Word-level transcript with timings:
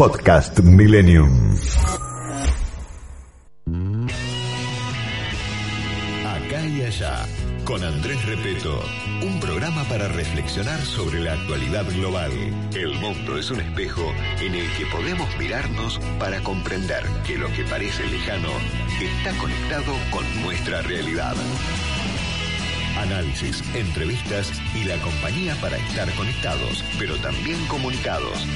Podcast 0.00 0.58
Millennium. 0.60 1.54
Acá 6.24 6.64
y 6.64 6.80
allá, 6.80 7.26
con 7.66 7.84
Andrés 7.84 8.24
Repeto, 8.24 8.80
un 9.22 9.38
programa 9.40 9.84
para 9.90 10.08
reflexionar 10.08 10.80
sobre 10.86 11.20
la 11.20 11.34
actualidad 11.34 11.84
global. 11.94 12.30
El 12.74 12.94
mundo 12.94 13.36
es 13.36 13.50
un 13.50 13.60
espejo 13.60 14.10
en 14.40 14.54
el 14.54 14.72
que 14.78 14.86
podemos 14.86 15.28
mirarnos 15.38 16.00
para 16.18 16.40
comprender 16.42 17.04
que 17.26 17.36
lo 17.36 17.48
que 17.52 17.64
parece 17.64 18.06
lejano 18.06 18.52
está 19.02 19.38
conectado 19.38 19.92
con 20.10 20.24
nuestra 20.40 20.80
realidad. 20.80 21.34
Análisis, 22.96 23.62
entrevistas 23.74 24.50
y 24.74 24.84
la 24.84 24.96
compañía 25.02 25.54
para 25.60 25.76
estar 25.76 26.10
conectados, 26.14 26.82
pero 26.98 27.16
también 27.16 27.58
comunicados. 27.66 28.46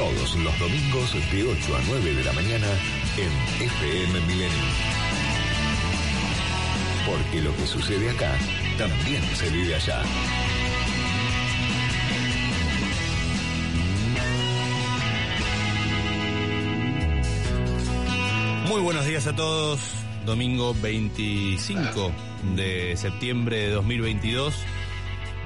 Todos 0.00 0.34
los 0.36 0.58
domingos 0.58 1.12
de 1.30 1.44
8 1.44 1.76
a 1.76 1.80
9 1.86 2.14
de 2.14 2.24
la 2.24 2.32
mañana 2.32 2.66
en 3.18 3.62
FM 3.62 4.20
Milenio. 4.22 4.48
Porque 7.06 7.42
lo 7.42 7.54
que 7.54 7.66
sucede 7.66 8.08
acá 8.08 8.32
también 8.78 9.22
se 9.34 9.50
vive 9.50 9.74
allá. 9.74 10.02
Muy 18.68 18.80
buenos 18.80 19.04
días 19.04 19.26
a 19.26 19.36
todos. 19.36 19.80
Domingo 20.24 20.74
25 20.80 22.10
de 22.56 22.96
septiembre 22.96 23.58
de 23.58 23.70
2022. 23.72 24.54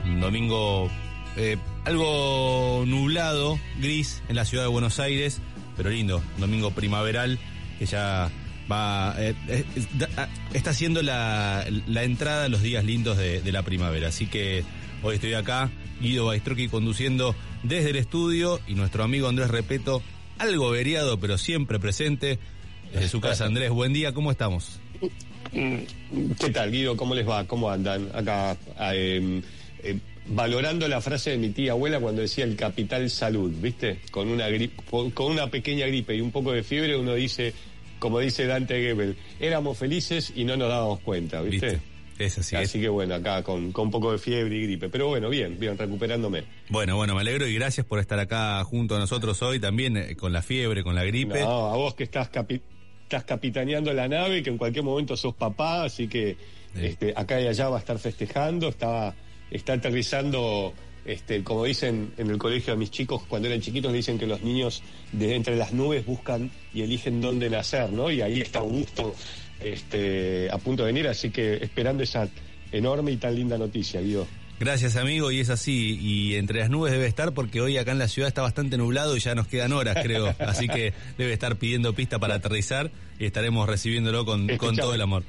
Un 0.05 0.21
domingo 0.21 0.89
eh, 1.37 1.57
algo 1.85 2.85
nublado, 2.87 3.59
gris 3.81 4.23
en 4.29 4.37
la 4.37 4.45
ciudad 4.45 4.65
de 4.65 4.69
Buenos 4.71 4.99
Aires, 5.01 5.41
pero 5.77 5.91
lindo. 5.91 6.23
Domingo 6.39 6.71
primaveral 6.71 7.39
que 7.79 7.87
ya 7.87 8.31
va 8.71 9.15
eh, 9.19 9.35
eh, 9.49 9.65
da- 9.99 10.29
está 10.53 10.71
haciendo 10.71 11.03
la, 11.03 11.67
la 11.87 12.03
entrada 12.05 12.45
a 12.45 12.49
los 12.49 12.63
días 12.63 12.85
lindos 12.85 13.17
de, 13.19 13.53
la 13.53 13.63
primavera. 13.63 14.09
Así 14.09 14.27
que 14.27 14.65
hoy 15.03 15.17
estoy 15.17 15.35
acá, 15.35 15.71
Guido 16.01 16.27
Baistroqui 16.27 16.69
conduciendo 16.69 17.35
desde 17.63 17.91
el 17.91 17.97
estudio 17.97 18.61
y 18.67 18.75
nuestro 18.75 19.05
amigo 19.05 19.29
Andrés 19.29 19.51
Repeto, 19.51 20.03
algo 20.39 20.71
veriado 20.71 21.19
pero 21.21 21.37
siempre 21.39 21.79
presente 21.79 22.39
desde 22.93 23.09
su 23.09 23.21
casa. 23.21 23.45
Andrés, 23.47 23.71
buen 23.71 23.93
día, 23.93 24.13
¿cómo 24.15 24.31
estamos? 24.31 24.81
¿Qué 25.53 26.51
tal, 26.53 26.71
Guido? 26.71 26.97
¿Cómo 26.97 27.15
les 27.15 27.29
va? 27.29 27.45
¿Cómo 27.45 27.71
andan? 27.71 28.09
Acá, 28.15 28.57
eh, 28.93 29.43
eh, 29.83 29.99
valorando 30.27 30.89
la 30.89 31.01
frase 31.01 31.31
de 31.31 31.39
mi 31.39 31.51
tía 31.51 31.73
abuela 31.73 32.01
cuando 32.01 32.23
decía 32.23 32.45
el 32.45 32.57
capital 32.57 33.09
salud, 33.11 33.53
¿viste? 33.61 34.01
Con 34.11 34.29
una, 34.29 34.49
gripe, 34.49 34.83
con 35.13 35.31
una 35.33 35.49
pequeña 35.49 35.87
gripe 35.87 36.15
y 36.17 36.21
un 36.21 36.31
poco 36.31 36.53
de 36.53 36.63
fiebre, 36.63 36.97
uno 36.97 37.15
dice, 37.15 37.53
como 37.99 38.19
dice 38.21 38.47
Dante 38.47 38.81
Gebel, 38.81 39.17
éramos 39.41 39.77
felices 39.79 40.33
y 40.35 40.45
no 40.45 40.57
nos 40.57 40.69
dábamos 40.69 41.01
cuenta, 41.01 41.43
¿viste? 41.43 41.67
¿Viste? 41.73 41.83
Es 42.17 42.39
así. 42.39 42.55
Así 42.55 42.81
que 42.81 42.89
bueno, 42.89 43.17
acá 43.17 43.43
con, 43.43 43.73
con 43.73 43.87
un 43.87 43.91
poco 43.91 44.13
de 44.13 44.19
fiebre 44.19 44.57
y 44.57 44.63
gripe. 44.63 44.89
Pero 44.89 45.09
bueno, 45.09 45.29
bien, 45.29 45.59
bien, 45.59 45.77
recuperándome. 45.77 46.45
Bueno, 46.69 46.95
bueno, 46.97 47.15
me 47.17 47.21
alegro 47.23 47.47
y 47.49 47.55
gracias 47.55 47.85
por 47.85 47.99
estar 47.99 48.21
acá 48.21 48.63
junto 48.63 48.95
a 48.95 49.01
nosotros 49.01 49.43
hoy 49.43 49.59
también 49.59 49.97
eh, 49.97 50.15
con 50.15 50.33
la 50.33 50.41
fiebre, 50.41 50.85
con 50.85 50.95
la 50.95 51.03
gripe. 51.05 51.41
No, 51.41 51.73
a 51.73 51.77
vos 51.77 51.95
que 51.97 52.05
estás, 52.05 52.31
capi- 52.31 52.61
estás 53.03 53.25
capitaneando 53.25 53.93
la 53.93 54.07
nave, 54.07 54.45
que 54.45 54.51
en 54.51 54.59
cualquier 54.59 54.85
momento 54.85 55.17
sos 55.17 55.35
papá, 55.35 55.83
así 55.85 56.07
que 56.09 56.37
Sí. 56.75 56.87
este, 56.87 57.13
acá 57.15 57.41
y 57.41 57.47
allá 57.47 57.69
va 57.69 57.77
a 57.77 57.79
estar 57.81 57.99
festejando, 58.01 58.69
está, 58.69 59.15
está 59.51 59.75
aterrizando, 59.75 60.75
este, 61.05 61.43
como 61.43 61.65
dicen 61.65 62.13
en 62.17 62.31
el 62.31 62.39
colegio 62.39 62.73
a 62.73 62.77
mis 62.77 62.91
chicos, 62.91 63.23
cuando 63.29 63.49
eran 63.49 63.61
chiquitos 63.61 63.91
le 63.91 63.99
dicen 63.99 64.19
que 64.19 64.27
los 64.27 64.43
niños 64.43 64.83
de 65.13 65.35
entre 65.35 65.57
las 65.57 65.73
nubes 65.73 66.05
buscan 66.07 66.51
y 66.73 66.83
eligen 66.83 67.21
dónde 67.21 67.51
nacer, 67.51 67.91
¿no? 67.93 68.11
Y 68.11 68.21
ahí 68.21 68.41
está 68.41 68.61
Augusto 68.61 69.15
este, 69.61 70.51
a 70.51 70.59
punto 70.59 70.85
de 70.85 70.93
venir, 70.93 71.09
así 71.09 71.31
que 71.31 71.57
esperando 71.57 72.03
esa 72.03 72.29
enorme 72.73 73.13
y 73.13 73.17
tan 73.17 73.35
linda 73.35 73.57
noticia, 73.57 74.01
Guido. 74.01 74.27
Gracias 74.61 74.95
amigo 74.95 75.33
y 75.33 75.41
es 75.41 75.51
así 75.51 75.99
y 76.01 76.37
entre 76.37 76.61
las 76.61 76.71
nubes 76.71 76.93
debe 76.93 77.07
estar 77.07 77.35
porque 77.35 77.61
hoy 77.61 77.77
acá 77.77 77.91
en 77.91 77.99
la 77.99 78.07
ciudad 78.07 78.29
está 78.29 78.43
bastante 78.43 78.79
nublado 78.79 79.17
y 79.17 79.21
ya 79.21 79.35
nos 79.35 79.49
quedan 79.49 79.73
horas 79.73 79.97
creo, 80.01 80.33
así 80.39 80.69
que 80.69 80.93
debe 81.19 81.33
estar 81.33 81.57
pidiendo 81.57 81.93
pista 81.93 82.21
para 82.21 82.37
aterrizar 82.37 82.93
y 83.19 83.27
estaremos 83.27 83.69
recibiéndolo 83.69 84.25
con, 84.25 84.47
con 84.57 84.77
todo 84.77 84.95
el 84.95 85.01
amor. 85.01 85.25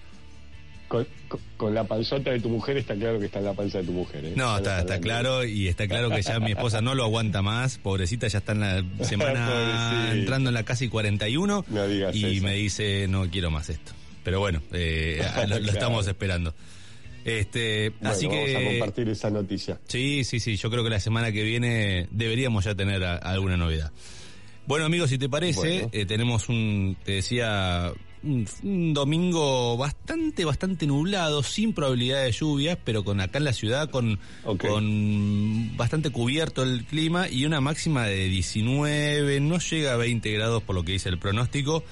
Con, 1.57 1.73
la 1.73 1.83
panzota 1.85 2.31
de 2.31 2.39
tu 2.39 2.49
mujer 2.49 2.77
está 2.77 2.95
claro 2.95 3.19
que 3.19 3.25
está 3.25 3.39
en 3.39 3.45
la 3.45 3.53
panza 3.53 3.79
de 3.79 3.85
tu 3.85 3.91
mujer. 3.91 4.23
¿eh? 4.25 4.33
No, 4.35 4.57
está, 4.57 4.99
claro 4.99 5.43
y 5.43 5.67
está 5.67 5.87
claro 5.87 6.09
que 6.09 6.21
ya 6.21 6.39
mi 6.39 6.51
esposa 6.51 6.81
no 6.81 6.93
lo 6.95 7.03
aguanta 7.03 7.41
más, 7.41 7.77
pobrecita 7.77 8.27
ya 8.27 8.39
está 8.39 8.51
en 8.53 8.59
la 8.59 8.83
semana 9.05 10.09
entrando 10.11 10.49
en 10.49 10.53
la 10.53 10.63
casi 10.63 10.87
41 10.89 11.65
No 11.67 11.87
digas 11.87 12.15
y 12.15 12.37
eso. 12.37 12.45
me 12.45 12.53
dice 12.53 13.07
no 13.07 13.29
quiero 13.29 13.51
más 13.51 13.69
esto. 13.69 13.91
Pero 14.23 14.39
bueno, 14.39 14.61
eh, 14.73 15.21
lo, 15.35 15.41
lo 15.41 15.47
Claro. 15.57 15.71
estamos 15.71 16.07
esperando. 16.07 16.53
Este, 17.23 17.89
Bueno, 17.89 18.09
así 18.11 18.27
vamos 18.27 18.41
a 18.43 18.45
que 18.59 18.65
compartir 18.79 19.09
esa 19.09 19.29
noticia. 19.31 19.79
Sí, 19.87 20.23
sí, 20.23 20.39
sí, 20.39 20.57
yo 20.57 20.69
creo 20.69 20.83
que 20.83 20.89
la 20.91 20.99
semana 20.99 21.31
que 21.31 21.41
viene 21.43 22.07
deberíamos 22.11 22.65
ya 22.65 22.75
tener 22.75 23.03
a- 23.03 23.15
alguna 23.17 23.57
novedad. 23.57 23.91
Bueno, 24.67 24.85
amigos, 24.85 25.09
si 25.09 25.17
te 25.17 25.27
parece, 25.29 25.59
Bueno. 25.59 25.89
eh, 25.91 26.05
tenemos 26.05 26.49
un, 26.49 26.97
te 27.03 27.13
decía, 27.13 27.91
un, 28.25 28.93
domingo 28.93 29.77
bastante, 29.77 30.45
bastante 30.45 30.87
nublado, 30.87 31.43
sin 31.43 31.73
probabilidad 31.73 32.23
de 32.23 32.31
lluvias, 32.31 32.77
pero 32.83 33.03
con 33.03 33.21
acá 33.21 33.37
en 33.37 33.45
la 33.45 33.53
ciudad 33.53 33.89
con, 33.89 34.19
con 34.57 35.77
bastante 35.77 36.09
cubierto 36.09 36.63
el 36.63 36.85
clima 36.85 37.29
y 37.29 37.45
una 37.45 37.61
máxima 37.61 38.05
de 38.05 38.27
19, 38.27 39.39
no 39.39 39.59
llega 39.59 39.93
a 39.93 39.97
20 39.97 40.31
grados 40.31 40.63
por 40.63 40.75
lo 40.75 40.83
que 40.83 40.93
dice 40.93 41.09
el 41.09 41.19
pronóstico. 41.19 41.83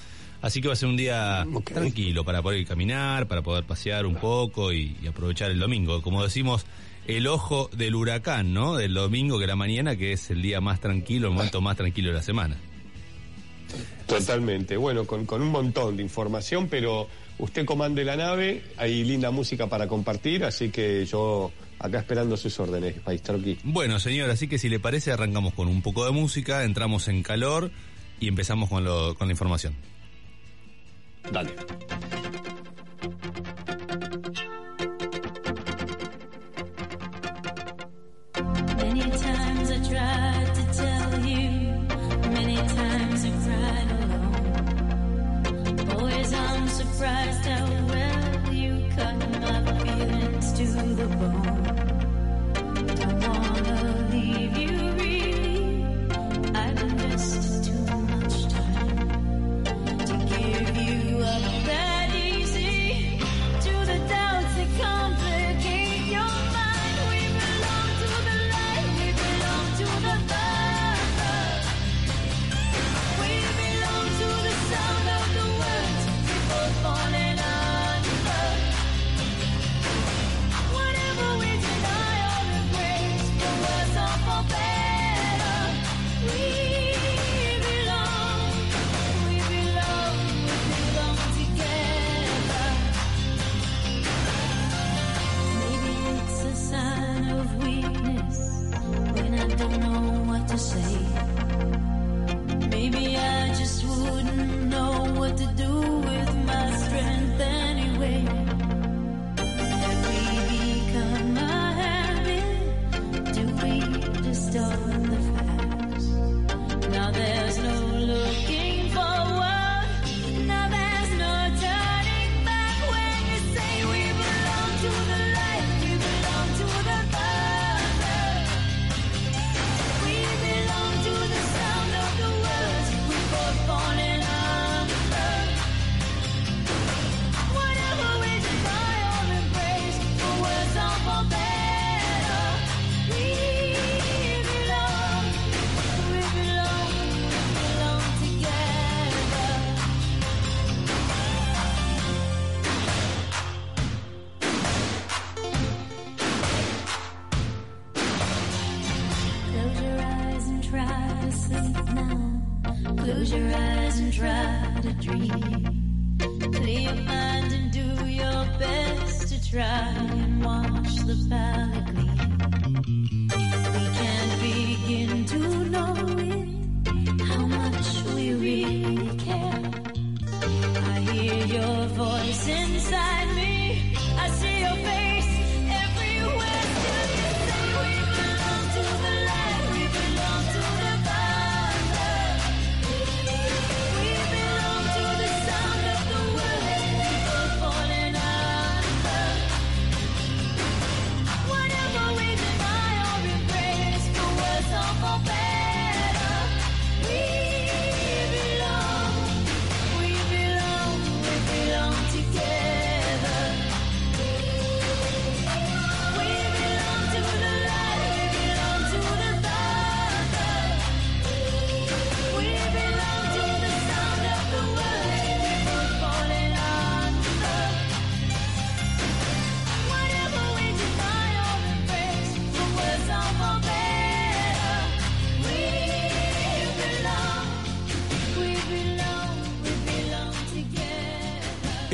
Así 0.42 0.60
que 0.60 0.68
va 0.68 0.74
a 0.74 0.76
ser 0.76 0.90
un 0.90 0.96
día 0.98 1.46
tranquilo 1.64 2.22
para 2.22 2.42
poder 2.42 2.66
caminar, 2.66 3.26
para 3.28 3.40
poder 3.40 3.64
pasear 3.64 4.04
un 4.04 4.16
poco 4.16 4.74
y, 4.74 4.94
y 5.02 5.06
aprovechar 5.06 5.50
el 5.50 5.58
domingo. 5.58 6.02
Como 6.02 6.22
decimos, 6.22 6.66
el 7.06 7.26
ojo 7.28 7.70
del 7.74 7.94
huracán, 7.94 8.52
¿no? 8.52 8.76
Del 8.76 8.92
domingo 8.92 9.38
que 9.38 9.46
la 9.46 9.56
mañana, 9.56 9.96
que 9.96 10.12
es 10.12 10.30
el 10.30 10.42
día 10.42 10.60
más 10.60 10.80
tranquilo, 10.80 11.28
el 11.28 11.34
momento 11.34 11.62
más 11.62 11.78
tranquilo 11.78 12.08
de 12.08 12.14
la 12.14 12.22
semana. 12.22 12.58
Totalmente. 14.06 14.76
Bueno, 14.76 15.06
con, 15.06 15.26
con 15.26 15.42
un 15.42 15.48
montón 15.48 15.96
de 15.96 16.02
información, 16.02 16.68
pero 16.68 17.08
usted 17.38 17.64
comande 17.64 18.04
la 18.04 18.16
nave, 18.16 18.62
hay 18.76 19.04
linda 19.04 19.30
música 19.30 19.66
para 19.66 19.88
compartir, 19.88 20.44
así 20.44 20.70
que 20.70 21.04
yo 21.06 21.50
acá 21.78 21.98
esperando 21.98 22.36
sus 22.36 22.58
órdenes, 22.60 22.94
Paistroqui. 23.00 23.58
Bueno, 23.64 23.98
señor, 23.98 24.30
así 24.30 24.48
que 24.48 24.58
si 24.58 24.68
le 24.68 24.80
parece, 24.80 25.12
arrancamos 25.12 25.54
con 25.54 25.68
un 25.68 25.82
poco 25.82 26.04
de 26.04 26.12
música, 26.12 26.64
entramos 26.64 27.08
en 27.08 27.22
calor 27.22 27.70
y 28.20 28.28
empezamos 28.28 28.68
con, 28.68 28.84
lo, 28.84 29.14
con 29.14 29.28
la 29.28 29.32
información. 29.32 29.74
Dale. 31.32 31.54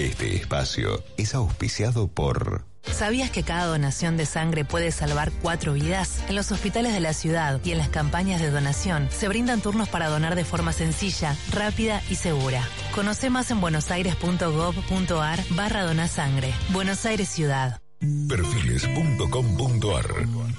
Este 0.01 0.35
espacio 0.35 1.05
es 1.19 1.35
auspiciado 1.35 2.09
por 2.09 2.65
¿Sabías 2.91 3.31
que 3.31 3.43
cada 3.43 3.67
donación 3.67 4.17
de 4.17 4.25
sangre 4.25 4.65
puede 4.65 4.93
salvar 4.93 5.31
cuatro 5.43 5.75
vidas? 5.75 6.25
En 6.31 6.37
los 6.37 6.51
hospitales 6.51 6.95
de 6.95 7.01
la 7.01 7.13
ciudad 7.13 7.61
y 7.63 7.73
en 7.73 7.79
las 7.79 7.91
campañas 7.91 8.41
de 8.41 8.51
donación 8.51 9.09
se 9.11 9.29
brindan 9.29 9.61
turnos 9.61 9.91
para 9.91 10.09
donar 10.09 10.37
de 10.37 10.47
forma 10.47 10.73
sencilla, 10.73 11.37
rápida 11.53 12.01
y 12.09 12.15
segura. 12.15 12.67
Conoce 12.95 13.29
más 13.29 13.51
en 13.51 13.61
buenosaires.gov.ar 13.61 15.45
barra 15.51 15.83
donasangre. 15.83 16.55
Buenos 16.71 17.05
Aires 17.05 17.29
Ciudad. 17.29 17.79
Perfiles.com.ar 18.01 20.07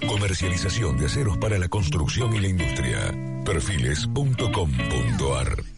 Comercialización 0.08 0.98
de 0.98 1.08
aceros 1.08 1.40
para 1.40 1.58
la 1.58 1.68
construcción 1.68 2.36
y 2.36 2.42
la 2.42 2.50
industria. 2.50 3.12
Perfiles.com.ar 3.44 5.71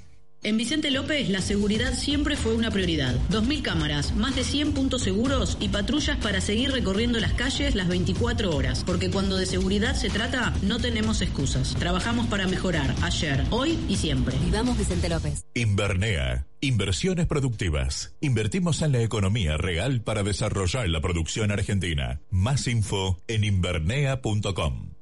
En 0.45 0.57
Vicente 0.57 0.92
López, 0.92 1.30
la 1.30 1.42
seguridad 1.42 1.94
siempre 1.94 2.36
fue 2.36 2.54
una 2.54 2.69
prioridad. 2.69 3.16
2.000 3.30 3.62
cámaras, 3.62 4.13
más 4.13 4.36
de 4.36 4.44
100 4.44 4.74
puntos 4.74 5.01
seguros 5.01 5.57
y 5.62 5.69
patrullas 5.69 6.18
para 6.18 6.42
seguir 6.42 6.72
recorriendo 6.72 7.18
las 7.22 7.31
calles 7.31 7.75
las 7.75 7.88
24 7.88 8.54
horas. 8.54 8.84
Porque 8.84 9.10
cuando 9.10 9.38
de 9.38 9.45
seguridad 9.45 9.95
se 9.95 10.10
trata, 10.10 10.54
no 10.62 10.80
tenemos 10.80 11.22
excusas. 11.22 11.75
Trabajamos 11.75 12.28
para 12.28 12.45
mejorar 12.45 12.94
ayer, 13.04 13.45
hoy 13.51 13.80
y 13.88 13.95
siempre. 13.95 14.36
Vivamos 14.44 14.78
Vicente 14.78 15.07
López. 15.07 15.45
Invernea. 15.54 16.45
Inversiones 16.60 17.25
productivas. 17.25 18.13
Invertimos 18.19 18.81
en 18.81 18.92
la 18.92 19.01
economía 19.01 19.56
real 19.56 20.01
para 20.01 20.24
desarrollar 20.24 20.90
la 20.90 21.00
producción 21.00 21.51
argentina. 21.51 22.22
Más 22.30 22.68
info 22.68 23.18
en 23.28 23.45
invernea.com. 23.45 24.94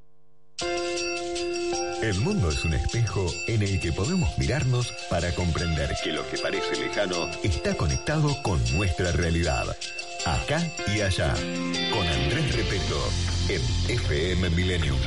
El 2.01 2.19
mundo 2.21 2.50
es 2.50 2.65
un 2.65 2.74
espejo 2.74 3.31
en 3.45 3.62
el 3.62 3.80
que 3.80 3.92
podemos 3.92 4.36
mirarnos 4.39 4.92
para 5.07 5.31
comprender 5.36 5.92
que 6.03 6.12
lo 6.12 6.27
que 6.27 6.38
parece 6.39 6.75
lejano 6.75 7.30
está 7.44 7.75
conectado 7.75 8.36
con 8.42 8.59
nuestra 8.75 9.12
realidad. 9.12 9.68
Acá 10.25 10.68
y 10.95 11.01
allá. 11.01 11.31
Con 11.94 12.07
Andrés 12.07 12.56
Repeto 12.56 13.09
en 13.50 13.62
FM 13.88 14.50
Millennium. 14.50 14.98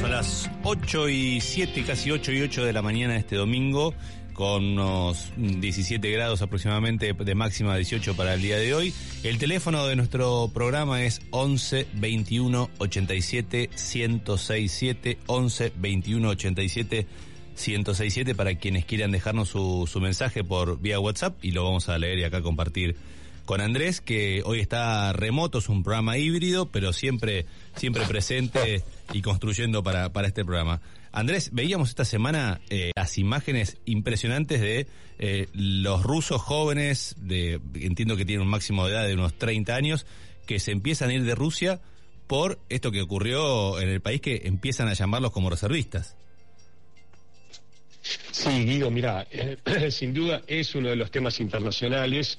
Son 0.00 0.10
las 0.10 0.50
8 0.62 1.08
y 1.10 1.40
7, 1.42 1.84
casi 1.84 2.10
8 2.10 2.32
y 2.32 2.42
8 2.42 2.64
de 2.64 2.72
la 2.72 2.80
mañana 2.80 3.12
de 3.12 3.18
este 3.18 3.36
domingo, 3.36 3.92
con 4.32 4.64
unos 4.64 5.32
17 5.36 6.10
grados 6.10 6.42
aproximadamente 6.42 7.12
de 7.12 7.34
máxima 7.34 7.76
18 7.76 8.16
para 8.16 8.34
el 8.34 8.42
día 8.42 8.56
de 8.56 8.74
hoy. 8.74 8.94
El 9.22 9.38
teléfono 9.38 9.86
de 9.86 9.96
nuestro 9.96 10.50
programa 10.52 11.02
es 11.02 11.20
11 11.30 11.86
21 11.94 12.70
87 12.78 13.70
1067 13.72 15.18
11 15.26 15.72
21 15.76 16.28
87 16.28 17.06
1067 17.54 18.34
para 18.34 18.54
quienes 18.54 18.84
quieran 18.84 19.10
dejarnos 19.10 19.48
su, 19.48 19.88
su 19.90 20.00
mensaje 20.00 20.42
por 20.42 20.80
vía 20.80 20.98
WhatsApp 20.98 21.36
y 21.44 21.50
lo 21.50 21.64
vamos 21.64 21.88
a 21.88 21.98
leer 21.98 22.18
y 22.18 22.24
acá 22.24 22.42
compartir 22.42 22.96
con 23.44 23.60
Andrés, 23.60 24.00
que 24.00 24.42
hoy 24.44 24.60
está 24.60 25.12
remoto, 25.12 25.58
es 25.58 25.68
un 25.68 25.82
programa 25.82 26.16
híbrido, 26.16 26.66
pero 26.66 26.92
siempre, 26.92 27.46
siempre 27.76 28.04
presente 28.06 28.84
y 29.12 29.20
construyendo 29.20 29.82
para, 29.82 30.12
para 30.12 30.28
este 30.28 30.44
programa. 30.44 30.80
Andrés, 31.12 31.50
veíamos 31.52 31.90
esta 31.90 32.06
semana 32.06 32.62
eh, 32.70 32.92
las 32.96 33.18
imágenes 33.18 33.76
impresionantes 33.84 34.62
de 34.62 34.86
eh, 35.18 35.48
los 35.52 36.02
rusos 36.02 36.40
jóvenes, 36.40 37.14
de 37.18 37.60
entiendo 37.74 38.16
que 38.16 38.24
tienen 38.24 38.46
un 38.46 38.50
máximo 38.50 38.86
de 38.86 38.94
edad 38.94 39.06
de 39.06 39.12
unos 39.12 39.34
30 39.34 39.74
años, 39.74 40.06
que 40.46 40.58
se 40.58 40.72
empiezan 40.72 41.10
a 41.10 41.14
ir 41.14 41.24
de 41.24 41.34
Rusia 41.34 41.82
por 42.26 42.58
esto 42.70 42.90
que 42.90 43.02
ocurrió 43.02 43.78
en 43.78 43.90
el 43.90 44.00
país, 44.00 44.22
que 44.22 44.42
empiezan 44.44 44.88
a 44.88 44.94
llamarlos 44.94 45.32
como 45.32 45.50
reservistas. 45.50 46.16
Sí, 48.00 48.64
Guido, 48.64 48.90
mira, 48.90 49.26
eh, 49.30 49.58
sin 49.90 50.14
duda 50.14 50.40
es 50.46 50.74
uno 50.74 50.88
de 50.88 50.96
los 50.96 51.10
temas 51.10 51.40
internacionales. 51.40 52.38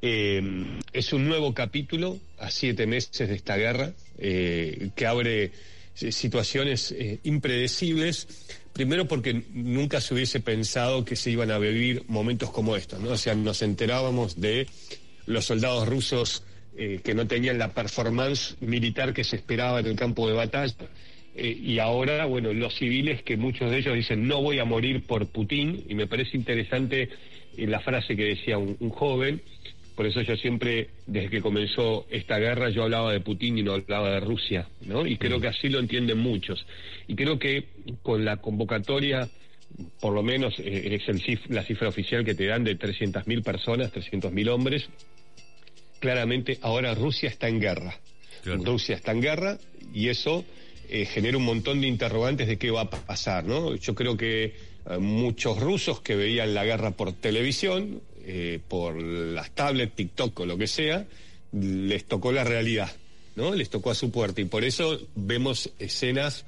Es 0.00 1.12
un 1.12 1.28
nuevo 1.28 1.54
capítulo 1.54 2.18
a 2.38 2.50
siete 2.50 2.88
meses 2.88 3.28
de 3.28 3.36
esta 3.36 3.56
guerra 3.56 3.92
que 4.18 5.06
abre 5.06 5.52
situaciones 5.94 6.92
eh, 6.92 7.20
impredecibles. 7.24 8.28
Primero 8.72 9.06
porque 9.06 9.42
nunca 9.52 10.00
se 10.00 10.14
hubiese 10.14 10.40
pensado 10.40 11.04
que 11.04 11.16
se 11.16 11.30
iban 11.30 11.50
a 11.50 11.58
vivir 11.58 12.04
momentos 12.08 12.50
como 12.50 12.74
estos, 12.76 13.00
¿no? 13.00 13.10
O 13.10 13.16
sea, 13.16 13.34
nos 13.34 13.60
enterábamos 13.62 14.40
de 14.40 14.66
los 15.26 15.44
soldados 15.44 15.88
rusos 15.88 16.42
eh, 16.74 17.00
que 17.04 17.14
no 17.14 17.26
tenían 17.26 17.58
la 17.58 17.74
performance 17.74 18.56
militar 18.60 19.12
que 19.12 19.24
se 19.24 19.36
esperaba 19.36 19.80
en 19.80 19.86
el 19.86 19.96
campo 19.96 20.26
de 20.26 20.34
batalla. 20.34 20.74
Eh, 21.34 21.58
y 21.62 21.78
ahora, 21.78 22.24
bueno, 22.24 22.52
los 22.52 22.74
civiles 22.74 23.22
que 23.22 23.36
muchos 23.36 23.70
de 23.70 23.78
ellos 23.78 23.94
dicen 23.94 24.26
no 24.26 24.42
voy 24.42 24.58
a 24.58 24.64
morir 24.64 25.02
por 25.06 25.26
Putin, 25.26 25.84
y 25.88 25.94
me 25.94 26.06
parece 26.06 26.36
interesante 26.36 27.10
eh, 27.56 27.66
la 27.66 27.80
frase 27.80 28.16
que 28.16 28.24
decía 28.24 28.56
un, 28.56 28.76
un 28.80 28.90
joven, 28.90 29.42
por 29.94 30.06
eso 30.06 30.20
yo 30.22 30.36
siempre, 30.36 30.88
desde 31.06 31.28
que 31.30 31.40
comenzó 31.42 32.06
esta 32.10 32.38
guerra, 32.38 32.70
yo 32.70 32.84
hablaba 32.84 33.12
de 33.12 33.20
Putin 33.20 33.58
y 33.58 33.62
no 33.62 33.72
hablaba 33.74 34.10
de 34.10 34.20
Rusia, 34.20 34.68
¿no? 34.82 35.06
Y 35.06 35.16
creo 35.18 35.40
que 35.40 35.48
así 35.48 35.68
lo 35.68 35.78
entienden 35.78 36.18
muchos. 36.18 36.64
Y 37.06 37.14
creo 37.14 37.38
que 37.38 37.64
con 38.02 38.24
la 38.24 38.38
convocatoria, 38.38 39.28
por 40.00 40.12
lo 40.14 40.22
menos 40.22 40.58
eh, 40.58 40.94
es 40.94 41.08
el 41.08 41.20
cif- 41.22 41.48
la 41.48 41.62
cifra 41.64 41.88
oficial 41.88 42.24
que 42.24 42.34
te 42.34 42.46
dan 42.46 42.64
de 42.64 42.78
300.000 42.78 43.42
personas, 43.42 43.92
300.000 43.92 44.48
hombres, 44.48 44.88
claramente 46.00 46.58
ahora 46.62 46.94
Rusia 46.94 47.28
está 47.28 47.48
en 47.48 47.60
guerra. 47.60 47.98
Claro. 48.42 48.62
Rusia 48.64 48.96
está 48.96 49.12
en 49.12 49.20
guerra 49.20 49.58
y 49.94 50.08
eso 50.08 50.44
eh, 50.88 51.04
genera 51.06 51.36
un 51.36 51.44
montón 51.44 51.80
de 51.80 51.86
interrogantes 51.86 52.48
de 52.48 52.58
qué 52.58 52.70
va 52.70 52.82
a 52.82 52.90
pasar, 52.90 53.44
¿no? 53.44 53.74
Yo 53.76 53.94
creo 53.94 54.16
que 54.16 54.44
eh, 54.44 54.98
muchos 54.98 55.60
rusos 55.60 56.00
que 56.00 56.16
veían 56.16 56.54
la 56.54 56.64
guerra 56.64 56.90
por 56.90 57.12
televisión, 57.12 58.00
eh, 58.24 58.60
por 58.68 59.00
las 59.00 59.50
tablets, 59.50 59.94
TikTok 59.94 60.40
o 60.40 60.46
lo 60.46 60.56
que 60.58 60.66
sea, 60.66 61.06
les 61.52 62.04
tocó 62.04 62.32
la 62.32 62.44
realidad, 62.44 62.90
¿no? 63.36 63.54
Les 63.54 63.70
tocó 63.70 63.90
a 63.90 63.94
su 63.94 64.10
puerta 64.10 64.40
y 64.40 64.44
por 64.44 64.64
eso 64.64 64.98
vemos 65.14 65.70
escenas 65.78 66.44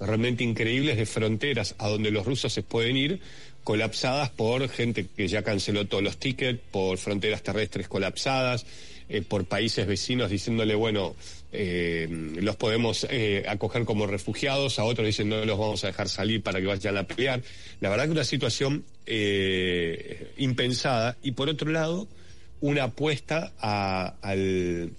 realmente 0.00 0.44
increíbles 0.44 0.96
de 0.96 1.06
fronteras 1.06 1.74
a 1.78 1.88
donde 1.88 2.10
los 2.10 2.24
rusos 2.24 2.52
se 2.52 2.62
pueden 2.62 2.96
ir 2.96 3.20
colapsadas 3.64 4.30
por 4.30 4.68
gente 4.68 5.06
que 5.14 5.28
ya 5.28 5.42
canceló 5.42 5.86
todos 5.86 6.02
los 6.02 6.18
tickets, 6.18 6.60
por 6.70 6.96
fronteras 6.98 7.42
terrestres 7.42 7.88
colapsadas, 7.88 8.64
eh, 9.10 9.22
por 9.22 9.44
países 9.44 9.86
vecinos 9.86 10.30
diciéndole, 10.30 10.74
bueno, 10.74 11.14
eh, 11.52 12.06
los 12.40 12.56
podemos 12.56 13.06
eh, 13.10 13.44
acoger 13.48 13.84
como 13.84 14.06
refugiados, 14.06 14.78
a 14.78 14.84
otros 14.84 15.06
dicen 15.06 15.28
no 15.28 15.44
los 15.44 15.58
vamos 15.58 15.82
a 15.84 15.88
dejar 15.88 16.08
salir 16.08 16.42
para 16.42 16.60
que 16.60 16.66
vayan 16.66 16.96
a 16.96 17.04
pelear. 17.06 17.42
La 17.80 17.88
verdad 17.88 18.04
que 18.06 18.10
una 18.12 18.24
situación 18.24 18.84
eh, 19.06 20.32
impensada 20.36 21.16
y 21.22 21.32
por 21.32 21.48
otro 21.48 21.70
lado 21.70 22.06
una 22.60 22.84
apuesta 22.84 23.52
a- 23.60 24.14
al, 24.22 24.90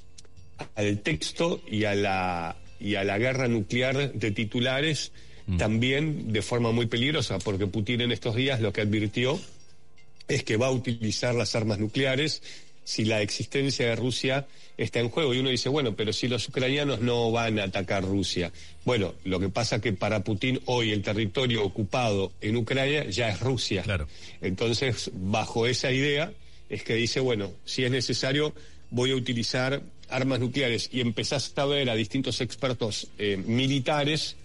al 0.75 0.99
texto 1.01 1.61
y 1.69 1.83
a 1.83 1.93
la 1.95 2.55
y 2.79 2.95
a 2.95 3.03
la 3.03 3.17
guerra 3.17 3.47
nuclear 3.49 4.13
de 4.13 4.31
titulares 4.31 5.11
también 5.57 6.31
de 6.31 6.41
forma 6.43 6.71
muy 6.71 6.85
peligrosa, 6.85 7.39
porque 7.39 7.65
Putin 7.65 8.01
en 8.01 8.11
estos 8.11 8.35
días 8.35 8.61
lo 8.61 8.71
que 8.71 8.81
advirtió 8.81 9.39
es 10.27 10.43
que 10.43 10.57
va 10.57 10.67
a 10.67 10.71
utilizar 10.71 11.33
las 11.33 11.55
armas 11.55 11.79
nucleares 11.79 12.43
si 12.89 13.05
la 13.05 13.21
existencia 13.21 13.85
de 13.85 13.95
Rusia 13.95 14.47
está 14.75 14.99
en 14.99 15.09
juego. 15.09 15.35
Y 15.35 15.37
uno 15.37 15.51
dice, 15.51 15.69
bueno, 15.69 15.95
pero 15.95 16.11
si 16.11 16.27
los 16.27 16.49
ucranianos 16.49 17.01
no 17.01 17.31
van 17.31 17.59
a 17.59 17.65
atacar 17.65 18.03
Rusia. 18.03 18.51
Bueno, 18.83 19.13
lo 19.25 19.39
que 19.39 19.49
pasa 19.49 19.79
que 19.79 19.93
para 19.93 20.23
Putin 20.23 20.59
hoy 20.65 20.89
el 20.89 21.03
territorio 21.03 21.63
ocupado 21.63 22.31
en 22.41 22.57
Ucrania 22.57 23.07
ya 23.07 23.29
es 23.29 23.41
Rusia. 23.41 23.83
Claro. 23.83 24.07
Entonces, 24.41 25.11
bajo 25.13 25.67
esa 25.67 25.91
idea, 25.91 26.33
es 26.67 26.81
que 26.81 26.95
dice, 26.95 27.19
bueno, 27.19 27.51
si 27.63 27.83
es 27.83 27.91
necesario, 27.91 28.55
voy 28.89 29.11
a 29.11 29.15
utilizar 29.15 29.83
armas 30.09 30.39
nucleares. 30.39 30.89
Y 30.91 31.01
empezás 31.01 31.53
a 31.57 31.65
ver 31.65 31.91
a 31.91 31.95
distintos 31.95 32.41
expertos 32.41 33.09
eh, 33.19 33.37
militares 33.37 34.35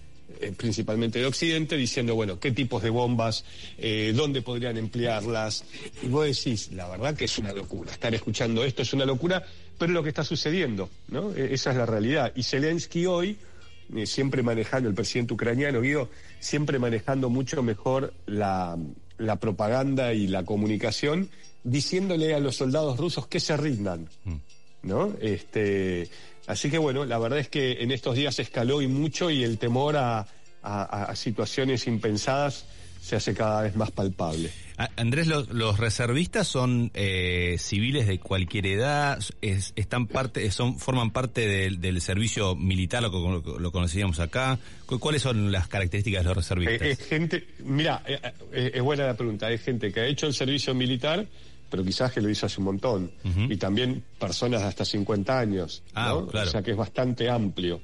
eh, 0.40 0.52
principalmente 0.56 1.18
de 1.18 1.26
Occidente, 1.26 1.76
diciendo, 1.76 2.14
bueno, 2.14 2.38
qué 2.38 2.50
tipos 2.52 2.82
de 2.82 2.90
bombas, 2.90 3.44
eh, 3.78 4.12
dónde 4.14 4.42
podrían 4.42 4.76
emplearlas. 4.76 5.64
Y 6.02 6.08
vos 6.08 6.26
decís, 6.26 6.72
la 6.72 6.88
verdad 6.88 7.14
que 7.14 7.24
es 7.26 7.38
una 7.38 7.52
locura. 7.52 7.92
Estar 7.92 8.14
escuchando 8.14 8.64
esto 8.64 8.82
es 8.82 8.92
una 8.92 9.04
locura, 9.04 9.44
pero 9.78 9.92
es 9.92 9.94
lo 9.94 10.02
que 10.02 10.08
está 10.10 10.24
sucediendo, 10.24 10.88
¿no? 11.08 11.34
E- 11.34 11.54
esa 11.54 11.70
es 11.70 11.76
la 11.76 11.86
realidad. 11.86 12.32
Y 12.34 12.42
Zelensky 12.42 13.06
hoy, 13.06 13.36
eh, 13.94 14.06
siempre 14.06 14.42
manejando, 14.42 14.88
el 14.88 14.94
presidente 14.94 15.34
ucraniano, 15.34 15.80
Guido, 15.80 16.08
siempre 16.40 16.78
manejando 16.78 17.30
mucho 17.30 17.62
mejor 17.62 18.12
la, 18.26 18.76
la 19.18 19.36
propaganda 19.36 20.12
y 20.14 20.26
la 20.26 20.44
comunicación, 20.44 21.28
diciéndole 21.64 22.34
a 22.34 22.40
los 22.40 22.56
soldados 22.56 22.98
rusos 22.98 23.26
que 23.26 23.40
se 23.40 23.56
rindan. 23.56 24.08
¿no? 24.82 25.14
Este, 25.20 26.08
así 26.46 26.70
que 26.70 26.78
bueno, 26.78 27.04
la 27.04 27.18
verdad 27.18 27.38
es 27.38 27.48
que 27.48 27.82
en 27.82 27.90
estos 27.90 28.16
días 28.16 28.38
escaló 28.38 28.82
y 28.82 28.86
mucho 28.88 29.30
y 29.30 29.42
el 29.44 29.58
temor 29.58 29.96
a, 29.96 30.26
a- 30.62 31.04
a 31.10 31.16
situaciones 31.16 31.86
impensadas 31.86 32.66
se 33.00 33.16
hace 33.16 33.34
cada 33.34 33.60
vez 33.62 33.76
más 33.76 33.90
palpable. 33.90 34.50
Andrés, 34.96 35.26
los, 35.28 35.50
los 35.50 35.78
reservistas 35.78 36.48
son 36.48 36.90
eh, 36.94 37.56
civiles 37.60 38.06
de 38.08 38.18
cualquier 38.18 38.66
edad, 38.66 39.18
es- 39.42 39.72
están 39.76 40.06
parte, 40.06 40.50
son, 40.50 40.78
forman 40.80 41.10
parte 41.12 41.46
del, 41.46 41.80
del 41.82 42.00
servicio 42.00 42.56
militar, 42.56 43.02
lo, 43.02 43.10
que- 43.42 43.60
lo 43.60 43.70
conocíamos 43.72 44.18
acá. 44.20 44.58
¿Cu- 44.86 44.98
¿Cuáles 44.98 45.22
son 45.22 45.52
las 45.52 45.68
características 45.68 46.22
de 46.24 46.28
los 46.28 46.36
reservistas? 46.38 46.80
Eh, 46.88 46.90
es 46.92 46.98
gente, 47.06 47.46
mira, 47.60 48.02
eh, 48.06 48.72
es 48.74 48.82
buena 48.82 49.06
la 49.06 49.14
pregunta, 49.16 49.50
es 49.52 49.60
gente 49.62 49.92
que 49.92 50.00
ha 50.00 50.06
hecho 50.06 50.26
el 50.26 50.34
servicio 50.34 50.74
militar, 50.74 51.26
pero 51.74 51.82
quizás 51.84 52.12
que 52.12 52.20
lo 52.20 52.30
hizo 52.30 52.46
hace 52.46 52.60
un 52.60 52.66
montón, 52.66 53.10
y 53.50 53.56
también 53.56 54.04
personas 54.16 54.62
de 54.62 54.68
hasta 54.68 54.84
50 54.84 55.36
años, 55.36 55.82
Ah, 55.92 56.10
¿no? 56.14 56.28
claro. 56.28 56.46
o 56.46 56.50
sea 56.52 56.62
que 56.62 56.70
es 56.70 56.76
bastante 56.76 57.28
amplio. 57.28 57.80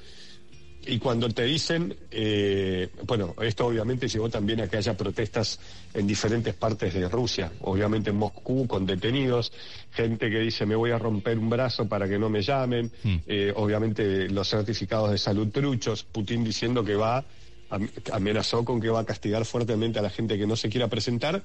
Y 0.87 0.99
cuando 0.99 1.29
te 1.29 1.43
dicen, 1.45 1.95
eh, 2.11 2.89
bueno, 3.05 3.35
esto 3.43 3.67
obviamente 3.67 4.07
llevó 4.09 4.29
también 4.31 4.61
a 4.61 4.69
que 4.69 4.77
haya 4.77 4.97
protestas 4.97 5.59
en 5.93 6.07
diferentes 6.07 6.55
partes 6.55 6.95
de 6.95 7.09
Rusia, 7.09 7.51
obviamente 7.63 8.11
en 8.11 8.17
Moscú 8.17 8.67
con 8.69 8.87
detenidos, 8.87 9.53
gente 9.91 10.31
que 10.31 10.39
dice 10.39 10.65
me 10.67 10.77
voy 10.77 10.93
a 10.93 10.99
romper 10.99 11.37
un 11.37 11.51
brazo 11.51 11.87
para 11.89 12.09
que 12.09 12.17
no 12.19 12.31
me 12.31 12.43
llamen, 12.43 12.91
eh, 13.27 13.53
obviamente 13.57 14.29
los 14.31 14.49
certificados 14.49 15.11
de 15.11 15.19
salud 15.19 15.49
truchos, 15.49 16.05
Putin 16.05 16.45
diciendo 16.45 16.85
que 16.85 16.95
va, 16.95 17.25
am- 17.71 17.91
amenazó 18.13 18.65
con 18.65 18.81
que 18.81 18.89
va 18.89 19.01
a 19.01 19.05
castigar 19.05 19.45
fuertemente 19.45 19.99
a 19.99 20.03
la 20.03 20.11
gente 20.11 20.39
que 20.39 20.47
no 20.47 20.55
se 20.57 20.71
quiera 20.71 20.89
presentar, 20.89 21.43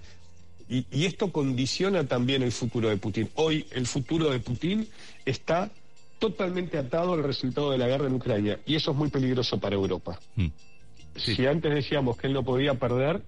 y, 0.70 0.86
y 0.92 1.06
esto 1.06 1.32
condiciona 1.32 2.06
también 2.08 2.44
el 2.44 2.52
futuro 2.52 2.90
de 2.90 2.98
Putin. 2.98 3.30
Hoy 3.36 3.66
el 3.72 3.86
futuro 3.86 4.32
de 4.32 4.40
Putin 4.40 4.88
está 5.26 5.72
totalmente 6.20 6.78
atado 6.78 7.14
al 7.14 7.24
resultado 7.24 7.72
de 7.72 7.78
la 7.78 7.88
guerra 7.88 8.08
en 8.08 8.14
Ucrania 8.14 8.60
y 8.66 8.76
eso 8.76 8.92
es 8.92 8.98
muy 8.98 9.10
peligroso 9.10 9.60
para 9.60 9.76
Europa. 9.76 10.20
Mm. 10.36 10.48
Si 11.16 11.46
antes 11.46 11.74
decíamos 11.74 12.18
que 12.18 12.28
él 12.28 12.34
no 12.34 12.44
podía 12.44 12.74
perder, 12.76 13.22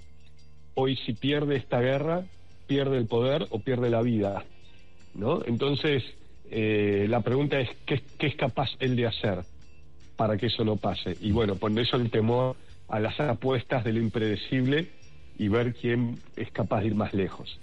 hoy 0.73 0.97
si 0.97 1.13
pierde 1.13 1.55
esta 1.55 1.79
guerra, 1.79 2.25
pierde 2.67 2.97
el 2.97 3.07
poder 3.07 3.47
o 3.49 3.59
pierde 3.59 3.89
la 3.89 4.01
vida. 4.01 4.43
¿no? 5.13 5.41
Entonces, 5.45 6.03
eh, 6.49 7.07
la 7.09 7.21
pregunta 7.21 7.59
es, 7.59 7.69
¿qué, 7.85 8.01
¿qué 8.17 8.27
es 8.27 8.35
capaz 8.35 8.69
él 8.79 8.95
de 8.95 9.07
hacer 9.07 9.43
para 10.15 10.37
que 10.37 10.47
eso 10.47 10.63
no 10.63 10.75
pase? 10.75 11.17
Y 11.21 11.31
bueno, 11.31 11.55
por 11.55 11.77
eso 11.79 11.97
el 11.97 12.09
temor 12.09 12.55
a 12.87 12.99
las 12.99 13.19
apuestas 13.19 13.83
de 13.83 13.93
lo 13.93 13.99
impredecible 13.99 14.89
y 15.37 15.47
ver 15.47 15.73
quién 15.73 16.19
es 16.35 16.51
capaz 16.51 16.81
de 16.81 16.87
ir 16.87 16.95
más 16.95 17.13
lejos. 17.13 17.59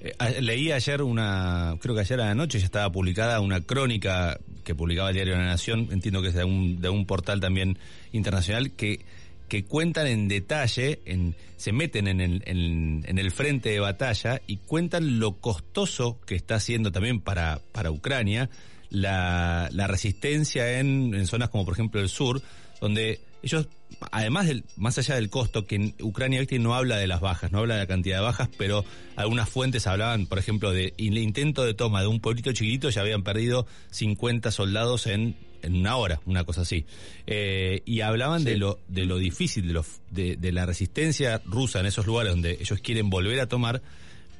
Eh, 0.00 0.40
leí 0.40 0.72
ayer 0.72 1.02
una, 1.02 1.76
creo 1.80 1.94
que 1.94 2.00
ayer 2.00 2.20
a 2.20 2.26
la 2.26 2.34
noche 2.34 2.58
ya 2.58 2.64
estaba 2.64 2.90
publicada 2.90 3.40
una 3.40 3.60
crónica 3.60 4.38
que 4.64 4.74
publicaba 4.74 5.10
el 5.10 5.14
diario 5.14 5.36
La 5.36 5.44
Nación, 5.44 5.88
entiendo 5.92 6.22
que 6.22 6.28
es 6.28 6.34
de 6.34 6.44
un, 6.44 6.80
de 6.80 6.88
un 6.88 7.06
portal 7.06 7.40
también 7.40 7.78
internacional, 8.12 8.72
que, 8.72 9.00
que 9.48 9.64
cuentan 9.64 10.08
en 10.08 10.26
detalle, 10.26 11.00
en, 11.04 11.36
se 11.56 11.72
meten 11.72 12.08
en 12.08 12.20
el, 12.20 12.42
en, 12.46 13.04
en 13.06 13.18
el 13.18 13.30
frente 13.30 13.70
de 13.70 13.78
batalla 13.78 14.40
y 14.46 14.56
cuentan 14.56 15.20
lo 15.20 15.34
costoso 15.34 16.18
que 16.26 16.34
está 16.34 16.56
haciendo 16.56 16.90
también 16.90 17.20
para, 17.20 17.60
para 17.72 17.92
Ucrania 17.92 18.50
la, 18.90 19.68
la 19.72 19.86
resistencia 19.86 20.80
en, 20.80 21.14
en 21.14 21.26
zonas 21.26 21.48
como 21.48 21.64
por 21.64 21.74
ejemplo 21.74 22.00
el 22.00 22.08
sur, 22.08 22.42
donde 22.80 23.20
ellos, 23.42 23.68
además 24.10 24.46
del, 24.46 24.64
más 24.76 24.98
allá 24.98 25.14
del 25.14 25.30
costo, 25.30 25.66
que 25.66 25.94
Ucrania 26.00 26.40
¿viste? 26.40 26.58
no 26.58 26.74
habla 26.74 26.96
de 26.96 27.06
las 27.06 27.20
bajas, 27.20 27.52
no 27.52 27.58
habla 27.58 27.74
de 27.74 27.80
la 27.80 27.86
cantidad 27.86 28.16
de 28.16 28.22
bajas, 28.22 28.48
pero 28.58 28.84
algunas 29.16 29.48
fuentes 29.48 29.86
hablaban, 29.86 30.26
por 30.26 30.38
ejemplo, 30.38 30.72
de 30.72 30.94
el 30.98 31.18
intento 31.18 31.64
de 31.64 31.74
toma 31.74 32.00
de 32.00 32.08
un 32.08 32.20
pueblito 32.20 32.52
chiquitito, 32.52 32.90
ya 32.90 33.02
habían 33.02 33.22
perdido 33.22 33.66
50 33.90 34.50
soldados 34.50 35.06
en, 35.06 35.36
en 35.62 35.76
una 35.76 35.96
hora, 35.96 36.20
una 36.26 36.44
cosa 36.44 36.62
así. 36.62 36.84
Eh, 37.26 37.82
y 37.84 38.00
hablaban 38.00 38.44
de 38.44 38.56
lo, 38.56 38.78
de 38.88 39.06
lo 39.06 39.18
difícil, 39.18 39.66
de, 39.68 39.72
lo, 39.74 39.84
de, 40.10 40.36
de 40.36 40.52
la 40.52 40.66
resistencia 40.66 41.40
rusa 41.44 41.80
en 41.80 41.86
esos 41.86 42.06
lugares 42.06 42.32
donde 42.32 42.58
ellos 42.60 42.80
quieren 42.80 43.10
volver 43.10 43.40
a 43.40 43.46
tomar, 43.46 43.82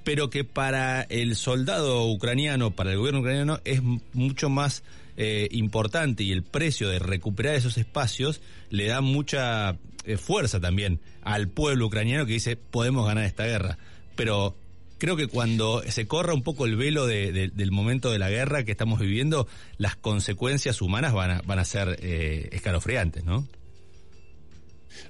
pero 0.04 0.30
que 0.30 0.44
para 0.44 1.02
el 1.02 1.36
soldado 1.36 2.06
ucraniano, 2.06 2.72
para 2.72 2.92
el 2.92 2.98
gobierno 2.98 3.20
ucraniano, 3.20 3.60
es 3.64 3.80
mucho 4.12 4.48
más 4.50 4.82
eh, 5.16 5.48
importante 5.52 6.22
y 6.22 6.32
el 6.32 6.42
precio 6.42 6.88
de 6.88 6.98
recuperar 6.98 7.54
esos 7.54 7.76
espacios 7.78 8.40
le 8.70 8.86
da 8.86 9.00
mucha 9.00 9.76
eh, 10.04 10.16
fuerza 10.16 10.60
también 10.60 11.00
al 11.22 11.48
pueblo 11.48 11.86
ucraniano 11.86 12.26
que 12.26 12.32
dice 12.34 12.56
podemos 12.56 13.06
ganar 13.06 13.24
esta 13.24 13.44
guerra. 13.44 13.78
Pero 14.16 14.56
creo 14.98 15.16
que 15.16 15.26
cuando 15.26 15.82
se 15.88 16.06
corra 16.06 16.32
un 16.34 16.42
poco 16.42 16.64
el 16.66 16.76
velo 16.76 17.06
de- 17.06 17.32
de- 17.32 17.48
del 17.48 17.72
momento 17.72 18.10
de 18.12 18.18
la 18.18 18.30
guerra 18.30 18.64
que 18.64 18.72
estamos 18.72 19.00
viviendo, 19.00 19.46
las 19.78 19.96
consecuencias 19.96 20.80
humanas 20.80 21.12
van 21.12 21.30
a, 21.30 21.42
van 21.42 21.58
a 21.58 21.64
ser 21.64 21.98
eh, 22.02 22.48
escalofriantes, 22.52 23.24
¿no? 23.24 23.46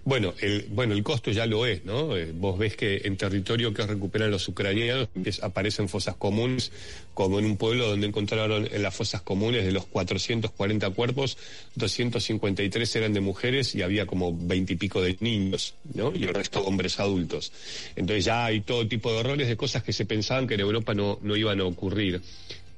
Bueno, 0.04 0.34
el, 0.40 0.66
bueno, 0.70 0.94
el 0.94 1.02
costo 1.02 1.30
ya 1.30 1.46
lo 1.46 1.66
es, 1.66 1.84
¿no? 1.84 2.16
Eh, 2.16 2.32
vos 2.34 2.58
ves 2.58 2.76
que 2.76 3.02
en 3.04 3.16
territorio 3.16 3.72
que 3.72 3.86
recuperan 3.86 4.30
los 4.30 4.46
ucranianos 4.48 5.08
aparecen 5.42 5.88
fosas 5.88 6.16
comunes, 6.16 6.72
como 7.14 7.38
en 7.38 7.44
un 7.44 7.56
pueblo 7.56 7.88
donde 7.88 8.06
encontraron 8.06 8.68
en 8.70 8.82
las 8.82 8.94
fosas 8.94 9.22
comunes 9.22 9.64
de 9.64 9.72
los 9.72 9.86
440 9.86 10.90
cuerpos, 10.90 11.38
253 11.76 12.96
eran 12.96 13.12
de 13.12 13.20
mujeres 13.20 13.74
y 13.74 13.82
había 13.82 14.06
como 14.06 14.36
20 14.36 14.72
y 14.72 14.76
pico 14.76 15.02
de 15.02 15.16
niños, 15.20 15.74
¿no? 15.94 16.12
Y 16.14 16.24
el 16.24 16.34
resto 16.34 16.62
hombres 16.64 16.98
adultos. 17.00 17.52
Entonces 17.96 18.24
ya 18.24 18.46
hay 18.46 18.60
todo 18.60 18.86
tipo 18.86 19.12
de 19.12 19.20
errores 19.20 19.48
de 19.48 19.56
cosas 19.56 19.82
que 19.82 19.92
se 19.92 20.06
pensaban 20.06 20.46
que 20.46 20.54
en 20.54 20.60
Europa 20.60 20.94
no, 20.94 21.18
no 21.22 21.36
iban 21.36 21.60
a 21.60 21.64
ocurrir. 21.64 22.20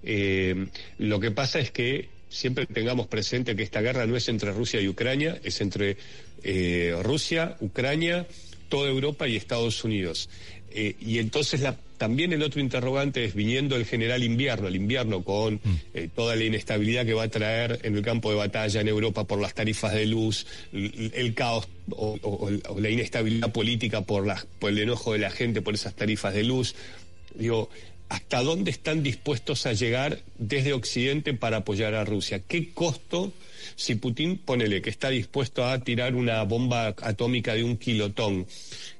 Eh, 0.02 0.66
lo 0.98 1.18
que 1.18 1.30
pasa 1.30 1.58
es 1.58 1.70
que 1.70 2.08
siempre 2.28 2.66
tengamos 2.66 3.06
presente 3.06 3.54
que 3.54 3.62
esta 3.62 3.80
guerra 3.80 4.06
no 4.06 4.16
es 4.16 4.28
entre 4.28 4.52
Rusia 4.52 4.80
y 4.80 4.88
Ucrania, 4.88 5.38
es 5.44 5.60
entre 5.60 5.96
eh, 6.44 6.94
Rusia, 7.02 7.56
Ucrania, 7.60 8.26
toda 8.68 8.88
Europa 8.90 9.26
y 9.28 9.36
Estados 9.36 9.82
Unidos. 9.84 10.28
Eh, 10.76 10.96
y 11.00 11.18
entonces 11.18 11.60
la- 11.60 11.76
también 11.98 12.32
el 12.32 12.42
otro 12.42 12.60
interrogante 12.60 13.24
es 13.24 13.34
viniendo 13.34 13.76
el 13.76 13.86
general 13.86 14.24
invierno, 14.24 14.66
el 14.66 14.74
invierno 14.74 15.22
con 15.22 15.60
eh, 15.94 16.08
toda 16.14 16.34
la 16.34 16.42
inestabilidad 16.44 17.06
que 17.06 17.14
va 17.14 17.22
a 17.24 17.28
traer 17.28 17.78
en 17.84 17.94
el 17.96 18.02
campo 18.02 18.30
de 18.30 18.36
batalla 18.36 18.80
en 18.80 18.88
Europa 18.88 19.22
por 19.24 19.40
las 19.40 19.54
tarifas 19.54 19.94
de 19.94 20.04
luz, 20.06 20.44
el, 20.72 21.12
el 21.14 21.34
caos 21.34 21.68
o, 21.90 22.18
o- 22.22 22.50
o 22.74 22.80
la 22.80 22.90
inestabilidad 22.90 23.52
política 23.52 24.00
por, 24.00 24.26
las, 24.26 24.44
por 24.58 24.70
el 24.70 24.78
enojo 24.80 25.12
de 25.12 25.20
la 25.20 25.30
gente 25.30 25.62
por 25.62 25.74
esas 25.74 25.94
tarifas 25.94 26.34
de 26.34 26.42
luz. 26.42 26.74
Digo, 27.36 27.70
¿hasta 28.08 28.42
dónde 28.42 28.70
están 28.70 29.02
dispuestos 29.02 29.66
a 29.66 29.72
llegar 29.72 30.20
desde 30.38 30.72
Occidente 30.72 31.34
para 31.34 31.58
apoyar 31.58 31.94
a 31.94 32.04
Rusia? 32.04 32.40
¿Qué 32.46 32.72
costo, 32.72 33.32
si 33.76 33.94
Putin, 33.96 34.38
ponele 34.38 34.82
que 34.82 34.90
está 34.90 35.10
dispuesto 35.10 35.64
a 35.64 35.78
tirar 35.80 36.14
una 36.14 36.42
bomba 36.42 36.94
atómica 37.02 37.54
de 37.54 37.64
un 37.64 37.76
kilotón 37.76 38.46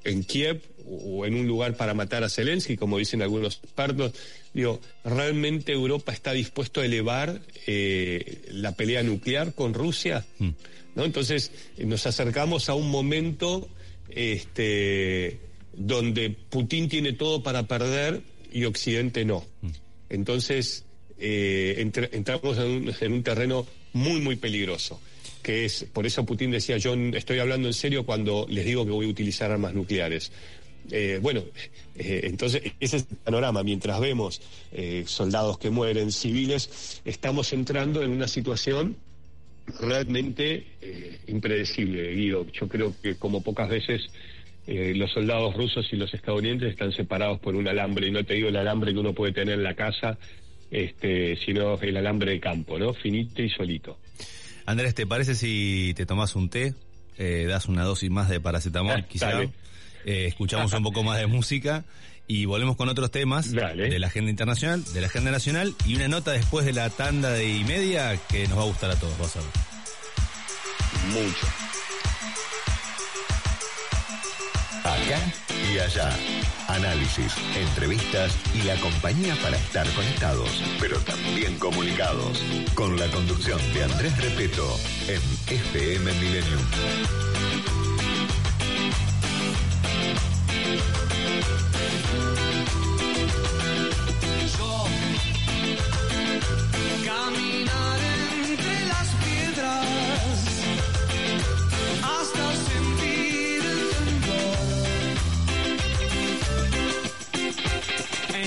en 0.03 0.23
Kiev 0.23 0.61
o 0.87 1.25
en 1.25 1.35
un 1.35 1.47
lugar 1.47 1.75
para 1.75 1.93
matar 1.93 2.23
a 2.23 2.29
Zelensky, 2.29 2.77
como 2.77 2.97
dicen 2.97 3.21
algunos 3.21 3.59
expertos, 3.63 4.13
digo, 4.53 4.79
¿realmente 5.03 5.71
Europa 5.71 6.11
está 6.11 6.31
dispuesto 6.33 6.81
a 6.81 6.85
elevar 6.85 7.41
eh, 7.67 8.43
la 8.51 8.73
pelea 8.73 9.01
nuclear 9.03 9.53
con 9.53 9.73
Rusia? 9.73 10.25
¿No? 10.95 11.03
Entonces, 11.03 11.51
nos 11.77 12.05
acercamos 12.05 12.69
a 12.69 12.75
un 12.75 12.89
momento 12.89 13.67
este, 14.09 15.39
donde 15.73 16.29
Putin 16.29 16.87
tiene 16.87 17.13
todo 17.13 17.43
para 17.43 17.63
perder 17.63 18.21
y 18.55 18.65
Occidente 18.65 19.25
no. 19.25 19.43
Entonces, 20.09 20.85
eh, 21.19 21.75
entra- 21.79 22.09
entramos 22.11 22.57
en 22.57 22.63
un, 22.65 22.93
en 22.99 23.13
un 23.13 23.21
terreno 23.23 23.65
muy, 23.93 24.21
muy 24.21 24.35
peligroso. 24.37 24.99
que 25.43 25.65
es, 25.65 25.85
por 25.93 26.05
eso 26.05 26.25
Putin 26.25 26.51
decía, 26.51 26.77
yo 26.77 26.95
estoy 27.13 27.37
hablando 27.39 27.67
en 27.67 27.73
serio 27.73 28.03
cuando 28.05 28.47
les 28.49 28.65
digo 28.65 28.83
que 28.85 28.91
voy 28.91 29.05
a 29.05 29.09
utilizar 29.09 29.51
armas 29.51 29.73
nucleares. 29.75 30.31
Eh, 30.91 31.19
bueno, 31.21 31.43
eh, 31.95 32.21
entonces 32.23 32.61
ese 32.79 32.97
es 32.97 33.05
el 33.11 33.17
panorama. 33.17 33.61
Mientras 33.63 33.99
vemos 33.99 34.41
eh, 34.71 35.03
soldados 35.05 35.57
que 35.57 35.69
mueren, 35.69 36.11
civiles, 36.11 37.01
estamos 37.05 37.53
entrando 37.53 38.01
en 38.03 38.11
una 38.11 38.27
situación 38.27 38.95
realmente 39.81 40.65
impredecible, 41.27 42.13
Guido. 42.13 42.45
Yo 42.51 42.67
creo 42.67 42.93
que 43.01 43.15
como 43.15 43.41
pocas 43.41 43.69
veces 43.69 44.01
eh, 44.67 44.93
los 44.95 45.11
soldados 45.11 45.55
rusos 45.55 45.87
y 45.91 45.95
los 45.95 46.13
estadounidenses 46.13 46.71
están 46.71 46.91
separados 46.91 47.39
por 47.39 47.55
un 47.55 47.67
alambre, 47.67 48.07
y 48.07 48.11
no 48.11 48.23
te 48.23 48.33
digo 48.35 48.49
el 48.49 48.55
alambre 48.57 48.93
que 48.93 48.99
uno 48.99 49.13
puede 49.13 49.31
tener 49.33 49.55
en 49.55 49.63
la 49.63 49.75
casa, 49.75 50.17
este, 50.71 51.35
sino 51.45 51.79
el 51.79 51.97
alambre 51.97 52.31
de 52.31 52.39
campo, 52.39 52.77
¿no? 52.79 52.93
Finito 52.93 53.41
y 53.41 53.49
solito. 53.49 53.97
Andrés, 54.65 54.95
¿te 54.95 55.05
parece 55.05 55.35
si 55.35 55.93
te 55.95 56.05
tomas 56.05 56.35
un 56.35 56.49
té? 56.49 56.73
eh, 57.17 57.45
das 57.47 57.67
una 57.67 57.83
dosis 57.83 58.09
más 58.09 58.27
de 58.29 58.41
paracetamol, 58.41 58.91
Ah, 58.97 59.01
quizá. 59.07 59.41
eh, 59.43 60.25
escuchamos 60.27 60.73
un 60.73 60.83
poco 60.83 61.01
más 61.03 61.17
de 61.17 61.27
música 61.27 61.85
y 62.27 62.43
volvemos 62.45 62.75
con 62.75 62.89
otros 62.89 63.09
temas 63.11 63.53
Dale. 63.53 63.87
de 63.89 63.99
la 63.99 64.07
agenda 64.07 64.31
internacional, 64.31 64.83
de 64.93 64.99
la 64.99 65.07
agenda 65.07 65.31
nacional 65.31 65.73
y 65.85 65.95
una 65.95 66.07
nota 66.09 66.31
después 66.31 66.65
de 66.65 66.73
la 66.73 66.89
tanda 66.89 67.29
de 67.31 67.47
y 67.47 67.63
media 67.63 68.19
que 68.29 68.47
nos 68.47 68.57
va 68.57 68.63
a 68.63 68.65
gustar 68.65 68.91
a 68.91 68.99
todos, 68.99 69.17
vas 69.19 69.35
a 69.37 69.39
ver. 69.39 69.49
Mucho. 71.13 71.47
Y 75.07 75.77
allá. 75.77 76.09
Análisis, 76.67 77.31
entrevistas 77.55 78.35
y 78.55 78.63
la 78.63 78.75
compañía 78.77 79.35
para 79.43 79.55
estar 79.55 79.87
conectados, 79.93 80.49
pero 80.79 80.97
también 81.01 81.59
comunicados. 81.59 82.41
Con 82.73 82.97
la 82.99 83.07
conducción 83.11 83.59
de 83.75 83.83
Andrés 83.83 84.17
Repeto 84.17 84.65
en 85.07 85.21
FM 85.47 86.11
Millennium. 86.13 86.61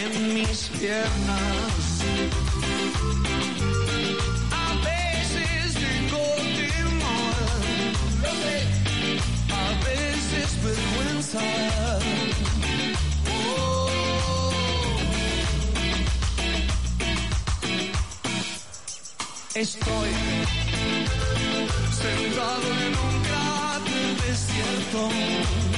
En 0.04 0.34
mis 0.34 0.68
piernas. 0.78 2.02
A 4.50 4.74
veces 4.88 5.74
tengo 5.74 6.24
temor, 6.58 7.36
a 9.50 9.68
veces 9.84 10.48
vergüenza. 10.62 11.44
Oh. 13.30 13.90
Estoy 19.54 20.10
sentado 22.02 22.66
en 22.86 22.92
un 23.06 23.14
cráter 23.26 24.10
desierto. 24.26 25.77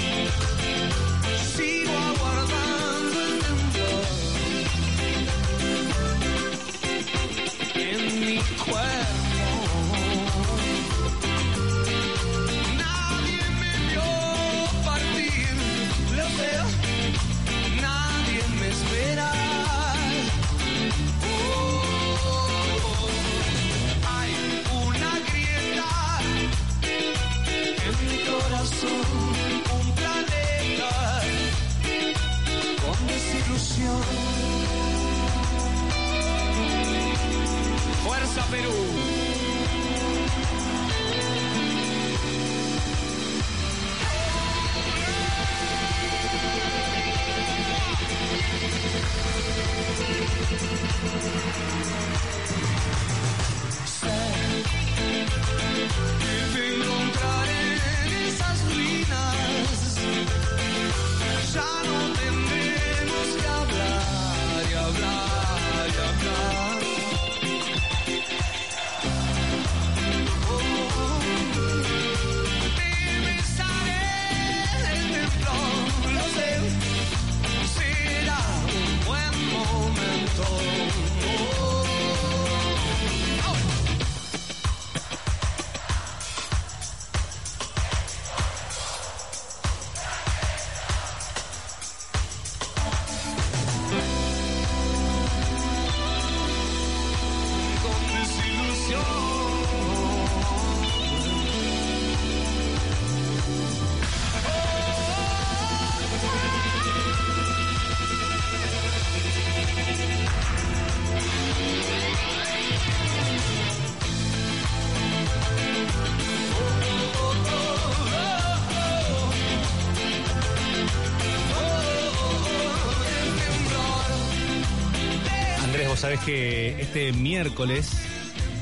Sabés 126.11 126.25
que 126.27 126.83
este 126.83 127.13
miércoles 127.13 127.89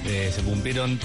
eh, 0.05 0.31
se 0.35 0.43
cumplieron 0.43 1.01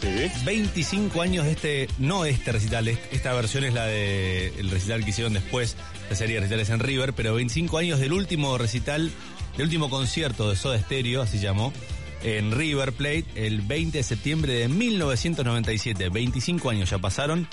¿Sí? 0.00 0.08
25 0.44 1.22
años 1.22 1.44
de 1.44 1.52
este, 1.52 1.88
no 2.00 2.24
este 2.24 2.50
recital, 2.50 2.88
est- 2.88 3.00
esta 3.12 3.32
versión 3.34 3.62
es 3.62 3.72
la 3.72 3.86
de 3.86 4.48
el 4.58 4.68
recital 4.68 5.04
que 5.04 5.10
hicieron 5.10 5.34
después, 5.34 5.76
la 6.10 6.16
serie 6.16 6.34
de 6.34 6.40
recitales 6.40 6.70
en 6.70 6.80
River, 6.80 7.12
pero 7.12 7.34
25 7.36 7.78
años 7.78 8.00
del 8.00 8.12
último 8.14 8.58
recital, 8.58 9.12
del 9.56 9.66
último 9.66 9.88
concierto 9.88 10.50
de 10.50 10.56
Soda 10.56 10.76
Stereo, 10.80 11.22
así 11.22 11.38
llamó, 11.38 11.72
en 12.24 12.50
River 12.50 12.90
Plate, 12.92 13.26
el 13.36 13.60
20 13.60 13.98
de 13.98 14.02
septiembre 14.02 14.54
de 14.54 14.66
1997. 14.66 16.08
25 16.08 16.68
años 16.68 16.90
ya 16.90 16.98
pasaron. 16.98 17.46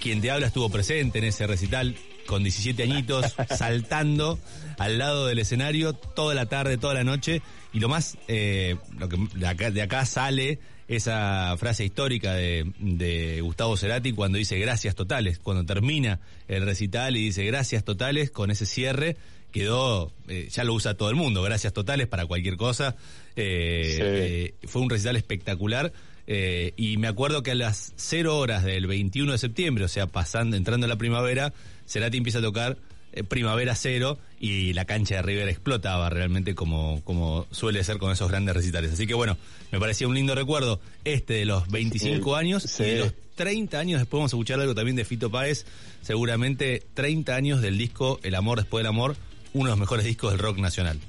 Quien 0.00 0.20
te 0.20 0.30
habla 0.30 0.46
estuvo 0.46 0.70
presente 0.70 1.18
en 1.18 1.24
ese 1.24 1.48
recital 1.48 1.96
con 2.26 2.42
17 2.42 2.82
añitos, 2.82 3.34
saltando 3.56 4.38
al 4.78 4.98
lado 4.98 5.26
del 5.26 5.38
escenario 5.38 5.92
toda 5.92 6.34
la 6.34 6.46
tarde, 6.46 6.78
toda 6.78 6.94
la 6.94 7.04
noche. 7.04 7.42
Y 7.72 7.80
lo 7.80 7.88
más, 7.88 8.16
eh, 8.28 8.76
lo 8.98 9.08
que 9.08 9.16
de 9.34 9.46
acá, 9.46 9.70
de 9.70 9.82
acá 9.82 10.04
sale 10.06 10.58
esa 10.88 11.54
frase 11.56 11.84
histórica 11.84 12.34
de, 12.34 12.72
de 12.80 13.40
Gustavo 13.42 13.76
Cerati 13.76 14.12
cuando 14.12 14.38
dice 14.38 14.58
gracias 14.58 14.96
totales, 14.96 15.38
cuando 15.38 15.64
termina 15.64 16.18
el 16.48 16.64
recital 16.64 17.16
y 17.16 17.20
dice 17.26 17.44
gracias 17.44 17.84
totales 17.84 18.30
con 18.30 18.50
ese 18.50 18.66
cierre. 18.66 19.16
Quedó, 19.52 20.12
eh, 20.28 20.48
ya 20.50 20.62
lo 20.64 20.74
usa 20.74 20.94
todo 20.94 21.10
el 21.10 21.16
mundo, 21.16 21.42
gracias 21.42 21.72
totales 21.72 22.06
para 22.06 22.26
cualquier 22.26 22.56
cosa. 22.56 22.96
Eh, 23.36 23.92
Sí. 23.94 24.00
eh, 24.02 24.54
fue 24.68 24.82
un 24.82 24.90
recital 24.90 25.16
espectacular. 25.16 25.92
Eh, 26.26 26.72
y 26.76 26.96
me 26.96 27.08
acuerdo 27.08 27.42
que 27.42 27.50
a 27.52 27.54
las 27.54 27.92
0 27.96 28.38
horas 28.38 28.64
del 28.64 28.86
21 28.86 29.32
de 29.32 29.38
septiembre, 29.38 29.84
o 29.84 29.88
sea, 29.88 30.06
pasando, 30.06 30.56
entrando 30.56 30.86
la 30.86 30.96
primavera, 30.96 31.52
Cerati 31.86 32.18
empieza 32.18 32.38
a 32.38 32.42
tocar 32.42 32.76
eh, 33.12 33.24
primavera 33.24 33.74
cero 33.74 34.18
y 34.38 34.72
la 34.72 34.84
cancha 34.84 35.16
de 35.16 35.22
River 35.22 35.48
explotaba 35.48 36.08
realmente 36.10 36.54
como, 36.54 37.02
como 37.02 37.46
suele 37.50 37.82
ser 37.82 37.98
con 37.98 38.12
esos 38.12 38.28
grandes 38.30 38.54
recitales. 38.54 38.92
Así 38.92 39.06
que 39.08 39.14
bueno, 39.14 39.36
me 39.72 39.80
parecía 39.80 40.06
un 40.06 40.14
lindo 40.14 40.34
recuerdo 40.36 40.80
este 41.04 41.34
de 41.34 41.44
los 41.44 41.66
25 41.68 42.30
Sí, 42.30 42.40
años 42.40 42.62
sí. 42.62 42.82
y 42.84 42.86
de 42.86 42.98
los 43.00 43.12
30 43.34 43.78
años, 43.80 44.00
después 44.00 44.18
vamos 44.18 44.32
a 44.32 44.36
escuchar 44.36 44.60
algo 44.60 44.74
también 44.76 44.94
de 44.96 45.04
Fito 45.04 45.30
Páez, 45.30 45.66
seguramente 46.02 46.84
30 46.94 47.34
años 47.34 47.60
del 47.62 47.78
disco 47.78 48.20
El 48.22 48.36
amor 48.36 48.58
después 48.58 48.80
del 48.84 48.88
amor, 48.88 49.16
uno 49.54 49.64
de 49.64 49.70
los 49.70 49.78
mejores 49.80 50.04
discos 50.04 50.30
del 50.30 50.38
rock 50.38 50.58
nacional. 50.58 51.00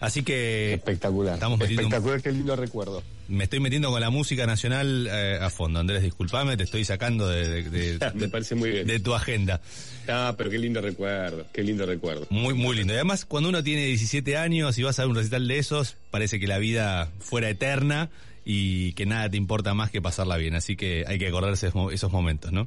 Así 0.00 0.22
que 0.22 0.74
Espectacular. 0.74 1.34
Estamos 1.34 1.58
metiendo 1.58 1.82
un- 1.82 1.86
Espectacular, 1.92 2.22
qué 2.22 2.32
lindo 2.32 2.54
recuerdo. 2.56 3.02
Me 3.28 3.44
estoy 3.44 3.60
metiendo 3.60 3.90
con 3.90 4.00
la 4.00 4.10
música 4.10 4.46
nacional 4.46 5.06
eh, 5.10 5.38
a 5.40 5.50
fondo. 5.50 5.78
Andrés, 5.80 6.02
disculpame, 6.02 6.56
te 6.56 6.64
estoy 6.64 6.84
sacando 6.84 7.28
de, 7.28 7.62
de- 7.70 7.98
de- 7.98 8.10
Me 8.14 8.28
parece 8.28 8.54
muy 8.54 8.70
bien. 8.70 8.86
de 8.86 8.98
tu 9.00 9.14
agenda. 9.14 9.60
Ah, 10.08 10.34
pero 10.36 10.48
qué 10.50 10.58
lindo 10.58 10.80
recuerdo, 10.80 11.46
qué 11.52 11.62
lindo 11.62 11.84
recuerdo. 11.86 12.26
Muy, 12.30 12.54
muy 12.54 12.76
lindo. 12.76 12.92
Y 12.94 12.96
además, 12.96 13.24
cuando 13.26 13.48
uno 13.50 13.62
tiene 13.62 13.84
17 13.86 14.36
años 14.36 14.78
y 14.78 14.82
vas 14.82 14.98
a 14.98 15.06
un 15.06 15.14
recital 15.14 15.46
de 15.46 15.58
esos, 15.58 15.96
parece 16.10 16.40
que 16.40 16.46
la 16.46 16.58
vida 16.58 17.10
fuera 17.20 17.48
eterna 17.50 18.08
y 18.44 18.92
que 18.94 19.04
nada 19.04 19.28
te 19.30 19.36
importa 19.36 19.74
más 19.74 19.90
que 19.90 20.00
pasarla 20.00 20.36
bien. 20.38 20.54
Así 20.54 20.74
que 20.76 21.04
hay 21.06 21.18
que 21.18 21.28
acordarse 21.28 21.66
de 21.66 21.68
esos 21.70 21.74
mo- 21.82 21.90
esos 21.90 22.10
momentos, 22.10 22.50
¿no? 22.52 22.66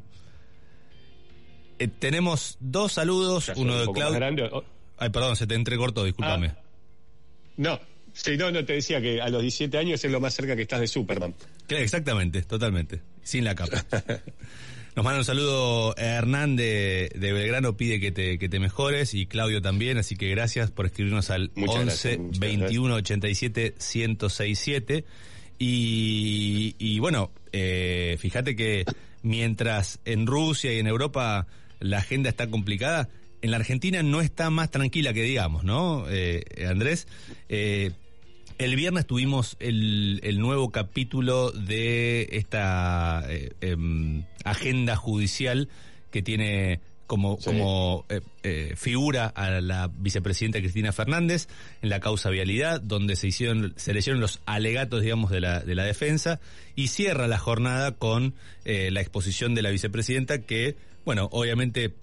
Eh, 1.80 1.88
tenemos 1.88 2.58
dos 2.60 2.93
saludos, 2.93 3.52
uno 3.56 3.74
un 3.74 3.88
de 3.88 3.91
Claudio. 3.93 4.63
Ay, 4.97 5.10
perdón, 5.10 5.36
se 5.36 5.47
te 5.47 5.56
entrecortó, 5.56 6.04
discúlpame. 6.04 6.47
Ah. 6.50 6.58
No, 7.58 7.80
sí, 8.13 8.38
no, 8.38 8.52
no, 8.52 8.63
te 8.65 8.74
decía 8.74 9.02
que 9.02 9.21
a 9.21 9.30
los 9.30 9.41
17 9.41 9.78
años 9.78 10.04
es 10.04 10.12
lo 10.12 10.19
más 10.19 10.34
cerca 10.34 10.56
que 10.56 10.63
estás 10.63 10.80
de 10.80 10.88
Superman. 10.88 11.34
Claro, 11.67 11.84
Exactamente, 11.84 12.41
totalmente. 12.43 13.02
Sin 13.24 13.43
la 13.43 13.56
capa. 13.56 13.86
Nos 14.95 15.06
manda 15.06 15.19
un 15.19 15.26
saludo 15.26 15.95
a 15.97 16.02
Hernán 16.02 16.58
de, 16.58 17.12
de 17.15 17.32
Belgrano, 17.32 17.78
pide 17.78 18.02
que 18.02 18.12
te, 18.12 18.38
que 18.38 18.50
te 18.50 18.60
mejores 18.60 19.13
y 19.13 19.26
Claudio 19.26 19.62
también, 19.62 19.97
así 19.97 20.17
que 20.17 20.30
gracias 20.30 20.69
por 20.69 20.86
escribirnos 20.86 21.30
al 21.30 21.50
Muchas 21.56 21.76
11 21.76 21.86
gracias, 21.86 22.17
muchas 22.19 22.39
21 22.39 22.95
87 22.95 23.76
1067. 23.78 25.06
Y, 25.60 26.76
y 26.78 27.00
bueno, 27.00 27.32
eh, 27.54 28.17
fíjate 28.19 28.56
que 28.58 28.84
mientras 29.21 30.00
en 30.04 30.28
Rusia 30.28 30.74
y 30.74 30.80
en 30.80 30.88
Europa 30.88 31.47
la 31.80 32.00
agenda 32.00 32.30
está 32.30 32.50
complicada, 32.50 33.08
en 33.41 33.51
la 33.51 33.58
Argentina 33.58 34.04
no 34.04 34.21
está 34.21 34.49
más 34.49 34.69
tranquila 34.71 35.13
que 35.13 35.23
digamos, 35.23 35.63
¿no, 35.63 36.06
eh, 36.10 36.43
Andrés? 36.67 37.08
Eh, 37.49 37.91
el 38.58 38.75
viernes 38.75 39.08
tuvimos 39.08 39.58
el, 39.60 40.19
el 40.23 40.39
nuevo 40.39 40.71
capítulo 40.71 41.51
de 41.51 42.30
esta 42.34 43.23
eh, 43.27 43.51
em, 43.62 44.23
agenda 44.43 44.95
judicial 44.95 45.69
que 46.12 46.21
tiene 46.21 46.80
como, 47.08 47.38
Sí. 47.41 47.45
como 47.45 48.06
figura 48.75 49.25
a 49.27 49.60
la 49.60 49.89
vicepresidenta 49.93 50.60
Cristina 50.60 50.93
Fernández 50.93 51.47
en 51.82 51.89
la 51.89 51.99
causa 51.99 52.30
vialidad, 52.30 52.80
donde 52.80 53.17
se 53.17 53.27
hicieron, 53.27 53.73
se 53.75 53.93
leyeron 53.93 54.21
los 54.21 54.39
alegatos, 54.45 55.01
digamos, 55.01 55.30
de 55.30 55.41
la, 55.41 55.60
de 55.60 55.75
la 55.75 55.84
defensa, 55.84 56.39
y 56.73 56.88
cierra 56.88 57.27
la 57.27 57.38
jornada 57.38 57.91
con 57.93 58.34
la 58.63 59.01
exposición 59.01 59.56
de 59.56 59.62
la 59.62 59.71
vicepresidenta 59.71 60.39
que, 60.43 60.77
bueno, 61.04 61.27
obviamente 61.34 61.93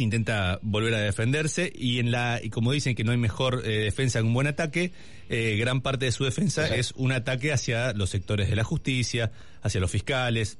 intenta 0.00 0.58
volver 0.62 0.94
a 0.94 0.98
defenderse 1.00 1.72
y 1.74 1.98
en 1.98 2.10
la 2.10 2.40
y 2.42 2.50
como 2.50 2.72
dicen 2.72 2.94
que 2.94 3.04
no 3.04 3.12
hay 3.12 3.18
mejor 3.18 3.62
eh, 3.64 3.70
defensa 3.84 4.18
que 4.20 4.24
un 4.26 4.34
buen 4.34 4.46
ataque 4.46 4.92
eh, 5.28 5.56
gran 5.58 5.80
parte 5.80 6.06
de 6.06 6.12
su 6.12 6.24
defensa 6.24 6.62
Exacto. 6.62 6.80
es 6.80 6.92
un 6.96 7.12
ataque 7.12 7.52
hacia 7.52 7.92
los 7.92 8.10
sectores 8.10 8.48
de 8.50 8.56
la 8.56 8.64
justicia 8.64 9.30
hacia 9.62 9.80
los 9.80 9.90
fiscales 9.90 10.58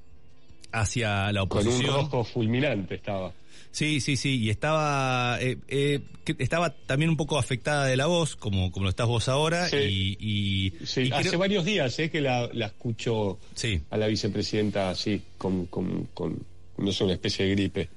hacia 0.73 1.33
la 1.33 1.45
Con 1.47 1.63
un 1.63 1.67
oposición 1.69 1.95
rojo 1.97 2.25
fulminante 2.25 2.95
estaba. 2.95 3.33
sí 3.73 4.01
sí 4.01 4.17
sí 4.17 4.39
y 4.39 4.51
estaba 4.51 5.39
eh, 5.41 6.01
estaba 6.39 6.71
también 6.71 7.11
un 7.11 7.17
poco 7.17 7.39
afectada 7.39 7.87
de 7.87 7.97
la 7.97 8.07
voz 8.07 8.37
como 8.37 8.71
como 8.71 8.85
lo 8.85 8.91
estás 8.91 9.09
vos 9.09 9.29
ahora 9.29 9.69
Sí. 9.69 9.77
y, 10.21 10.71
y- 10.77 10.87
Sí, 10.87 11.03
y 11.09 11.13
hace 11.13 11.31
creo- 11.31 11.41
varios 11.41 11.65
días 11.65 11.99
eh, 11.99 12.09
que 12.11 12.21
la, 12.21 12.49
la 12.53 12.67
escucho 12.67 13.39
sí 13.55 13.81
a 13.91 13.97
la 13.97 14.07
vicepresidenta 14.07 14.91
así, 14.91 15.23
con, 15.39 15.67
con, 15.67 16.05
con 16.15 16.39
no 16.79 16.93
sé, 16.93 17.05
una 17.05 17.13
especie 17.15 17.45
de 17.47 17.51
gripe. 17.53 17.89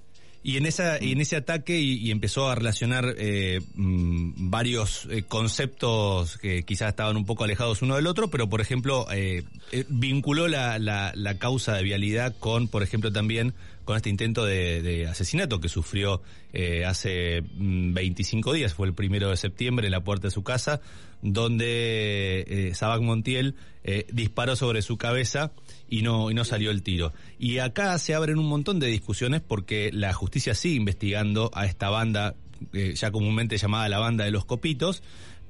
Y 0.44 0.58
en 0.58 0.66
esa 0.66 1.02
y 1.02 1.14
en 1.14 1.22
ese 1.22 1.38
ataque 1.38 1.80
y, 1.80 2.12
empezó 2.12 2.50
a 2.50 2.56
relacionar 2.56 3.16
eh, 3.18 3.62
mm, 3.76 4.50
varios 4.50 5.08
eh, 5.10 5.24
conceptos 5.24 6.38
que 6.38 6.64
quizás 6.64 6.90
estaban 6.90 7.16
un 7.16 7.26
poco 7.26 7.46
alejados 7.46 7.82
uno 7.82 7.96
del 7.96 8.08
otro, 8.08 8.30
pero 8.30 8.50
por 8.50 8.60
ejemplo 8.60 9.08
eh, 9.12 9.44
eh, 9.72 9.86
vinculó 9.88 10.50
la, 10.50 10.80
la, 10.80 11.14
la 11.16 11.38
causa 11.40 11.76
de 11.76 11.84
vialidad 11.84 12.36
con, 12.40 12.68
por 12.68 12.84
ejemplo, 12.84 13.12
también 13.12 13.54
con 13.84 13.96
este 13.98 14.10
intento 14.10 14.46
de, 14.46 14.82
de 14.82 15.08
asesinato 15.08 15.60
que 15.60 15.70
sufrió 15.70 16.22
eh, 16.54 16.86
hace 16.86 17.42
mm, 17.42 17.94
25 17.94 18.54
días, 18.54 18.74
fue 18.74 18.88
el 18.88 18.94
primero 18.94 19.30
de 19.30 19.38
septiembre 19.38 19.88
en 19.88 19.92
la 19.92 20.04
puerta 20.04 20.28
de 20.28 20.32
su 20.32 20.44
casa, 20.44 20.82
donde 21.24 22.46
eh, 22.48 22.76
Sabac 22.76 23.02
Montiel 23.02 23.56
eh, 23.84 24.06
disparó 24.12 24.56
sobre 24.56 24.82
su 24.82 24.98
cabeza 24.98 25.52
y 25.90 26.02
no, 26.02 26.30
y 26.30 26.34
no 26.34 26.44
salió 26.44 26.70
el 26.70 26.84
tiro. 26.84 27.14
Y 27.40 27.60
acá 27.60 27.98
se 27.98 28.14
abren 28.14 28.38
un 28.38 28.48
montón 28.48 28.80
de 28.80 28.88
discusiones 28.88 29.42
porque 29.42 29.90
la 29.94 30.14
justicia 30.14 30.54
sigue 30.54 30.76
investigando 30.76 31.50
a 31.54 31.66
esta 31.66 31.90
banda, 31.90 32.36
eh, 32.74 32.94
ya 32.96 33.12
comúnmente 33.12 33.58
llamada 33.58 33.88
la 33.90 34.00
banda 34.00 34.26
de 34.26 34.32
los 34.32 34.46
copitos, 34.46 35.02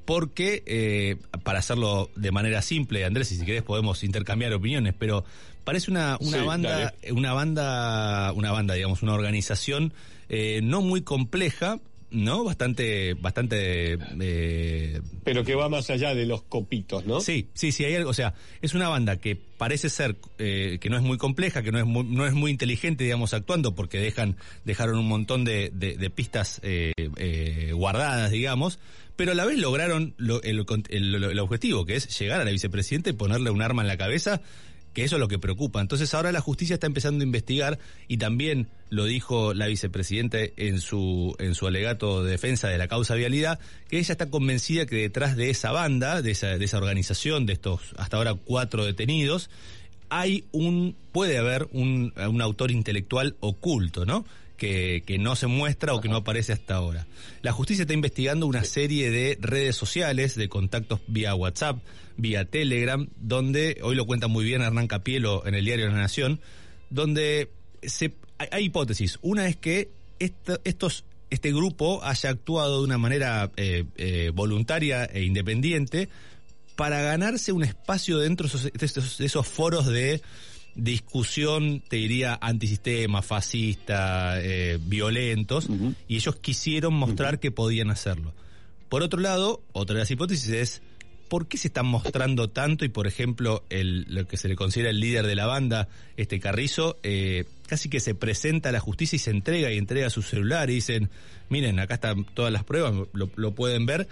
porque, 0.06 0.64
eh, 0.66 1.18
para 1.44 1.60
hacerlo 1.60 2.10
de 2.16 2.32
manera 2.32 2.62
simple, 2.62 3.06
Andrés, 3.06 3.32
y 3.32 3.36
si 3.38 3.46
querés 3.46 3.64
podemos 3.64 4.04
intercambiar 4.04 4.54
opiniones, 4.54 4.94
pero 4.98 5.24
parece 5.64 5.92
una, 5.92 6.18
una 6.20 6.40
Sí, 6.40 6.46
banda, 6.46 6.70
dale. 7.02 7.12
una 7.14 7.34
banda, 7.34 8.34
una 8.34 8.52
banda, 8.52 8.74
digamos, 8.74 9.02
una 9.04 9.14
organización 9.14 9.94
eh, 10.30 10.62
no 10.64 10.82
muy 10.82 11.02
compleja, 11.02 11.80
¿no? 12.14 12.44
Bastante, 12.44 13.16
bastante 13.16 13.98
eh, 14.22 15.02
Pero 15.24 15.44
que 15.44 15.56
va 15.56 15.68
más 15.70 15.90
allá 15.90 16.14
de 16.16 16.26
los 16.26 16.44
copitos, 16.44 17.06
¿no? 17.06 17.20
Sí, 17.20 17.50
sí, 17.54 17.72
sí, 17.72 17.84
hay 17.86 17.96
algo, 17.96 18.10
o 18.10 18.14
sea, 18.14 18.34
es 18.62 18.74
una 18.74 18.88
banda 18.90 19.18
que 19.18 19.36
parece 19.36 19.90
ser 19.90 20.16
eh, 20.38 20.78
que 20.80 20.90
no 20.90 20.98
es 20.98 21.04
muy 21.04 21.18
compleja, 21.18 21.64
que 21.64 21.72
no 21.72 21.80
es 21.80 21.86
muy, 21.86 22.04
no 22.04 22.26
es 22.26 22.34
muy 22.34 22.52
inteligente, 22.52 23.04
digamos, 23.04 23.34
actuando, 23.34 23.76
porque 23.76 23.98
dejan, 24.00 24.36
dejaron 24.66 24.98
un 24.98 25.08
montón 25.08 25.44
de, 25.44 25.72
de- 25.74 25.98
de 25.98 26.10
pistas 26.10 26.60
eh, 26.64 26.94
eh, 27.18 27.72
guardadas, 27.74 28.32
digamos, 28.32 28.80
pero 29.16 29.32
a 29.34 29.36
la 29.36 29.46
vez 29.46 29.58
lograron 29.60 30.14
lo- 30.18 30.42
el, 30.44 30.66
el- 30.90 31.24
el 31.24 31.40
objetivo, 31.40 31.86
que 31.86 31.96
es 31.96 32.20
llegar 32.20 32.42
a 32.42 32.46
la 32.46 32.52
vicepresidenta 32.52 33.10
y 33.10 33.14
ponerle 33.14 33.50
un 33.52 33.62
arma 33.62 33.82
en 33.82 33.88
la 33.88 33.98
cabeza, 33.98 34.42
que 34.94 35.04
eso 35.04 35.16
es 35.16 35.20
lo 35.20 35.28
que 35.28 35.40
preocupa. 35.40 35.82
Entonces 35.82 36.14
ahora 36.14 36.32
la 36.32 36.42
justicia 36.42 36.76
está 36.76 36.88
empezando 36.88 37.22
a 37.22 37.26
investigar 37.26 37.80
y 38.08 38.18
también 38.18 38.68
lo 38.90 39.06
dijo 39.06 39.54
la 39.54 39.68
vicepresidenta 39.68 40.38
en 40.56 40.80
su 40.80 41.36
en 41.40 41.56
su 41.56 41.68
alegato 41.68 42.24
de 42.24 42.32
defensa 42.32 42.68
de 42.68 42.78
la 42.78 42.88
causa 42.88 43.16
vialidad, 43.16 43.60
que 43.90 43.98
ella 43.98 44.12
está 44.12 44.30
convencida 44.30 44.86
que 44.86 44.98
detrás 44.98 45.36
de 45.36 45.50
esa 45.50 45.72
banda, 45.72 46.22
de 46.22 46.32
esa, 46.32 46.58
de 46.58 46.66
esa 46.66 46.78
organización, 46.78 47.46
de 47.46 47.54
estos 47.54 47.82
hasta 47.98 48.18
ahora 48.18 48.36
cuatro 48.36 48.86
detenidos, 48.86 49.50
hay 50.10 50.46
un, 50.52 50.96
puede 51.12 51.38
haber 51.40 51.68
un, 51.72 52.14
un 52.16 52.42
autor 52.42 52.70
intelectual 52.72 53.36
oculto, 53.40 54.06
¿no? 54.06 54.26
Que, 54.58 55.04
que 55.06 55.18
no 55.18 55.36
se 55.36 55.48
muestra 55.48 55.94
o 55.94 56.00
que 56.00 56.08
no 56.08 56.18
aparece 56.18 56.54
hasta 56.54 56.76
ahora. 56.76 57.08
La 57.42 57.52
justicia 57.52 57.82
está 57.82 57.96
investigando 57.96 58.46
una 58.46 58.64
serie 58.64 59.10
de 59.10 59.38
redes 59.42 59.76
sociales, 59.76 60.36
de 60.36 60.48
contactos 60.48 61.02
vía 61.08 61.34
WhatsApp, 61.34 61.80
vía 62.18 62.46
Telegram, 62.46 63.08
donde, 63.18 63.80
hoy 63.84 63.96
lo 63.96 64.06
cuenta 64.06 64.28
muy 64.28 64.46
bien 64.46 64.62
Hernán 64.62 64.88
Capielo 64.88 65.46
en 65.46 65.56
el 65.56 65.66
diario 65.66 65.88
La 65.88 65.94
Nación, 65.96 66.40
donde 66.90 67.50
se, 67.82 68.14
hay, 68.38 68.48
hay 68.52 68.66
hipótesis. 68.66 69.18
Una 69.22 69.48
es 69.48 69.58
que 69.58 69.90
esta- 70.20 70.60
estos, 70.64 71.06
este 71.30 71.52
grupo 71.52 72.02
haya 72.04 72.30
actuado 72.30 72.80
de 72.80 72.84
una 72.86 72.98
manera 72.98 73.52
eh, 73.58 73.86
eh, 73.98 74.32
voluntaria 74.34 75.06
e 75.06 75.24
independiente 75.24 76.10
para 76.76 77.02
ganarse 77.02 77.52
un 77.52 77.64
espacio 77.64 78.18
dentro 78.20 78.48
de 78.48 78.56
esos, 78.58 78.64
de 78.74 78.86
esos- 78.86 79.18
de 79.18 79.26
esos 79.26 79.48
foros 79.48 79.86
de 79.88 80.22
discusión, 80.76 81.82
te 81.88 81.98
diría, 81.98 82.38
antisistema, 82.42 83.22
fascista, 83.22 84.42
eh, 84.42 84.80
violentos, 84.82 85.68
y 86.08 86.16
ellos 86.16 86.36
quisieron 86.38 86.94
mostrar 86.96 87.40
que 87.40 87.52
podían 87.52 87.90
hacerlo. 87.92 88.34
Por 88.90 89.04
otro 89.04 89.20
lado, 89.20 89.62
otra 89.72 89.96
de 89.96 90.00
las 90.02 90.12
hipótesis 90.12 90.50
es, 90.50 90.82
¿por 91.34 91.48
qué 91.48 91.58
se 91.58 91.70
están 91.70 91.88
mostrando 91.88 92.48
tanto? 92.52 92.86
Y 92.86 92.90
por 92.90 93.08
ejemplo, 93.08 93.64
el, 93.72 94.06
lo 94.08 94.28
que 94.28 94.38
se 94.38 94.48
le 94.48 94.56
considera 94.56 94.92
el 94.92 95.00
líder 95.00 95.26
de 95.26 95.34
la 95.34 95.48
banda, 95.48 95.88
este 96.16 96.40
Carrizo, 96.40 97.00
eh, 97.02 97.46
casi 97.66 97.90
que 97.90 98.00
se 98.00 98.14
presenta 98.14 98.70
a 98.70 98.72
la 98.72 98.80
justicia 98.80 99.16
y 99.16 99.20
se 99.20 99.32
entrega 99.32 99.72
y 99.72 99.80
entrega 99.80 100.12
su 100.12 100.22
celular 100.22 100.70
y 100.70 100.76
dicen, 100.76 101.10
miren, 101.50 101.80
acá 101.80 101.96
están 101.96 102.24
todas 102.36 102.54
las 102.54 102.64
pruebas, 102.64 102.94
lo, 103.14 103.32
lo 103.36 103.52
pueden 103.56 103.88
ver. 103.88 104.08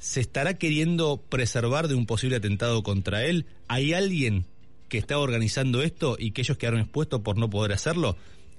¿Se 0.00 0.20
estará 0.20 0.54
queriendo 0.54 1.22
preservar 1.28 1.86
de 1.86 1.94
un 1.94 2.06
posible 2.06 2.38
atentado 2.38 2.82
contra 2.82 3.24
él? 3.24 3.46
¿Hay 3.68 3.92
alguien 3.94 4.44
que 4.88 4.98
está 4.98 5.18
organizando 5.18 5.80
esto 5.80 6.16
y 6.18 6.32
que 6.32 6.40
ellos 6.40 6.58
quedaron 6.58 6.80
expuestos 6.80 7.20
por 7.20 7.38
no 7.38 7.48
poder 7.48 7.70
hacerlo? 7.72 8.16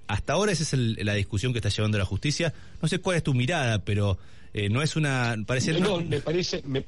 Hasta 0.08 0.32
ahora 0.32 0.54
esa 0.54 0.64
es 0.64 0.72
el- 0.72 0.98
la 1.02 1.16
discusión 1.16 1.52
que 1.52 1.60
está 1.60 1.68
llevando 1.68 1.98
la 1.98 2.06
justicia. 2.06 2.54
No 2.82 2.88
sé 2.88 3.00
cuál 3.00 3.18
es 3.18 3.24
tu 3.24 3.34
mirada, 3.34 3.84
pero 3.84 4.18
eh, 4.54 4.70
no 4.70 4.82
es 4.82 4.96
una... 4.96 5.36
Parece 5.46 5.78
No, 5.82 6.00
me 6.00 6.22
parece. 6.22 6.64
me- 6.66 6.86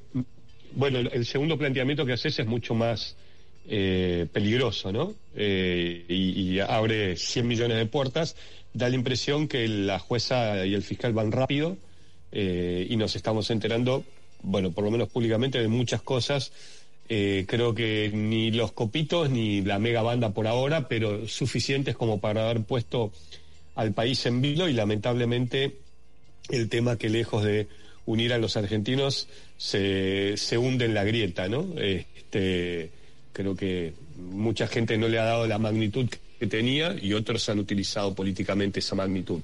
bueno, 0.78 1.00
el, 1.00 1.26
segundo 1.26 1.58
planteamiento 1.58 2.06
que 2.06 2.13
haces 2.13 2.38
es 2.38 2.46
mucho 2.46 2.76
más 2.76 3.16
eh, 3.68 4.28
peligroso, 4.32 4.92
¿no? 4.92 5.16
Eh, 5.36 6.06
y, 6.08 6.60
abre 6.60 7.18
100 7.18 7.48
millones 7.48 7.78
de 7.78 7.88
puertas. 7.88 8.36
da 8.74 8.88
la 8.88 8.96
impresión 8.96 9.48
que 9.48 9.68
la 9.68 9.98
jueza 9.98 10.68
y 10.68 10.76
el 10.76 10.84
fiscal 10.84 11.13
van 11.13 11.32
rápido 11.32 11.78
eh, 12.32 12.86
y 12.88 12.96
nos 12.96 13.16
estamos 13.16 13.50
enterando, 13.50 14.04
bueno, 14.44 14.72
por 14.72 14.84
lo 14.84 14.92
menos 14.92 15.10
públicamente, 15.10 15.60
de 15.60 15.68
muchas 15.68 16.04
cosas. 16.04 16.52
Creo 17.08 17.74
que 17.74 18.12
ni 18.13 18.52
los 18.52 18.74
copitos 18.74 19.30
ni 19.30 19.62
la 19.62 19.80
mega 19.80 20.02
banda 20.02 20.34
por 20.34 20.46
ahora, 20.46 20.90
pero 20.90 21.26
suficientes 21.28 21.96
como 21.96 22.20
para 22.20 22.44
haber 22.44 22.63
puesto 22.63 23.13
al 23.76 23.94
país 23.94 24.26
en 24.26 24.42
vilo 24.42 24.68
y 24.68 24.74
lamentablemente 24.74 25.78
el 26.50 26.68
tema 26.68 26.98
que 26.98 27.10
lejos 27.10 27.44
de 27.46 27.68
unir 28.06 28.34
a 28.34 28.38
los 28.38 28.58
argentinos 28.58 29.28
se, 29.58 30.38
se 30.38 30.58
hunde 30.58 30.86
en 30.86 30.93
la 30.93 31.04
grieta, 31.04 31.48
¿no? 31.48 31.67
Este, 31.78 32.91
creo 33.34 33.56
que 33.56 33.93
mucha 34.17 34.67
gente 34.67 34.98
no 34.98 35.08
le 35.08 35.20
ha 35.20 35.24
dado 35.24 35.48
la 35.48 35.58
magnitud 35.58 36.08
que 36.39 36.48
tenía 36.48 36.96
y 37.00 37.13
otros 37.13 37.48
han 37.50 37.60
utilizado 37.60 38.13
políticamente 38.13 38.80
esa 38.80 38.96
magnitud. 38.96 39.41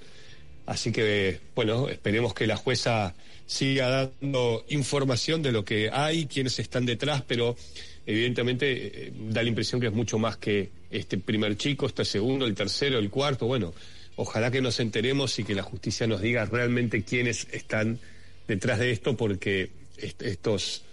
Así 0.66 0.92
que, 0.92 1.40
bueno, 1.56 1.90
esperemos 1.90 2.34
que 2.34 2.48
la 2.48 2.56
jueza 2.56 3.14
siga 3.46 4.10
dando 4.22 4.66
información 4.70 5.42
de 5.42 5.52
lo 5.52 5.66
que 5.66 5.90
hay, 5.92 6.26
quiénes 6.28 6.58
están 6.60 6.86
detrás, 6.86 7.24
pero 7.28 7.58
evidentemente 8.06 9.08
eh, 9.08 9.14
da 9.30 9.44
la 9.44 9.50
impresión 9.50 9.82
que 9.82 9.88
es 9.88 9.94
mucho 9.94 10.18
más 10.18 10.38
que 10.38 10.70
este 10.90 11.18
primer 11.18 11.58
chico, 11.58 11.86
este 11.86 12.06
segundo, 12.06 12.46
el 12.46 12.56
tercero, 12.56 13.00
el 13.00 13.10
cuarto. 13.10 13.46
Bueno, 13.46 13.74
ojalá 14.16 14.52
que 14.52 14.62
nos 14.62 14.80
enteremos 14.80 15.38
y 15.40 15.44
que 15.44 15.56
la 15.56 15.64
justicia 15.64 16.08
nos 16.08 16.22
diga 16.22 16.46
realmente 16.46 17.04
quiénes 17.04 17.48
están 17.52 18.00
detrás 18.48 18.80
de 18.80 18.92
esto, 18.92 19.18
porque 19.18 19.70
estos, 19.98 20.84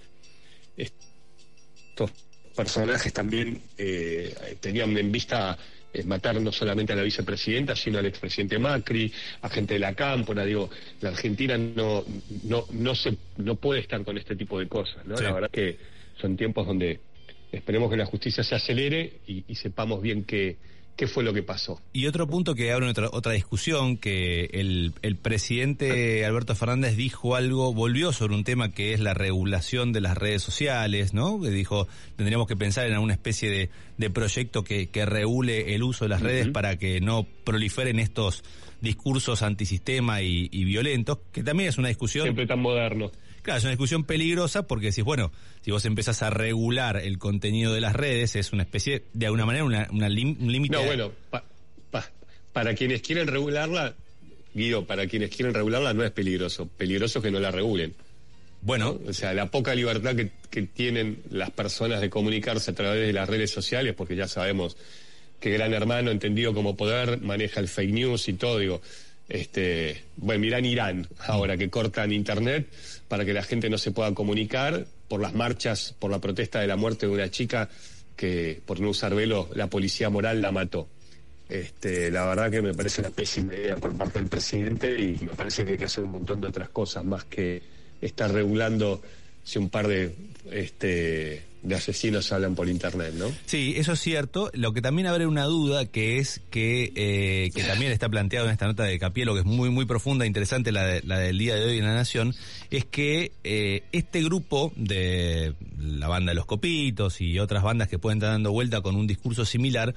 estos 0.77 2.11
personajes 2.55 3.13
también 3.13 3.63
eh, 3.79 4.57
tenían 4.61 4.97
en 4.97 5.11
vista 5.11 5.57
eh, 5.93 6.05
matar 6.05 6.41
no 6.41 6.53
solamente 6.53 6.93
a 6.93 6.97
la 6.97 7.03
vicepresidenta, 7.03 7.75
sino 7.75 7.99
al 7.99 8.07
expresidente 8.07 8.59
Macri, 8.59 9.13
a 9.43 9.49
gente 9.49 9.75
de 9.75 9.81
la 9.81 9.95
cámpora, 9.95 10.45
digo, 10.45 10.71
la 11.01 11.11
Argentina 11.11 11.59
no, 11.59 12.05
no, 12.45 12.67
no 12.71 12.95
se, 12.95 13.17
no 13.39 13.57
puede 13.57 13.81
estar 13.81 14.05
con 14.05 14.17
este 14.17 14.37
tipo 14.37 14.59
de 14.59 14.69
cosas, 14.69 15.05
¿no? 15.07 15.17
Sí. 15.17 15.25
La 15.25 15.33
verdad 15.33 15.51
que 15.51 15.79
son 16.21 16.37
tiempos 16.37 16.67
donde 16.67 17.01
esperemos 17.51 17.91
que 17.91 17.97
la 17.97 18.07
justicia 18.07 18.45
se 18.45 18.55
acelere 18.55 19.15
y, 19.27 19.45
y 19.49 19.55
sepamos 19.57 20.01
bien 20.01 20.23
qué, 20.25 20.59
qué 21.01 21.07
fue 21.07 21.25
lo 21.25 21.33
que 21.33 21.43
pasó. 21.43 21.81
Y 21.95 22.09
otro 22.09 22.27
punto 22.27 22.55
que 22.55 22.73
abre 22.73 22.87
otra, 22.87 23.09
otra 23.11 23.33
discusión, 23.33 23.97
que 23.97 24.51
el, 24.53 24.93
el 25.01 25.17
presidente 25.17 26.27
Alberto 26.27 26.55
Fernández 26.55 26.95
dijo 26.95 27.37
algo, 27.37 27.73
volvió 27.73 28.13
sobre 28.13 28.35
un 28.35 28.45
tema 28.45 28.73
que 28.73 28.93
es 28.93 29.01
la 29.01 29.15
regulación 29.15 29.95
de 29.95 30.03
las 30.03 30.19
redes 30.19 30.43
sociales, 30.43 31.15
¿no? 31.15 31.41
Que 31.41 31.49
dijo, 31.49 31.89
tendríamos 32.17 32.47
que 32.47 32.55
pensar 32.55 32.87
en 32.87 32.93
alguna 32.93 33.15
especie 33.15 33.49
de, 33.49 33.71
de 33.97 34.11
proyecto 34.11 34.63
que, 34.63 34.89
que 34.89 35.07
regule 35.07 35.75
el 35.75 35.85
uso 35.85 36.05
de 36.05 36.11
las 36.11 36.21
redes 36.21 36.49
para 36.49 36.77
que 36.77 37.01
no 37.01 37.27
proliferen 37.45 37.99
estos 37.99 38.45
discursos 38.83 39.41
antisistema 39.41 40.21
y, 40.21 40.51
y 40.53 40.65
violentos, 40.65 41.17
que 41.33 41.43
también 41.43 41.71
es 41.71 41.79
una 41.79 41.89
discusión... 41.89 42.25
Siempre 42.25 42.47
tan 42.47 42.61
moderno. 42.61 43.11
Claro, 43.43 43.59
es 43.59 43.65
una 43.65 43.71
discusión 43.73 44.05
peligrosa 44.05 44.67
porque 44.67 44.87
decís, 44.87 45.05
bueno, 45.05 45.33
si 45.63 45.71
vos 45.71 45.85
empezás 45.85 46.23
a 46.23 46.31
regular 46.31 46.97
el 46.99 47.19
contenido 47.19 47.73
de 47.73 47.81
las 47.81 47.95
redes, 47.95 48.37
es 48.37 48.53
una 48.53 48.63
especie, 48.63 49.05
de 49.13 49.27
alguna 49.27 49.47
manera, 49.47 49.65
una, 49.65 49.89
una 49.91 50.09
lim- 50.09 50.37
un 50.41 50.53
límite... 50.53 50.77
No, 50.77 50.85
bueno, 50.85 51.13
pa- 51.31 51.45
pa- 51.91 52.11
para 52.53 52.75
quienes 52.75 53.03
quieren 53.03 53.27
regularla, 53.27 53.95
Guido, 54.55 54.85
para 54.85 55.07
quienes 55.07 55.31
quieren 55.31 55.55
regularla 55.55 55.95
no 55.95 56.05
es 56.05 56.11
peligroso. 56.11 56.67
Peligroso 56.69 57.21
es 57.21 57.25
que 57.25 57.31
no 57.31 57.39
la 57.41 57.51
regulen. 57.51 57.95
Bueno, 58.63 58.99
O 59.07 59.13
sea, 59.15 59.33
la 59.33 59.47
poca 59.47 59.75
libertad 59.75 60.15
que, 60.15 60.33
que 60.51 60.63
tienen 60.63 61.23
las 61.31 61.51
personas 61.51 62.01
de 62.03 62.11
comunicarse 62.11 62.73
a 62.73 62.75
través 62.75 63.07
de 63.07 63.13
las 63.13 63.27
redes 63.29 63.51
sociales, 63.51 63.95
porque 63.97 64.17
ya 64.17 64.29
sabemos 64.29 64.77
que 65.41 65.51
Gran 65.51 65.73
Hermano, 65.73 66.11
entendido 66.11 66.53
como 66.53 66.77
poder, 66.77 67.23
maneja 67.23 67.61
el 67.61 67.69
fake 67.69 67.93
news 67.93 68.29
y 68.29 68.35
todo, 68.35 68.59
digo, 68.59 68.83
este, 69.31 70.03
bueno, 70.17 70.41
mirá 70.43 70.59
en 70.59 70.65
Irán 70.67 71.09
ahora 71.21 71.57
que 71.57 71.71
cortan 71.71 72.13
internet 72.13 72.67
para 73.11 73.25
que 73.25 73.33
la 73.33 73.43
gente 73.43 73.69
no 73.69 73.77
se 73.77 73.91
pueda 73.91 74.15
comunicar 74.15 74.87
por 75.09 75.21
las 75.21 75.35
marchas, 75.35 75.97
por 75.99 76.13
la 76.13 76.21
protesta 76.21 76.61
de 76.61 76.69
la 76.69 76.77
muerte 76.77 77.07
de 77.07 77.13
una 77.13 77.29
chica 77.29 77.69
que 78.15 78.63
por 78.65 78.79
no 78.79 78.91
usar 78.91 79.17
velo 79.17 79.49
la 79.53 79.67
policía 79.67 80.09
moral 80.11 80.41
la 80.41 80.53
mató. 80.53 80.87
Este, 81.49 82.13
la 82.13 82.25
verdad 82.27 82.53
que 82.53 82.63
me 82.63 82.73
parece 82.73 83.01
una 83.01 83.11
pésima 83.11 83.53
idea 83.55 83.75
por 83.75 83.97
parte 83.97 84.21
del 84.21 84.29
presidente 84.29 84.97
y 84.97 85.19
me 85.23 85.33
parece 85.35 85.65
que 85.65 85.73
hay 85.73 85.79
que 85.79 85.87
hacer 85.87 86.05
un 86.05 86.13
montón 86.13 86.41
de 86.41 86.47
otras 86.47 86.69
cosas 86.69 87.05
más 87.05 87.25
que 87.25 87.61
estar 88.01 88.31
regulando 88.33 89.03
si 89.43 89.59
un 89.59 89.71
par 89.71 89.89
de 89.89 90.15
este 90.53 91.43
de 91.63 91.75
asesinos 91.75 92.33
hablan 92.33 92.55
por 92.55 92.69
internet, 92.69 93.13
¿no? 93.17 93.27
Sí, 93.47 93.75
eso 93.77 93.93
es 93.93 94.01
cierto. 94.01 94.51
Lo 94.55 94.73
que 94.73 94.81
también 94.81 95.07
abre 95.07 95.27
una 95.27 95.45
duda, 95.45 95.85
que 95.87 96.19
es 96.19 96.41
que, 96.51 96.93
eh, 96.95 97.51
que 97.55 97.63
también 97.65 97.93
está 97.93 98.09
planteado 98.09 98.47
en 98.47 98.53
esta 98.53 98.67
nota 98.67 98.85
de 98.85 98.99
Capielo, 98.99 99.35
que 99.35 99.41
es 99.41 99.47
muy, 99.47 99.69
muy 99.71 99.85
profunda 99.85 100.25
e 100.25 100.29
interesante, 100.29 100.73
la, 100.73 100.85
de- 100.87 101.03
la 101.05 101.19
del 101.19 101.37
día 101.39 101.55
de 101.57 101.65
hoy 101.65 101.79
en 101.79 101.85
La 101.85 101.95
Nación, 101.95 102.35
es 102.71 102.85
que 102.87 103.33
eh, 103.45 103.83
este 103.93 104.23
grupo 104.23 104.73
de 104.77 105.55
la 105.79 106.09
banda 106.09 106.31
de 106.31 106.37
los 106.37 106.47
Copitos 106.47 107.21
y 107.21 107.39
otras 107.39 107.63
bandas 107.63 107.89
que 107.89 107.99
pueden 107.99 108.19
estar 108.19 108.31
dando 108.31 108.53
vuelta 108.53 108.81
con 108.81 108.97
un 108.97 109.07
discurso 109.07 109.45
similar, 109.45 109.95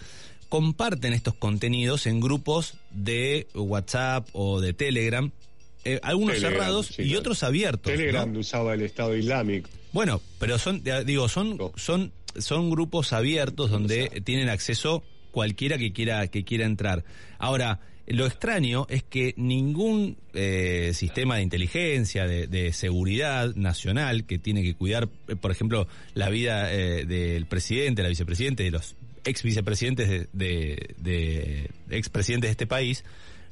comparten 0.49 1.13
estos 1.13 1.33
contenidos 1.33 2.05
en 2.05 2.19
grupos 2.19 2.75
de 2.91 3.47
WhatsApp 3.55 4.27
o 4.33 4.59
de 4.61 4.73
Telegram, 4.73 5.31
eh, 5.85 5.99
algunos 6.03 6.35
Telegram, 6.35 6.53
cerrados 6.59 6.87
sí, 6.87 7.01
y 7.01 7.05
claro. 7.07 7.19
otros 7.21 7.43
abiertos. 7.43 7.91
Telegram 7.91 8.35
usaba 8.37 8.73
el 8.73 8.81
Estado 8.81 9.15
Islámico. 9.17 9.69
Bueno, 9.93 10.21
pero 10.39 10.57
son, 10.57 10.83
digo, 11.05 11.29
son, 11.29 11.57
son, 11.75 12.11
son 12.35 12.69
grupos 12.71 13.13
abiertos 13.13 13.69
donde 13.69 14.21
tienen 14.25 14.49
acceso 14.49 15.03
cualquiera 15.31 15.77
que 15.77 15.93
quiera, 15.93 16.27
que 16.27 16.43
quiera 16.43 16.65
entrar. 16.65 17.03
Ahora, 17.37 17.79
lo 18.07 18.25
extraño 18.25 18.85
es 18.89 19.03
que 19.03 19.33
ningún 19.37 20.17
eh, 20.33 20.91
sistema 20.93 21.37
de 21.37 21.43
inteligencia, 21.43 22.25
de, 22.25 22.47
de 22.47 22.73
seguridad 22.73 23.53
nacional 23.55 24.25
que 24.25 24.39
tiene 24.39 24.63
que 24.63 24.73
cuidar, 24.73 25.09
eh, 25.27 25.35
por 25.35 25.51
ejemplo, 25.51 25.87
la 26.15 26.29
vida 26.29 26.73
eh, 26.73 27.05
del 27.05 27.45
presidente, 27.45 28.01
la 28.01 28.09
vicepresidente, 28.09 28.63
de 28.63 28.71
los 28.71 28.95
ex 29.23 29.43
vicepresidentes 29.43 30.09
de, 30.09 30.27
de, 30.33 30.95
de 30.97 31.97
expresidentes 31.97 32.49
de 32.49 32.51
este 32.51 32.67
país, 32.67 33.05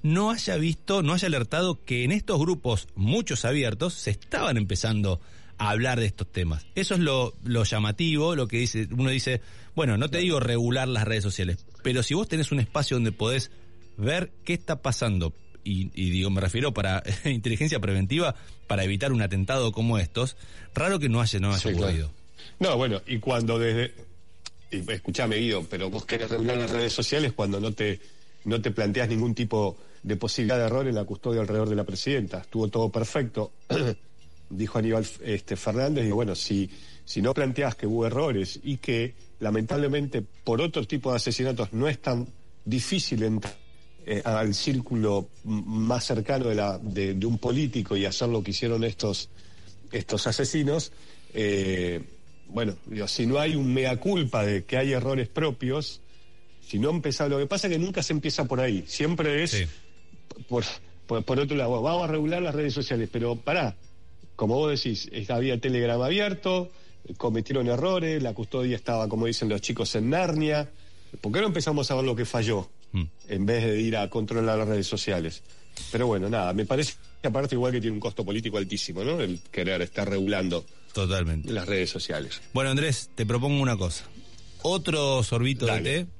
no 0.03 0.31
haya 0.31 0.57
visto, 0.57 1.03
no 1.03 1.13
haya 1.13 1.27
alertado 1.27 1.85
que 1.85 2.03
en 2.03 2.11
estos 2.11 2.39
grupos, 2.39 2.87
muchos 2.95 3.45
abiertos, 3.45 3.93
se 3.93 4.09
estaban 4.09 4.57
empezando 4.57 5.13
a 5.13 5.19
hablar 5.69 5.99
de 5.99 6.05
estos 6.07 6.31
temas. 6.31 6.65
Eso 6.75 6.95
es 6.95 6.99
lo, 6.99 7.33
lo 7.43 7.63
llamativo, 7.63 8.35
lo 8.35 8.47
que 8.47 8.57
dice, 8.57 8.87
uno 8.91 9.09
dice, 9.09 9.41
bueno, 9.75 9.97
no 9.97 10.09
te 10.09 10.17
digo 10.19 10.39
regular 10.39 10.87
las 10.87 11.05
redes 11.05 11.23
sociales, 11.23 11.65
pero 11.83 12.03
si 12.03 12.13
vos 12.13 12.27
tenés 12.27 12.51
un 12.51 12.59
espacio 12.59 12.95
donde 12.97 13.11
podés 13.11 13.51
ver 13.97 14.31
qué 14.43 14.53
está 14.53 14.81
pasando, 14.81 15.33
y, 15.63 15.91
y 15.93 16.09
digo, 16.09 16.29
me 16.31 16.41
refiero 16.41 16.73
para 16.73 17.03
inteligencia 17.25 17.79
preventiva, 17.79 18.35
para 18.67 18.83
evitar 18.83 19.11
un 19.11 19.21
atentado 19.21 19.71
como 19.71 19.97
estos, 19.99 20.35
raro 20.73 20.97
que 20.99 21.09
no 21.09 21.21
haya, 21.21 21.39
no 21.39 21.49
haya 21.49 21.59
Sí, 21.59 21.69
claro. 21.69 21.83
ocurrido. 21.85 22.11
No, 22.59 22.77
bueno, 22.77 23.01
y 23.05 23.19
cuando 23.19 23.59
desde... 23.59 23.93
Y, 24.71 24.89
escuchame, 24.91 25.35
Guido, 25.35 25.65
pero 25.69 25.89
vos 25.89 26.05
querés 26.05 26.29
regular 26.29 26.57
las 26.57 26.71
redes 26.71 26.93
sociales 26.93 27.33
cuando 27.33 27.59
no 27.59 27.73
te, 27.73 27.99
no 28.45 28.61
te 28.61 28.71
planteas 28.71 29.09
ningún 29.09 29.35
tipo 29.35 29.77
de 30.01 30.15
posibilidad 30.15 30.57
de 30.57 30.65
error 30.65 30.87
en 30.87 30.95
la 30.95 31.03
custodia 31.03 31.41
alrededor 31.41 31.69
de 31.69 31.75
la 31.75 31.83
presidenta. 31.83 32.39
Estuvo 32.39 32.67
todo 32.69 32.89
perfecto. 32.89 33.51
Dijo 34.51 34.77
Aníbal 34.77 35.05
este, 35.23 35.55
Fernández, 35.55 36.05
y 36.05 36.11
bueno, 36.11 36.35
si, 36.35 36.69
si 37.05 37.21
no 37.21 37.33
planteas 37.33 37.75
que 37.75 37.87
hubo 37.87 38.05
errores 38.05 38.59
y 38.63 38.77
que 38.77 39.13
lamentablemente 39.39 40.21
por 40.21 40.61
otro 40.61 40.85
tipo 40.85 41.09
de 41.11 41.15
asesinatos 41.17 41.73
no 41.73 41.87
es 41.87 41.99
tan 42.01 42.27
difícil 42.65 43.23
entrar 43.23 43.55
eh, 44.05 44.21
al 44.25 44.53
círculo 44.53 45.29
más 45.43 46.05
cercano 46.05 46.47
de, 46.49 46.55
la, 46.55 46.77
de, 46.79 47.13
de 47.13 47.25
un 47.25 47.37
político 47.37 47.95
y 47.95 48.05
hacer 48.05 48.29
lo 48.29 48.43
que 48.43 48.51
hicieron 48.51 48.83
estos, 48.83 49.29
estos 49.91 50.27
asesinos, 50.27 50.91
eh, 51.33 52.01
bueno, 52.47 52.75
digo, 52.85 53.07
si 53.07 53.25
no 53.25 53.39
hay 53.39 53.55
un 53.55 53.73
mea 53.73 53.97
culpa 53.97 54.43
de 54.45 54.63
que 54.65 54.77
hay 54.77 54.91
errores 54.91 55.27
propios, 55.29 56.01
si 56.67 56.79
no 56.79 56.89
empezar, 56.89 57.29
lo 57.29 57.37
que 57.39 57.47
pasa 57.47 57.67
es 57.67 57.73
que 57.73 57.79
nunca 57.79 58.03
se 58.03 58.13
empieza 58.13 58.45
por 58.45 58.59
ahí, 58.59 58.83
siempre 58.87 59.43
es 59.43 59.51
Sí. 59.51 59.65
por, 60.49 60.63
por, 61.07 61.23
por 61.23 61.39
otro 61.39 61.55
lado, 61.55 61.81
vamos 61.81 62.03
a 62.03 62.11
regular 62.11 62.41
las 62.41 62.53
redes 62.55 62.73
sociales, 62.73 63.09
pero 63.11 63.35
pará, 63.35 63.75
como 64.35 64.55
vos 64.55 64.71
decís, 64.71 65.09
había 65.29 65.59
Telegram 65.59 66.01
abierto, 66.01 66.69
cometieron 67.17 67.67
errores, 67.67 68.21
la 68.21 68.33
custodia 68.33 68.75
estaba, 68.75 69.07
como 69.07 69.25
dicen 69.25 69.49
los 69.49 69.61
chicos, 69.61 69.93
en 69.95 70.09
Narnia. 70.09 70.69
¿Por 71.19 71.31
qué 71.31 71.41
no 71.41 71.47
empezamos 71.47 71.89
a 71.91 71.95
ver 71.95 72.05
lo 72.05 72.15
que 72.15 72.25
falló 72.25 72.69
Mm. 72.93 73.03
en 73.29 73.45
vez 73.45 73.63
de 73.63 73.79
ir 73.79 73.95
a 73.97 74.09
controlar 74.09 74.57
las 74.57 74.67
redes 74.67 74.87
sociales? 74.87 75.43
Pero 75.91 76.07
bueno, 76.07 76.29
nada, 76.29 76.51
me 76.53 76.65
parece 76.65 76.93
que 77.21 77.27
aparte 77.27 77.55
igual 77.55 77.71
que 77.71 77.79
tiene 77.81 77.93
un 77.93 77.99
costo 78.01 78.25
político 78.25 78.57
altísimo, 78.57 79.03
¿no? 79.03 79.19
El 79.21 79.39
querer 79.51 79.81
estar 79.81 80.09
regulando 80.09 80.65
Totalmente. 80.93 81.51
las 81.51 81.67
redes 81.67 81.89
sociales. 81.89 82.41
Bueno, 82.53 82.69
Andrés, 82.71 83.09
te 83.15 83.25
propongo 83.25 83.61
una 83.61 83.77
cosa. 83.77 84.03
Otro 84.63 85.23
sorbito 85.23 85.65
Dale. 85.65 85.81
de 85.89 86.03
té. 86.05 86.11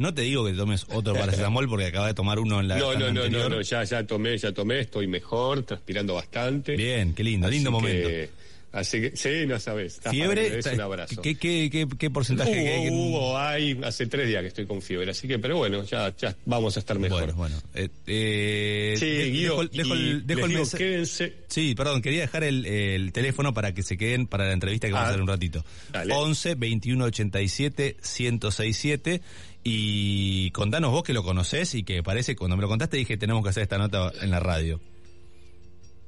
No 0.00 0.14
te 0.14 0.22
digo 0.22 0.44
que 0.46 0.52
tomes 0.54 0.86
otro 0.90 1.14
paracetamol 1.14 1.68
porque 1.68 1.84
acabas 1.86 2.08
de 2.08 2.14
tomar 2.14 2.38
uno 2.38 2.58
en 2.60 2.68
la 2.68 2.78
No, 2.78 2.94
no, 2.94 3.12
no, 3.12 3.28
no, 3.28 3.48
no, 3.48 3.60
ya, 3.60 3.84
ya 3.84 4.04
tomé, 4.06 4.36
ya 4.38 4.50
tomé, 4.52 4.80
estoy 4.80 5.06
mejor, 5.06 5.62
transpirando 5.62 6.14
bastante. 6.14 6.74
Bien, 6.74 7.12
qué 7.14 7.22
lindo, 7.22 7.46
Así 7.46 7.56
lindo 7.56 7.70
que, 7.70 7.72
momento. 7.72 8.32
Así 8.72 9.00
que, 9.00 9.16
sí, 9.16 9.46
no 9.48 9.58
sabes. 9.58 10.00
¿Fiebre? 10.10 10.48
des 10.48 10.64
un 10.66 10.80
abrazo. 10.80 11.20
¿Qué, 11.20 11.34
qué, 11.36 11.68
qué, 11.72 11.88
qué 11.98 12.08
porcentaje 12.08 12.52
Hubo, 12.52 12.68
hay? 12.68 12.90
hubo, 12.90 13.38
hay, 13.38 13.80
hace 13.82 14.06
tres 14.06 14.28
días 14.28 14.42
que 14.42 14.46
estoy 14.46 14.64
con 14.66 14.80
fiebre, 14.80 15.10
así 15.10 15.26
que, 15.26 15.40
pero 15.40 15.56
bueno, 15.56 15.82
ya, 15.82 16.14
ya 16.16 16.36
vamos 16.46 16.76
a 16.76 16.78
estar 16.80 16.96
mejor. 16.96 17.34
Bueno, 17.34 17.34
bueno. 17.34 17.56
Eh, 17.74 17.88
eh, 18.06 18.94
Sí, 18.96 19.06
de- 19.06 19.30
Guido, 19.30 19.64
dejo, 19.66 19.92
el, 19.94 20.24
dejo 20.24 20.44
el 20.46 20.50
digo, 20.52 20.62
quédense. 20.70 21.34
Sí, 21.48 21.74
perdón, 21.74 22.00
quería 22.00 22.20
dejar 22.20 22.44
el, 22.44 22.64
el 22.64 23.12
teléfono 23.12 23.52
para 23.52 23.74
que 23.74 23.82
se 23.82 23.96
queden 23.98 24.28
para 24.28 24.44
la 24.46 24.52
entrevista 24.52 24.86
que 24.86 24.92
vamos 24.92 25.06
Ah, 25.06 25.08
a 25.08 25.12
hacer 25.14 25.22
un 25.22 25.28
ratito. 25.28 25.64
dale. 25.92 26.14
11 26.14 26.54
21 26.54 27.04
87 27.06 27.96
1067 28.00 29.20
y 29.62 30.50
contanos 30.52 30.90
vos 30.90 31.02
que 31.02 31.12
lo 31.12 31.22
conocés 31.22 31.74
y 31.74 31.82
que 31.82 32.02
parece, 32.02 32.36
cuando 32.36 32.56
me 32.56 32.62
lo 32.62 32.68
contaste 32.68 32.96
dije 32.96 33.16
tenemos 33.16 33.42
que 33.42 33.50
hacer 33.50 33.64
esta 33.64 33.78
nota 33.78 34.12
en 34.20 34.30
la 34.30 34.40
radio. 34.40 34.80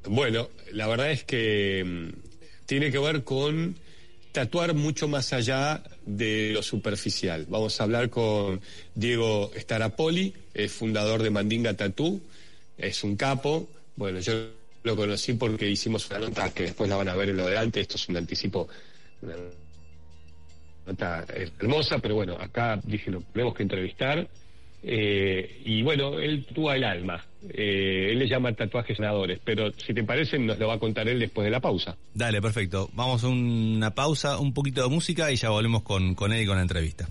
Bueno, 0.05 0.49
la 0.73 0.89
verdad 0.89 1.11
es 1.11 1.25
que 1.25 1.85
mm, 1.85 2.67
tiene 2.67 2.91
que 2.91 2.99
ver 2.99 3.23
con 3.25 3.77
tatuar 4.33 4.75
mucho 4.75 5.07
más 5.09 5.33
allá 5.33 5.83
de 6.05 6.51
lo 6.53 6.63
superficial. 6.63 7.47
Vamos 7.49 7.81
a 7.81 7.85
hablar 7.85 8.11
con 8.11 8.61
Diego 8.95 9.51
Starapoli, 9.57 10.35
es 10.55 10.73
fundador 10.73 11.23
de 11.23 11.31
Mandinga 11.31 11.75
Tatú, 11.75 12.21
es 12.79 13.05
un 13.05 13.17
capo. 13.17 13.69
Bueno, 13.95 14.21
yo 14.21 14.33
lo 14.83 14.97
conocí 14.97 15.35
porque 15.35 15.69
hicimos 15.69 16.09
una 16.11 16.21
nota 16.21 16.53
que 16.53 16.65
después 16.65 16.89
la 16.89 16.97
van 16.97 17.09
a 17.09 17.15
ver 17.15 17.29
en 17.29 17.37
lo 17.37 17.47
de 17.47 17.59
antes, 17.59 17.83
esto 17.83 17.97
es 17.97 18.09
un 18.09 18.17
anticipo, 18.17 18.69
nota 20.87 21.25
hermosa, 21.59 21.99
pero 21.99 22.15
bueno, 22.15 22.37
acá 22.39 22.79
dije, 22.83 23.11
lo 23.11 23.21
tenemos 23.33 23.55
que 23.55 23.63
entrevistar. 23.63 24.27
Eh, 24.85 25.63
y 25.65 25.83
bueno, 25.83 26.19
él 26.19 26.45
tatúa 26.45 26.77
el 26.77 26.85
alma. 26.85 27.25
Eh, 27.49 28.09
él 28.11 28.19
le 28.19 28.29
llama 28.29 28.53
tatuajes 28.53 28.97
sanadores, 28.97 29.41
pero 29.45 29.71
si 29.73 29.95
te 29.95 30.03
parece 30.03 30.39
nos 30.39 30.59
lo 30.59 30.69
va 30.69 30.75
a 30.75 30.79
contar 30.79 31.09
él 31.09 31.21
después 31.21 31.45
de 31.45 31.51
la 31.51 31.61
pausa. 31.61 31.97
Dale, 32.15 32.43
perfecto. 32.43 32.91
Vamos 32.95 33.23
a 33.23 33.29
una 33.29 33.95
pausa, 33.95 34.39
un 34.39 34.53
poquito 34.53 34.83
de 34.83 34.89
música 34.89 35.31
y 35.31 35.37
ya 35.37 35.51
volvemos 35.51 35.83
con, 35.83 36.15
con 36.15 36.33
él 36.33 36.43
y 36.43 36.47
con 36.47 36.57
la 36.57 36.63
entrevista. 36.63 37.09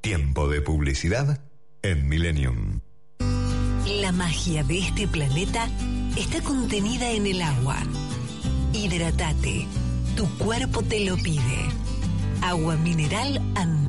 Tiempo 0.00 0.48
de 0.48 0.60
publicidad 0.60 1.40
en 1.82 2.08
Millennium. 2.08 2.80
La 4.00 4.12
magia 4.12 4.62
de 4.64 4.78
este 4.78 5.08
planeta 5.08 5.68
está 6.16 6.40
contenida 6.42 7.10
en 7.10 7.26
el 7.26 7.42
agua. 7.42 7.76
Hidratate. 8.72 9.66
Tu 10.16 10.28
cuerpo 10.38 10.82
te 10.82 11.04
lo 11.04 11.16
pide. 11.16 11.68
Agua 12.42 12.76
mineral 12.76 13.40
Antártica. 13.54 13.81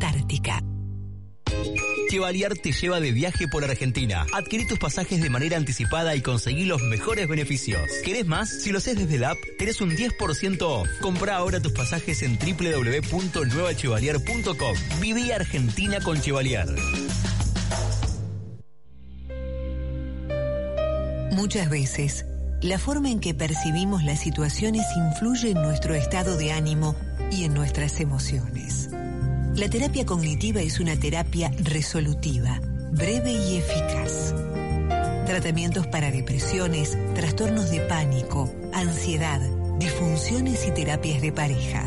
Chevalier 2.13 2.56
te 2.56 2.71
lleva 2.71 2.99
de 2.99 3.12
viaje 3.12 3.47
por 3.47 3.63
Argentina. 3.63 4.28
Adquirí 4.34 4.67
tus 4.67 4.78
pasajes 4.78 5.19
de 5.19 5.32
manera 5.32 5.58
anticipada 5.58 6.15
y 6.15 6.21
conseguí 6.21 6.65
los 6.65 6.80
mejores 6.84 7.28
beneficios. 7.28 7.89
¿Querés 8.06 8.28
más? 8.28 8.52
Si 8.52 8.71
lo 8.71 8.78
haces 8.78 8.99
desde 8.99 9.17
la 9.17 9.32
app, 9.32 9.39
tenés 9.58 9.82
un 9.82 9.89
10% 9.89 10.62
off. 10.62 10.88
Compra 11.02 11.38
ahora 11.38 11.60
tus 11.60 11.71
pasajes 11.71 12.21
en 12.21 12.38
www.nuevachevalier.com. 12.38 14.76
Viví 15.02 15.32
Argentina 15.32 15.99
con 16.02 16.21
Chevalier. 16.21 16.67
Muchas 21.32 21.67
veces, 21.67 22.28
la 22.62 22.78
forma 22.78 23.10
en 23.10 23.21
que 23.21 23.34
percibimos 23.34 24.04
las 24.04 24.19
situaciones 24.19 24.86
influye 24.95 25.49
en 25.49 25.63
nuestro 25.63 25.95
estado 25.95 26.38
de 26.38 26.52
ánimo 26.52 26.95
y 27.32 27.45
en 27.45 27.56
nuestras 27.56 27.99
emociones. 27.99 28.91
La 29.56 29.70
terapia 29.70 30.04
cognitiva 30.04 30.62
es 30.62 30.80
una 30.80 31.00
terapia 31.00 31.52
resolutiva, 31.60 32.60
breve 32.92 33.34
y 33.34 33.58
eficaz. 33.58 34.34
Tratamientos 35.28 35.86
para 35.86 36.10
depresiones, 36.10 36.98
trastornos 37.13 37.70
de 37.70 37.82
pánico, 37.82 38.52
ansiedad, 38.74 39.39
disfunciones 39.78 40.68
y 40.68 40.72
terapias 40.72 41.22
de 41.22 41.32
pareja. 41.32 41.84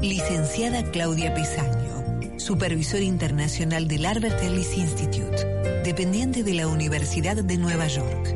Licenciada 0.00 0.90
Claudia 0.90 1.34
Pesaño, 1.34 2.38
supervisor 2.38 3.02
internacional 3.02 3.86
del 3.86 4.06
Albert 4.06 4.42
Ellis 4.42 4.74
Institute, 4.78 5.44
dependiente 5.84 6.44
de 6.44 6.54
la 6.54 6.66
Universidad 6.66 7.36
de 7.36 7.58
Nueva 7.58 7.88
York. 7.88 8.34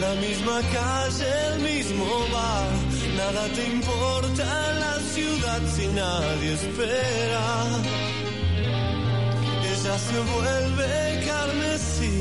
la 0.00 0.14
misma 0.16 0.60
calle, 0.76 1.30
el 1.48 1.60
mismo 1.60 2.06
bar. 2.32 2.68
Nada 3.16 3.44
te 3.54 3.64
importa 3.66 4.44
la 4.84 4.94
ciudad 5.14 5.60
si 5.74 5.86
nadie 5.86 6.52
espera. 6.54 7.46
Ella 9.72 9.98
se 10.08 10.18
vuelve 10.34 11.24
carmesí, 11.26 12.16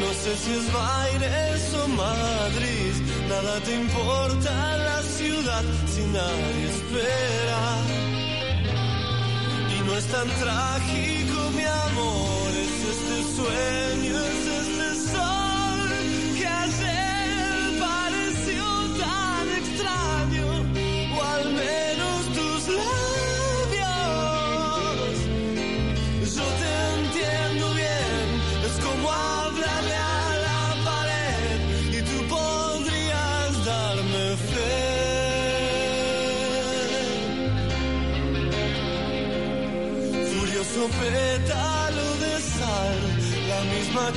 no 0.00 0.08
sé 0.22 0.32
si 0.42 0.50
es 0.58 0.66
Baires 0.72 1.74
o 1.82 1.88
Madrid. 1.88 2.94
Nada 3.28 3.60
te 3.60 3.74
importa 3.74 4.52
la 4.88 5.02
ciudad 5.02 5.64
si 5.92 6.02
nadie 6.18 6.64
espera. 6.76 7.62
Y 9.74 9.78
no 9.86 9.96
es 9.96 10.06
tan 10.06 10.28
trágico, 10.42 11.38
mi 11.56 11.64
amor, 11.86 12.41
es 12.90 13.26
sueño, 13.36 14.18
es 14.18 14.98
sol 15.12 15.80
que 16.36 16.46
ayer 16.46 17.78
pareció 17.78 18.64
tan 18.98 19.48
extraño, 19.60 20.41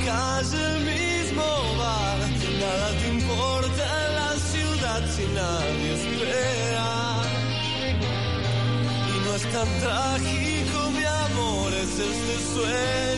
calle, 0.03 0.65
mismo 0.91 1.47
bar. 1.77 2.19
Nada 2.59 2.89
te 2.99 3.07
importa 3.07 3.83
en 4.05 4.11
la 4.21 4.31
ciudad 4.51 5.01
si 5.15 5.23
nadie 5.39 5.89
espera. 5.99 6.89
Y 9.11 9.15
no 9.25 9.31
es 9.35 9.45
tan 9.55 9.69
trágico, 9.83 10.77
mi 10.97 11.05
amor, 11.25 11.73
es 11.73 11.93
este 12.11 12.35
sueño, 12.53 13.14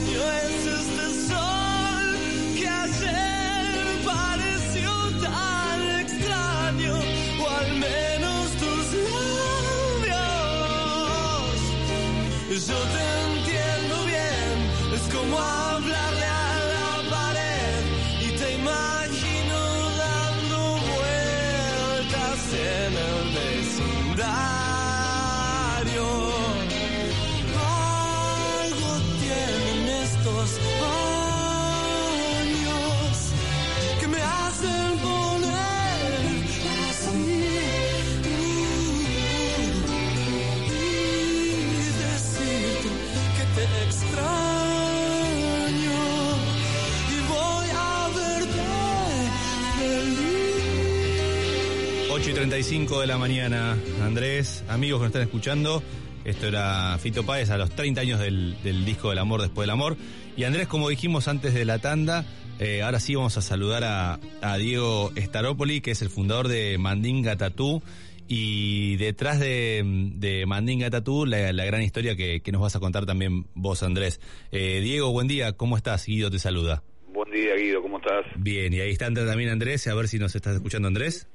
35 52.37 53.01
de 53.01 53.07
la 53.07 53.17
mañana, 53.17 53.75
Andrés, 54.03 54.63
amigos 54.69 54.99
que 54.99 55.05
nos 55.05 55.09
están 55.09 55.23
escuchando. 55.23 55.81
Esto 56.23 56.45
era 56.45 56.95
Fito 56.99 57.25
Páez 57.25 57.49
a 57.49 57.57
los 57.57 57.71
30 57.71 58.01
años 58.01 58.19
del, 58.19 58.61
del 58.61 58.85
disco 58.85 59.09
del 59.09 59.17
amor 59.17 59.41
después 59.41 59.63
del 59.63 59.71
amor. 59.71 59.97
Y 60.35 60.43
Andrés, 60.43 60.67
como 60.67 60.87
dijimos 60.87 61.27
antes 61.27 61.55
de 61.55 61.65
la 61.65 61.79
tanda, 61.79 62.25
eh, 62.59 62.83
ahora 62.83 62.99
sí 62.99 63.15
vamos 63.15 63.35
a 63.37 63.41
saludar 63.41 63.83
a, 63.83 64.19
a 64.43 64.57
Diego 64.57 65.11
Staropoli, 65.17 65.81
que 65.81 65.89
es 65.89 66.03
el 66.03 66.11
fundador 66.11 66.47
de 66.47 66.77
Mandinga 66.77 67.37
Tatú. 67.37 67.81
Y 68.27 68.97
detrás 68.97 69.39
de, 69.39 69.81
de 70.13 70.45
Mandinga 70.45 70.91
Tatú, 70.91 71.25
la, 71.25 71.51
la 71.51 71.65
gran 71.65 71.81
historia 71.81 72.15
que, 72.15 72.41
que 72.41 72.51
nos 72.51 72.61
vas 72.61 72.75
a 72.75 72.79
contar 72.79 73.07
también 73.07 73.47
vos, 73.55 73.81
Andrés. 73.81 74.21
Eh, 74.51 74.79
Diego, 74.81 75.11
buen 75.11 75.27
día, 75.27 75.53
¿cómo 75.53 75.75
estás? 75.75 76.05
Guido 76.05 76.29
te 76.29 76.37
saluda. 76.37 76.83
Buen 77.11 77.31
día, 77.31 77.55
Guido, 77.55 77.81
¿cómo 77.81 77.97
estás? 77.97 78.27
Bien, 78.35 78.71
y 78.73 78.79
ahí 78.79 78.91
está 78.91 79.11
también 79.11 79.49
Andrés, 79.49 79.87
a 79.87 79.95
ver 79.95 80.07
si 80.07 80.19
nos 80.19 80.35
estás 80.35 80.53
escuchando, 80.53 80.87
Andrés. 80.87 81.27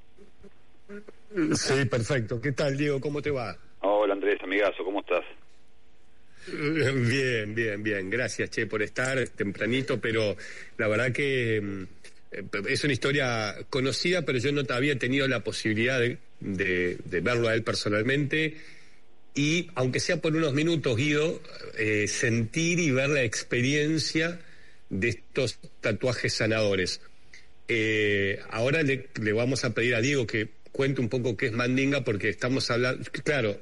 Sí, 1.55 1.85
perfecto. 1.87 2.41
¿Qué 2.41 2.53
tal, 2.53 2.77
Diego? 2.77 3.01
¿Cómo 3.01 3.23
te 3.23 3.31
va? 3.31 3.57
Hola, 3.81 4.15
Andrés, 4.15 4.39
amigazo, 4.43 4.85
¿cómo 4.85 5.01
estás? 5.01 5.25
Bien, 6.47 7.55
bien, 7.55 7.83
bien. 7.83 8.11
Gracias, 8.11 8.51
Che, 8.51 8.67
por 8.67 8.83
estar 8.83 9.29
tempranito, 9.29 10.01
pero 10.01 10.37
la 10.77 10.89
verdad 10.89 11.13
que 11.13 11.61
mm, 11.63 11.83
eh, 12.33 12.45
es 12.69 12.83
una 12.85 12.93
historia 12.93 13.57
conocida, 13.71 14.23
pero 14.23 14.39
yo 14.39 14.51
no 14.53 14.63
había 14.71 14.99
tenido 14.99 15.29
la 15.29 15.41
posibilidad 15.45 16.01
de, 16.01 16.19
de- 16.41 16.99
de 17.05 17.21
verlo 17.21 17.49
a 17.49 17.55
él 17.55 17.63
personalmente. 17.63 18.57
Y, 19.35 19.71
aunque 19.77 20.01
sea 20.01 20.19
por 20.21 20.35
unos 20.37 20.53
minutos, 20.53 20.97
Guido, 20.97 21.41
eh, 21.79 22.07
sentir 22.09 22.81
y 22.81 22.91
ver 22.91 23.09
la 23.09 23.23
experiencia 23.23 24.41
de 24.91 25.09
estos 25.09 25.59
tatuajes 25.81 26.35
sanadores. 26.35 27.01
Eh, 27.69 28.41
ahora 28.51 28.83
le, 28.83 29.09
le 29.23 29.33
vamos 29.33 29.65
a 29.65 29.73
pedir 29.73 29.95
a 29.95 30.01
Diego 30.03 30.27
que 30.27 30.49
cuente 30.73 31.01
un 31.03 31.09
poco 31.09 31.37
qué 31.37 31.47
es 31.47 31.53
Mandinga, 31.53 32.03
porque 32.03 32.31
estamos 32.31 32.71
hablando, 32.71 33.05
claro, 33.25 33.61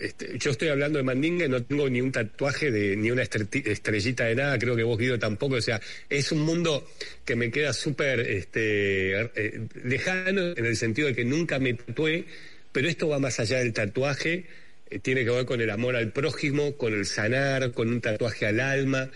este, 0.00 0.38
yo 0.38 0.50
estoy 0.50 0.68
hablando 0.68 0.96
de 0.98 1.04
Mandinga 1.04 1.44
y 1.44 1.48
no 1.50 1.62
tengo 1.62 1.88
ni 1.90 2.00
un 2.00 2.10
tatuaje 2.10 2.70
de 2.70 2.96
ni 2.96 3.10
una 3.10 3.22
estrellita 3.22 4.24
de 4.24 4.34
nada, 4.34 4.58
creo 4.58 4.74
que 4.74 4.82
vos 4.82 4.98
Guido 4.98 5.18
tampoco, 5.18 5.56
o 5.56 5.60
sea, 5.60 5.80
es 6.08 6.32
un 6.32 6.40
mundo 6.40 6.90
que 7.24 7.36
me 7.36 7.50
queda 7.50 7.72
súper 7.74 8.20
este, 8.20 9.20
eh, 9.20 9.60
lejano 9.84 10.54
en 10.56 10.64
el 10.64 10.76
sentido 10.76 11.08
de 11.08 11.14
que 11.14 11.24
nunca 11.24 11.58
me 11.58 11.74
tatué, 11.74 12.24
pero 12.72 12.88
esto 12.88 13.06
va 13.08 13.18
más 13.18 13.38
allá 13.38 13.58
del 13.58 13.72
tatuaje, 13.74 14.46
eh, 14.90 14.98
tiene 15.00 15.24
que 15.24 15.30
ver 15.30 15.44
con 15.44 15.60
el 15.60 15.68
amor 15.70 15.94
al 15.94 16.10
prójimo, 16.10 16.76
con 16.76 16.94
el 16.94 17.04
sanar, 17.06 17.72
con 17.72 17.88
un 17.88 18.00
tatuaje 18.00 18.46
al 18.46 18.60
alma, 18.60 19.10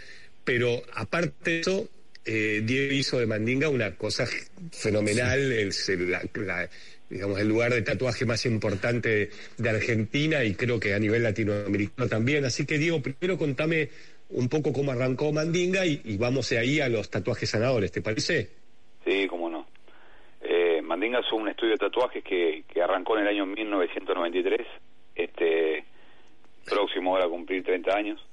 pero 0.44 0.82
aparte 0.94 1.50
de 1.50 1.60
eso, 1.60 1.88
eh, 2.26 2.60
Diego 2.64 2.92
hizo 2.92 3.18
de 3.18 3.26
Mandinga 3.26 3.68
una 3.70 3.96
cosa 3.96 4.28
fenomenal, 4.72 5.38
el, 5.52 5.72
la- 6.10 6.22
la- 6.34 6.70
digamos, 7.10 7.40
el 7.40 7.48
lugar 7.48 7.72
de 7.72 7.82
tatuaje 7.82 8.24
más 8.24 8.46
importante 8.46 9.30
de 9.58 9.70
Argentina 9.70 10.44
y 10.44 10.54
creo 10.54 10.80
que 10.80 10.94
a 10.94 10.98
nivel 10.98 11.24
latinoamericano 11.24 12.08
también. 12.08 12.44
Así 12.44 12.64
que 12.64 12.78
Diego, 12.78 13.02
primero 13.02 13.36
contame 13.36 13.90
un 14.30 14.48
poco 14.48 14.72
cómo 14.72 14.92
arrancó 14.92 15.32
Mandinga 15.32 15.84
y, 15.84 16.00
y 16.04 16.16
vamos 16.16 16.52
ahí 16.52 16.80
a 16.80 16.88
los 16.88 17.10
tatuajes 17.10 17.50
sanadores, 17.50 17.90
¿te 17.92 18.00
parece? 18.00 18.48
Sí, 19.04 19.26
cómo 19.26 19.50
no. 19.50 19.66
Eh, 20.40 20.80
Mandinga 20.82 21.18
es 21.18 21.32
un 21.32 21.48
estudio 21.48 21.72
de 21.72 21.78
tatuajes 21.78 22.24
que, 22.24 22.64
que 22.72 22.82
arrancó 22.82 23.16
en 23.16 23.22
el 23.22 23.28
año 23.28 23.46
1993, 23.46 24.66
este 25.16 25.84
próximo 26.64 27.12
ahora 27.12 27.26
a 27.26 27.28
cumplir 27.28 27.64
30 27.64 27.96
años. 27.96 28.26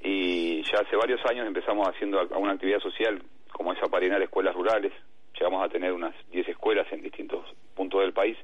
Y 0.00 0.62
ya 0.62 0.78
hace 0.78 0.94
varios 0.94 1.20
años 1.26 1.46
empezamos 1.46 1.88
haciendo 1.88 2.20
alguna 2.20 2.52
actividad 2.52 2.78
social, 2.78 3.20
como 3.52 3.72
es 3.72 3.82
aparinar 3.82 4.22
escuelas 4.22 4.54
rurales. 4.54 4.92
Llegamos 5.38 5.64
a 5.64 5.68
tener 5.68 5.92
unas 5.92 6.14
10 6.30 6.48
escuelas 6.48 6.86
en 6.92 7.02
distintos 7.02 7.44
puntos 7.74 8.00
del 8.00 8.12
país. 8.12 8.36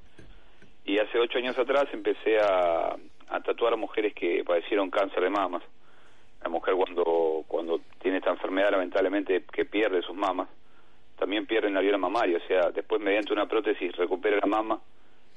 Y 0.84 0.98
hace 0.98 1.18
8 1.18 1.38
años 1.38 1.58
atrás 1.58 1.86
empecé 1.92 2.38
a, 2.38 2.96
a 3.28 3.40
tatuar 3.40 3.72
a 3.72 3.76
mujeres 3.76 4.14
que 4.14 4.44
padecieron 4.44 4.90
cáncer 4.90 5.22
de 5.22 5.30
mamas. 5.30 5.62
La 6.42 6.48
mujer 6.50 6.74
cuando, 6.74 7.44
cuando 7.48 7.80
tiene 8.00 8.18
esta 8.18 8.30
enfermedad 8.30 8.70
lamentablemente 8.70 9.44
que 9.50 9.64
pierde 9.64 10.02
sus 10.02 10.14
mamas, 10.14 10.48
también 11.18 11.46
pierden 11.46 11.74
la 11.74 11.80
areola 11.80 11.98
mamaria, 11.98 12.38
o 12.38 12.46
sea, 12.46 12.70
después 12.70 13.00
mediante 13.00 13.32
una 13.32 13.46
prótesis 13.46 13.96
recupera 13.96 14.36
la 14.36 14.46
mama, 14.46 14.80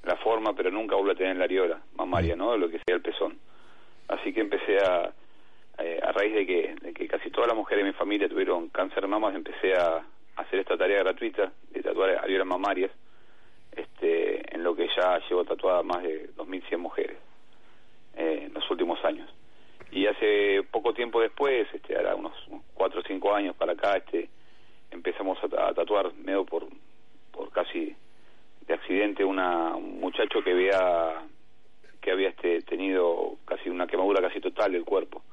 la 0.04 0.16
forma, 0.18 0.54
pero 0.54 0.72
nunca 0.72 0.96
vuelve 0.96 1.14
a 1.14 1.16
tener 1.16 1.38
la 1.38 1.46
areola 1.46 1.82
mamaria, 1.96 2.36
¿no? 2.36 2.58
Lo 2.58 2.70
que 2.70 2.80
sea 2.86 2.96
el 2.96 3.02
pezón. 3.02 3.38
Así 4.08 4.34
que 4.34 4.42
empecé 4.42 4.78
a, 4.80 5.14
eh, 5.80 6.00
a 6.04 6.12
raíz 6.12 6.34
de 6.34 6.46
que, 6.46 6.76
de 6.82 6.94
que 6.94 7.08
casi 7.08 7.30
todas 7.30 7.48
las 7.48 7.58
mujeres 7.58 7.84
de 7.86 7.92
mi 7.92 7.98
familia 7.98 8.28
tuvieron 8.28 8.70
cáncer 8.70 9.02
de 9.02 9.08
mamas, 9.08 9.36
empecé 9.36 9.76
a 9.76 10.04
hacer 10.38 10.60
esta 10.60 10.78
tarea 10.78 11.00
gratuita 11.00 11.52
de 11.72 11.84
tatuar 11.84 12.12
areolas 12.24 12.48
mamarias, 12.48 12.92
este, 13.72 14.56
en 14.56 14.64
lo 14.64 14.76
que 14.76 14.88
ya 14.96 15.20
llevo 15.28 15.44
tatuada 15.46 15.84
más 15.84 16.04
de 16.04 16.30
2.100 16.36 16.78
mujeres 16.78 17.18
eh, 18.16 18.44
en 18.46 18.54
los 18.54 18.70
últimos 18.72 19.04
años. 19.04 19.30
Y 19.92 20.08
hace 20.08 20.64
poco 20.72 20.94
tiempo 20.94 21.22
después, 21.22 21.68
este, 21.74 21.96
ahora 21.96 22.16
unos 22.16 22.34
4 22.74 23.00
o 23.00 23.04
5 23.04 23.36
años 23.36 23.56
para 23.56 23.74
acá, 23.74 23.98
este, 23.98 24.30
empezamos 24.92 25.38
a, 25.44 25.68
a 25.68 25.74
tatuar 25.74 26.14
medio 26.16 26.46
por, 26.46 26.68
por 27.32 27.52
casi 27.52 27.96
de 28.68 28.74
accidente 28.74 29.24
una, 29.24 29.76
un 29.76 30.00
muchacho 30.00 30.42
que 30.44 30.52
había 30.52 31.24
que 32.02 32.12
había 32.12 32.30
este, 32.30 32.62
tenido 32.62 33.38
casi 33.46 33.70
una 33.70 33.88
quemadura 33.88 34.22
casi 34.22 34.40
total 34.40 34.72
del 34.72 34.86
cuerpo. 34.86 35.24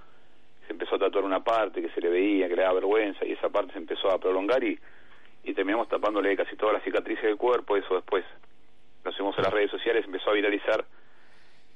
Se 0.67 0.73
empezó 0.73 0.97
a 0.97 0.99
tatuar 0.99 1.25
una 1.25 1.43
parte 1.43 1.83
que 1.83 1.91
se 1.91 2.01
le 2.01 2.09
veía, 2.09 2.49
que 2.49 2.57
le 2.57 2.62
daba 2.62 2.75
vergüenza, 2.75 3.25
y 3.25 3.33
esa 3.33 3.49
parte 3.49 3.73
se 3.73 3.79
empezó 3.79 4.11
a 4.11 4.19
prolongar 4.19 4.62
y, 4.65 4.79
y 5.45 5.55
terminamos 5.55 5.89
tapándole 5.89 6.37
casi 6.37 6.57
todas 6.57 6.75
las 6.75 6.85
cicatrices 6.85 7.25
del 7.25 7.37
cuerpo. 7.37 7.77
Eso 7.77 7.95
después 7.95 8.25
lo 9.05 9.12
subimos 9.12 9.39
a 9.39 9.43
las 9.43 9.53
redes 9.53 9.71
sociales, 9.71 10.05
empezó 10.05 10.31
a 10.31 10.35
viralizar 10.35 10.85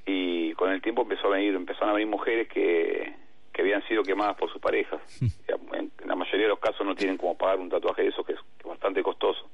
y 0.07 0.55
con 0.55 0.71
el 0.73 0.81
tiempo 0.81 1.03
empezó 1.03 1.27
a 1.27 1.37
venir, 1.37 1.55
empezaron 1.55 1.91
a 1.91 1.93
venir 1.93 2.09
mujeres 2.09 2.49
que, 2.49 3.15
que 3.53 3.63
habían 3.63 3.87
sido 3.87 4.03
quemadas 4.03 4.37
por 4.37 4.51
sus 4.51 4.61
parejas. 4.61 5.01
En, 5.71 5.93
en 6.01 6.09
la 6.09 6.17
mayoría 6.17 6.45
de 6.47 6.49
los 6.49 6.59
casos 6.59 6.87
no 6.87 6.95
tienen 6.95 7.19
como 7.19 7.37
pagar 7.37 7.59
un 7.59 7.69
tatuaje 7.69 8.03
de 8.03 8.09
eso 8.09 8.25
que 8.25 8.33
es, 8.33 8.39
que 8.57 8.63
es 8.63 8.69
bastante 8.69 9.03
costoso. 9.03 9.49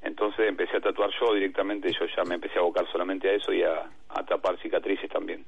Entonces 0.00 0.48
empecé 0.48 0.76
a 0.76 0.80
tatuar 0.80 1.10
yo 1.20 1.34
directamente, 1.34 1.92
yo 1.92 2.06
ya 2.06 2.22
me 2.24 2.36
empecé 2.36 2.56
a 2.56 2.60
abocar 2.60 2.86
solamente 2.92 3.28
a 3.28 3.32
eso 3.32 3.52
y 3.52 3.62
a, 3.62 3.90
a 4.08 4.24
tapar 4.24 4.56
cicatrices 4.60 5.10
también. 5.10 5.44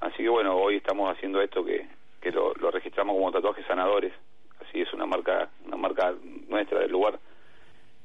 Así 0.00 0.18
que 0.18 0.28
bueno, 0.28 0.56
hoy 0.56 0.76
estamos 0.76 1.10
haciendo 1.10 1.40
esto 1.40 1.64
que, 1.64 1.86
que 2.20 2.30
lo, 2.30 2.54
lo 2.54 2.70
registramos 2.70 3.14
como 3.14 3.32
tatuajes 3.32 3.66
sanadores, 3.66 4.12
así 4.60 4.80
es 4.80 4.92
una 4.92 5.06
marca, 5.06 5.48
una 5.64 5.76
marca 5.76 6.14
nuestra 6.48 6.80
del 6.80 6.90
lugar. 6.90 7.18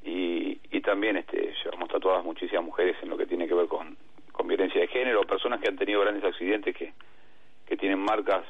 Y, 0.02 0.58
y 0.70 0.80
también 0.80 1.16
este 1.18 1.54
llevamos 1.62 1.90
tatuadas 1.90 2.24
muchísimas 2.24 2.64
mujeres 2.64 2.96
en 3.02 3.10
lo 3.10 3.16
que 3.16 3.26
tiene 3.26 3.46
que 3.46 3.54
ver 3.54 3.66
con, 3.66 3.96
con 4.32 4.48
violencia 4.48 4.80
de 4.80 4.88
género, 4.88 5.22
personas 5.24 5.60
que 5.60 5.68
han 5.68 5.76
tenido 5.76 6.00
grandes 6.00 6.24
accidentes 6.24 6.74
que, 6.74 6.94
que 7.66 7.76
tienen 7.76 7.98
marcas 7.98 8.44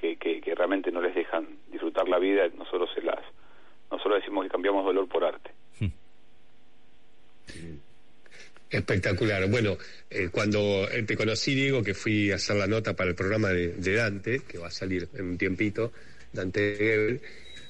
que, 0.00 0.16
que, 0.16 0.40
que 0.40 0.54
realmente 0.54 0.90
no 0.92 1.00
les 1.00 1.14
dejan 1.14 1.46
disfrutar 1.70 2.08
la 2.08 2.18
vida, 2.18 2.48
nosotros 2.56 2.90
se 2.94 3.02
las 3.02 3.20
nosotros 3.90 4.20
decimos 4.20 4.44
que 4.44 4.50
cambiamos 4.50 4.84
dolor 4.84 5.08
por 5.08 5.24
arte. 5.24 5.50
Espectacular. 8.74 9.48
Bueno, 9.48 9.78
eh, 10.10 10.28
cuando 10.32 10.88
eh, 10.90 11.04
te 11.04 11.16
conocí, 11.16 11.54
Diego, 11.54 11.82
que 11.82 11.94
fui 11.94 12.32
a 12.32 12.36
hacer 12.36 12.56
la 12.56 12.66
nota 12.66 12.94
para 12.94 13.10
el 13.10 13.14
programa 13.14 13.50
de, 13.50 13.94
Dante, 13.94 14.40
que 14.40 14.58
va 14.58 14.66
a 14.66 14.70
salir 14.72 15.08
en 15.14 15.26
un 15.26 15.38
tiempito, 15.38 15.92
Dante 16.32 17.20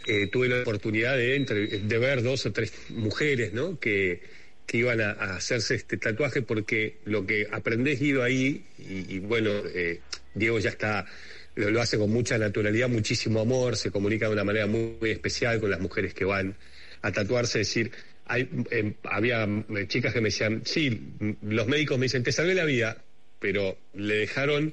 eh, 0.06 0.26
tuve 0.32 0.48
la 0.48 0.62
oportunidad 0.62 1.16
de, 1.16 1.38
de 1.84 1.98
ver 1.98 2.22
dos 2.22 2.46
o 2.46 2.52
tres 2.52 2.72
mujeres, 2.88 3.52
¿no? 3.52 3.78
Que, 3.78 4.22
que 4.66 4.78
iban 4.78 5.00
a, 5.02 5.10
hacerse 5.36 5.74
este 5.74 5.98
tatuaje 5.98 6.40
porque 6.40 6.96
lo 7.04 7.26
que 7.26 7.46
aprendés 7.50 8.00
Guido 8.00 8.22
ahí, 8.22 8.64
y, 8.78 9.18
bueno, 9.18 9.50
eh, 9.74 10.00
Diego 10.34 10.58
ya 10.58 10.70
está, 10.70 11.06
lo, 11.54 11.70
lo 11.70 11.82
hace 11.82 11.98
con 11.98 12.10
mucha 12.10 12.38
naturalidad, 12.38 12.88
muchísimo 12.88 13.40
amor, 13.40 13.76
se 13.76 13.90
comunica 13.90 14.26
de 14.26 14.32
una 14.32 14.44
manera 14.44 14.66
muy, 14.66 14.96
muy 14.98 15.10
especial 15.10 15.60
con 15.60 15.70
las 15.70 15.80
mujeres 15.80 16.14
que 16.14 16.24
van 16.24 16.56
a 17.02 17.12
tatuarse, 17.12 17.60
es 17.60 17.68
decir, 17.68 17.92
hay, 18.26 18.48
eh, 18.70 18.94
había 19.04 19.46
chicas 19.88 20.12
que 20.12 20.20
me 20.20 20.28
decían, 20.28 20.62
sí, 20.64 21.00
los 21.42 21.66
médicos 21.66 21.98
me 21.98 22.04
dicen, 22.04 22.22
te 22.22 22.32
salvé 22.32 22.54
la 22.54 22.64
vida, 22.64 23.02
pero 23.38 23.76
le 23.94 24.14
dejaron 24.14 24.72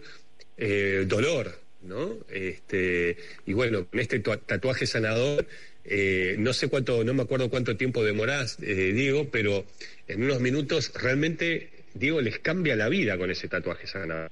eh, 0.58 1.06
dolor, 1.08 1.52
¿no? 1.82 2.16
Este, 2.30 3.18
y 3.45 3.54
bueno, 3.54 3.86
con 3.88 3.99
este 3.99 4.20
tua- 4.20 4.38
tatuaje 4.38 4.86
sanador, 4.86 5.45
eh, 5.84 6.36
no 6.38 6.54
sé 6.54 6.70
cuánto, 6.70 7.04
no 7.04 7.14
me 7.14 7.24
acuerdo 7.24 7.49
cuánto 7.49 7.76
tiempo 7.76 8.04
demorás, 8.04 8.58
eh, 8.62 8.91
Diego, 8.93 9.30
pero 9.32 9.66
en 10.08 10.24
unos 10.24 10.39
minutos 10.39 10.93
realmente, 11.02 11.72
Diego, 11.93 12.22
les 12.22 12.39
cambia 12.39 12.76
la 12.76 12.88
vida 12.89 13.18
con 13.18 13.32
ese 13.32 13.47
tatuaje 13.47 13.88
sanador. 13.88 14.30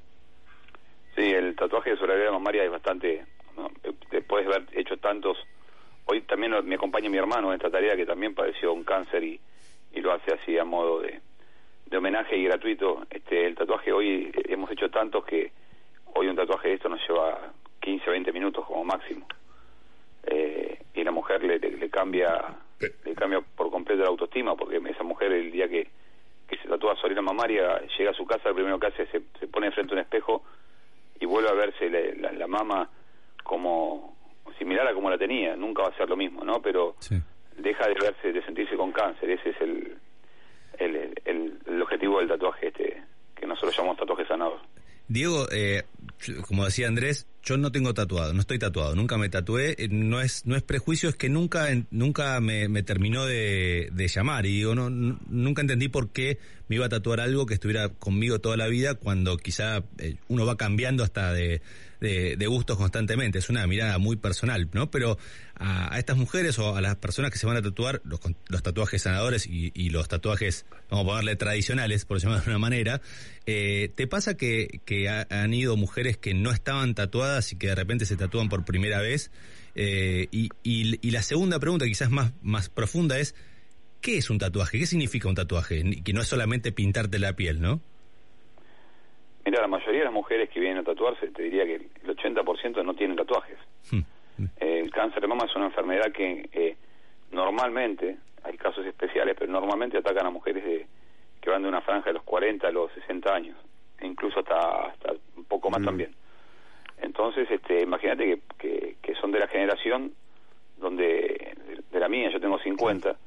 Sí, 1.16 1.24
el 1.24 1.56
tatuaje 1.56 1.90
de 1.92 1.98
soledad 1.98 2.32
mamaria 2.32 2.64
es 2.64 2.72
bastante. 2.72 3.26
¿no? 3.58 3.70
Después 4.12 4.46
de 4.48 4.54
haber 4.56 4.68
hecho 4.80 4.96
tantos. 4.98 5.38
Hoy 6.12 6.22
también 6.22 6.56
me 6.66 6.74
acompaña 6.74 7.08
mi 7.08 7.20
hermano 7.20 7.50
en 7.50 7.58
esta 7.58 7.70
tarea 7.70 7.96
que 7.96 8.04
también 8.04 8.34
padeció 8.34 8.74
un 8.74 8.84
cáncer 8.84 9.24
y, 9.24 9.40
y 9.94 10.02
lo 10.02 10.12
hace 10.12 10.34
así 10.34 10.58
a 10.58 10.66
modo 10.66 11.02
de, 11.02 11.22
de 11.86 11.98
homenaje 11.98 12.36
y 12.36 12.46
gratuito. 12.46 13.06
Este, 13.12 13.46
el 13.46 13.54
tatuaje 13.54 13.92
hoy 13.92 14.32
hemos 14.48 14.72
hecho 14.72 14.90
tantos 14.90 15.24
que 15.24 15.52
hoy 16.16 16.28
un 16.28 16.36
tatuaje 16.36 16.70
de 16.70 16.74
esto 16.74 16.90
nos 16.90 17.00
lleva 17.08 17.54
15 17.82 18.10
20 18.10 18.34
minutos 18.34 18.66
como 18.66 18.84
máximo. 18.86 19.28
Eh, 20.24 20.80
y 20.96 21.04
la 21.04 21.12
mujer 21.12 21.44
le, 21.44 21.60
le, 21.60 21.78
le 21.78 21.90
cambia 21.92 22.58
le 23.06 23.14
cambia 23.14 23.42
por 23.42 23.70
completo 23.70 24.02
la 24.02 24.10
autoestima 24.10 24.56
porque 24.56 24.82
esa 24.90 25.04
mujer 25.04 25.32
el 25.32 25.52
día 25.52 25.70
que, 25.70 25.90
que 26.48 26.58
se 26.58 26.68
tatúa 26.68 26.96
solera 26.96 27.22
mamaria 27.22 27.84
llega 28.00 28.10
a 28.10 28.16
su 28.16 28.26
casa, 28.26 28.50
lo 28.50 28.56
primero 28.56 28.80
que 28.80 28.88
hace 28.88 29.04
es 29.04 29.10
se, 29.12 29.22
se 29.40 29.48
pone 29.48 29.70
frente 29.70 29.94
a 29.94 29.98
un 29.98 30.02
espejo 30.02 30.42
y 31.20 31.28
vuelve 31.28 31.50
a 31.50 31.54
verse 31.54 31.88
la, 31.88 32.32
la, 32.32 32.32
la 32.32 32.48
mama 32.48 32.90
como 33.44 34.18
similar 34.58 34.88
a 34.88 34.94
como 34.94 35.10
la 35.10 35.18
tenía, 35.18 35.56
nunca 35.56 35.84
va 35.84 35.90
a 35.90 35.98
ser 35.98 36.10
lo 36.10 36.18
mismo, 36.18 36.44
¿no? 36.44 36.62
Pero 36.62 36.96
deja 37.58 37.88
de 37.88 37.96
verse, 38.00 38.32
de 38.32 38.44
sentirse 38.46 38.76
con 38.76 38.92
cáncer, 38.92 39.30
ese 39.30 39.50
es 39.50 39.62
el, 39.62 39.98
el, 40.78 40.96
el, 41.26 41.60
el 41.66 41.82
objetivo 41.82 42.20
del 42.20 42.30
tatuaje 42.30 42.68
este 42.68 43.04
que 43.36 43.48
nosotros 43.48 43.76
llamamos 43.76 43.98
tatuaje 43.98 44.26
sanador. 44.26 44.60
Diego, 45.08 45.48
eh, 45.52 45.86
como 46.48 46.66
decía 46.66 46.88
Andrés, 46.88 47.28
yo 47.42 47.58
no 47.58 47.72
tengo 47.72 47.96
tatuado, 47.96 48.32
no 48.32 48.42
estoy 48.42 48.60
tatuado, 48.60 48.94
nunca 48.96 49.18
me 49.18 49.30
tatué, 49.30 49.76
eh, 49.80 49.88
no 49.90 50.22
es 50.22 50.46
no 50.46 50.56
es 50.56 50.62
prejuicio, 50.62 51.10
es 51.10 51.16
que 51.16 51.30
nunca 51.30 51.68
nunca 51.90 52.40
me, 52.40 52.68
me 52.70 52.84
terminó 52.84 53.26
de, 53.26 53.90
de 53.92 54.08
llamar 54.08 54.46
y 54.46 54.50
digo, 54.50 54.76
no, 54.76 54.90
nunca 54.92 55.62
entendí 55.62 55.88
por 55.88 56.12
qué 56.12 56.38
me 56.70 56.76
iba 56.76 56.86
a 56.86 56.90
tatuar 56.90 57.20
algo 57.20 57.46
que 57.46 57.56
estuviera 57.56 57.90
conmigo 57.90 58.40
toda 58.40 58.56
la 58.56 58.68
vida 58.68 58.94
cuando 58.94 59.38
quizá 59.38 59.84
eh, 59.98 60.16
uno 60.28 60.46
va 60.46 60.56
cambiando 60.56 61.04
hasta 61.04 61.34
de, 61.34 61.62
de, 62.00 62.48
gustos 62.48 62.78
constantemente, 62.78 63.40
es 63.40 63.50
una 63.50 63.66
mirada 63.68 63.98
muy 63.98 64.16
personal, 64.16 64.70
¿no? 64.72 64.90
Pero 64.90 65.18
a, 65.56 65.98
estas 65.98 66.16
mujeres 66.16 66.58
o 66.60 66.76
a 66.76 66.82
las 66.82 66.96
personas 66.96 67.32
que 67.32 67.40
se 67.40 67.48
van 67.48 67.58
a 67.58 67.62
tatuar, 67.62 68.02
los, 68.06 68.64
tatuajes 68.64 69.02
sanadores 69.02 69.48
y, 69.48 69.90
los 69.90 70.08
tatuajes, 70.08 70.66
vamos 70.90 71.06
a 71.06 71.10
ponerle 71.10 71.36
tradicionales, 71.36 72.06
por 72.06 72.20
llamarlo 72.20 72.46
de 72.46 72.50
una 72.52 72.60
manera, 72.60 73.02
eh, 73.46 73.92
¿te 73.96 74.08
pasa 74.08 74.38
que, 74.38 74.80
que 74.86 75.10
ha- 75.10 75.28
han 75.30 75.54
ido 75.54 75.76
mujeres 75.76 76.18
que 76.18 76.36
no 76.36 76.52
estaban 76.52 76.94
tatuadas 76.94 77.52
y 77.52 77.58
que 77.58 77.68
de 77.68 77.76
repente 77.76 78.06
se 78.06 78.16
tatúan 78.16 78.48
por 78.48 78.64
primera 78.64 79.02
vez? 79.02 79.32
Eh, 79.76 80.28
y, 80.32 81.12
la 81.12 81.24
segunda 81.24 81.60
pregunta, 81.60 81.86
quizás 81.86 82.10
más 82.12 82.70
profunda, 82.70 83.18
es 83.18 83.34
¿qué 84.02 84.18
es 84.18 84.30
un 84.30 84.38
tatuaje? 84.38 84.80
¿Qué 84.80 84.86
significa 84.86 85.28
un 85.28 85.36
tatuaje? 85.36 85.84
Que 86.04 86.14
no 86.14 86.22
es 86.22 86.28
solamente 86.28 86.72
pintarte 86.72 87.20
la 87.20 87.34
piel, 87.34 87.62
¿no? 87.62 87.80
Mira, 89.46 89.62
la 89.62 89.68
mayoría 89.68 90.00
de 90.00 90.06
las 90.06 90.14
mujeres 90.14 90.50
que 90.50 90.60
vienen 90.60 90.80
a 90.80 90.84
tatuarse, 90.84 91.28
te 91.28 91.44
diría 91.44 91.66
que 91.66 91.76
el 91.76 92.16
80% 92.16 92.84
no 92.84 92.94
tienen 92.94 93.18
tatuajes. 93.18 93.58
Eh, 93.92 94.80
el 94.84 94.92
cáncer 94.92 95.22
de 95.22 95.28
mama 95.28 95.46
es 95.46 95.56
una 95.56 95.66
enfermedad 95.66 96.12
que 96.12 96.48
eh, 96.54 96.78
normalmente, 97.32 98.18
hay 98.44 98.58
casos 98.58 98.86
especiales, 98.86 99.36
pero 99.38 99.52
normalmente 99.52 99.98
atacan 99.98 100.28
a 100.28 100.30
mujeres 100.30 100.64
de, 100.64 100.88
que 101.42 101.50
van 101.50 101.64
de 101.64 101.68
una 101.68 101.82
franja 101.82 102.10
de 102.10 102.14
los 102.14 102.24
40 102.24 102.68
a 102.68 102.72
los 102.72 102.92
60 102.94 103.34
años, 103.34 103.58
e 104.00 104.08
incluso 104.08 104.40
hasta, 104.40 104.88
hasta 104.88 105.14
un 105.36 105.46
poco 105.46 105.70
más 105.70 105.84
también. 105.84 106.14
Entonces, 107.02 107.50
este, 107.50 107.82
imagínate 107.82 108.26
que, 108.26 108.42
que, 108.58 108.96
que 109.02 109.16
son 109.16 109.32
de 109.32 109.40
la 109.40 109.48
generación 109.48 110.14
donde, 110.78 111.04
de, 111.04 111.84
de 111.92 112.00
la 112.00 112.08
mía, 112.08 112.30
yo 112.32 112.40
tengo 112.40 112.60
50, 112.60 113.18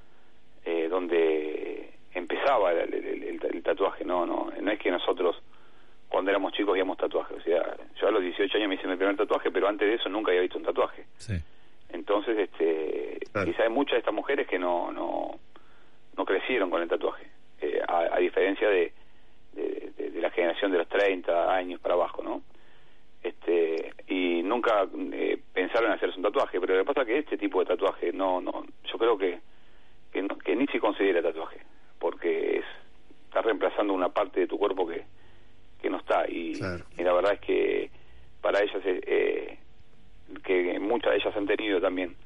eh, 0.64 0.88
donde 0.88 1.90
empezaba 2.14 2.72
el, 2.72 2.92
el- 2.94 3.22
el- 3.24 3.40
el 3.54 3.62
tatuaje, 3.62 4.04
no, 4.04 4.26
no, 4.26 4.50
no 4.60 4.70
es 4.70 4.78
que 4.78 4.90
nosotros 4.90 5.40
cuando 6.08 6.30
éramos 6.30 6.52
chicos 6.52 6.74
veíamos 6.74 6.98
tatuajes, 6.98 7.38
o 7.38 7.40
sea, 7.42 7.74
yo 7.98 8.08
a 8.08 8.10
los 8.10 8.22
18 8.22 8.56
años 8.58 8.68
me 8.68 8.74
hice 8.74 8.86
mi 8.86 8.96
primer 8.96 9.16
tatuaje, 9.16 9.50
pero 9.50 9.66
antes 9.66 9.88
de 9.88 9.94
eso 9.94 10.08
nunca 10.10 10.30
había 10.30 10.42
visto 10.42 10.58
un 10.58 10.64
tatuaje. 10.64 11.06
Sí. 11.16 11.34
Entonces, 11.88 12.36
este, 12.38 13.18
quizá 13.46 13.62
hay 13.62 13.70
muchas 13.70 13.92
de 13.94 13.98
estas 14.00 14.12
mujeres 14.14 14.46
que 14.46 14.58
no, 14.58 14.92
no, 14.92 15.38
no 16.16 16.24
crecieron 16.26 16.68
con 16.70 16.82
el 16.82 16.88
tatuaje, 16.88 17.26
eh, 17.62 17.80
a, 17.88 18.14
a 18.14 18.18
diferencia 18.18 18.68
de, 18.68 18.92
de, 19.54 19.92
de- 19.96 20.10
de 20.10 20.20
la 20.20 20.30
generación 20.30 20.70
de 20.70 20.78
los 20.78 20.88
30 20.88 21.54
años 21.54 21.80
para 21.80 21.94
abajo, 21.94 22.22
¿no? 22.22 22.42
Este, 23.22 23.92
y 24.08 24.42
nunca 24.42 24.86
eh, 25.12 25.38
pensaron 25.54 25.90
en 25.90 25.96
hacerse 25.96 26.16
un 26.18 26.24
tatuaje, 26.24 26.60
pero 26.60 26.74
lo 26.74 26.80
que 26.80 26.86
pasa 26.86 27.00
es 27.02 27.06
que 27.06 27.18
este 27.18 27.38
tipo 27.38 27.60
de 27.60 27.66
tatuaje 27.66 28.12
no, 28.12 28.40
no, 28.40 28.64
yo 28.84 28.98
creo 28.98 29.16
que, 29.16 29.38
que, 30.12 30.22
no- 30.22 30.38
que 30.38 30.54
considera 30.80 31.22
tatuaje, 31.22 31.60
porque 31.98 32.58
es, 32.58 32.64
está 33.26 33.42
reemplazando 33.42 33.92
una 33.94 34.08
parte 34.10 34.40
de 34.40 34.46
tu 34.46 34.58
cuerpo 34.58 34.86
que, 34.86 35.04
que 35.80 35.90
no 35.90 35.98
está, 35.98 36.28
y, 36.28 36.54
y 36.98 37.02
la 37.02 37.12
verdad 37.12 37.34
es 37.34 37.40
que 37.40 37.90
para 38.40 38.60
ellas 38.62 38.82
eh, 38.84 39.58
que 40.44 40.78
muchas 40.80 41.12
de 41.12 41.18
ellas 41.18 41.36
han 41.36 41.46
tenido 41.46 41.80
también 41.80 42.16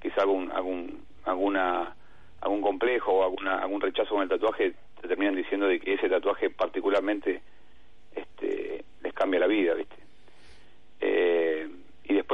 quizá 0.00 0.22
algún 0.22 0.50
algún 0.52 1.04
alguna 1.24 1.94
algún 2.40 2.60
complejo 2.60 3.12
o 3.12 3.24
alguna 3.24 3.58
algún 3.58 3.80
rechazo 3.80 4.10
con 4.14 4.22
el 4.22 4.28
tatuaje 4.28 4.74
te 5.00 5.08
terminan 5.08 5.34
diciendo 5.34 5.66
de 5.66 5.80
que 5.80 5.94
ese 5.94 6.08
tatuaje 6.08 6.50
particularmente 6.50 7.40
este 8.14 8.84
les 9.02 9.12
cambia 9.14 9.40
la 9.40 9.46
vida 9.46 9.74
viste 9.74 9.96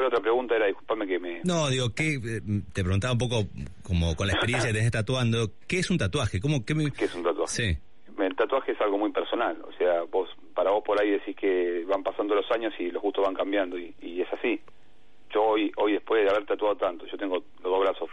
después 0.01 0.03
la 0.03 0.09
otra 0.09 0.21
pregunta 0.21 0.57
era 0.57 0.67
disculpame 0.67 1.07
que 1.07 1.19
me 1.19 1.41
No, 1.45 1.69
digo, 1.69 1.95
¿qué, 1.95 2.15
eh, 2.15 2.41
te 2.73 2.83
preguntaba 2.83 3.13
un 3.13 3.19
poco, 3.19 3.45
como 3.83 4.15
con 4.17 4.27
la 4.27 4.33
experiencia 4.35 4.71
que 4.71 4.77
tenés 4.79 4.91
tatuando, 4.93 5.51
¿qué 5.69 5.79
es 5.79 5.91
un 5.91 5.99
tatuaje? 5.99 6.41
¿Cómo, 6.41 6.65
qué, 6.65 6.75
me... 6.75 6.91
¿Qué 6.91 7.05
es 7.07 7.15
un 7.15 7.23
tatuaje? 7.23 7.53
Sí. 7.53 7.79
el 8.23 8.37
tatuaje 8.37 8.73
es 8.73 8.81
algo 8.81 8.99
muy 8.99 9.11
personal, 9.13 9.57
o 9.67 9.73
sea, 9.79 10.03
vos 10.11 10.29
para 10.55 10.71
vos 10.71 10.83
por 10.85 11.01
ahí 11.01 11.11
decís 11.11 11.35
que 11.37 11.85
van 11.89 12.03
pasando 12.03 12.35
los 12.35 12.51
años 12.51 12.73
y 12.79 12.91
los 12.91 13.03
gustos 13.03 13.25
van 13.25 13.35
cambiando 13.35 13.79
y, 13.79 13.95
y 14.03 14.21
es 14.21 14.29
así. 14.33 14.61
Yo 15.33 15.43
hoy 15.45 15.71
hoy 15.77 15.93
después 15.93 16.23
de 16.25 16.31
haber 16.31 16.45
tatuado 16.45 16.77
tanto, 16.77 17.07
yo 17.07 17.17
tengo 17.17 17.37
los 17.37 17.63
dos 17.63 17.81
brazos 17.81 18.09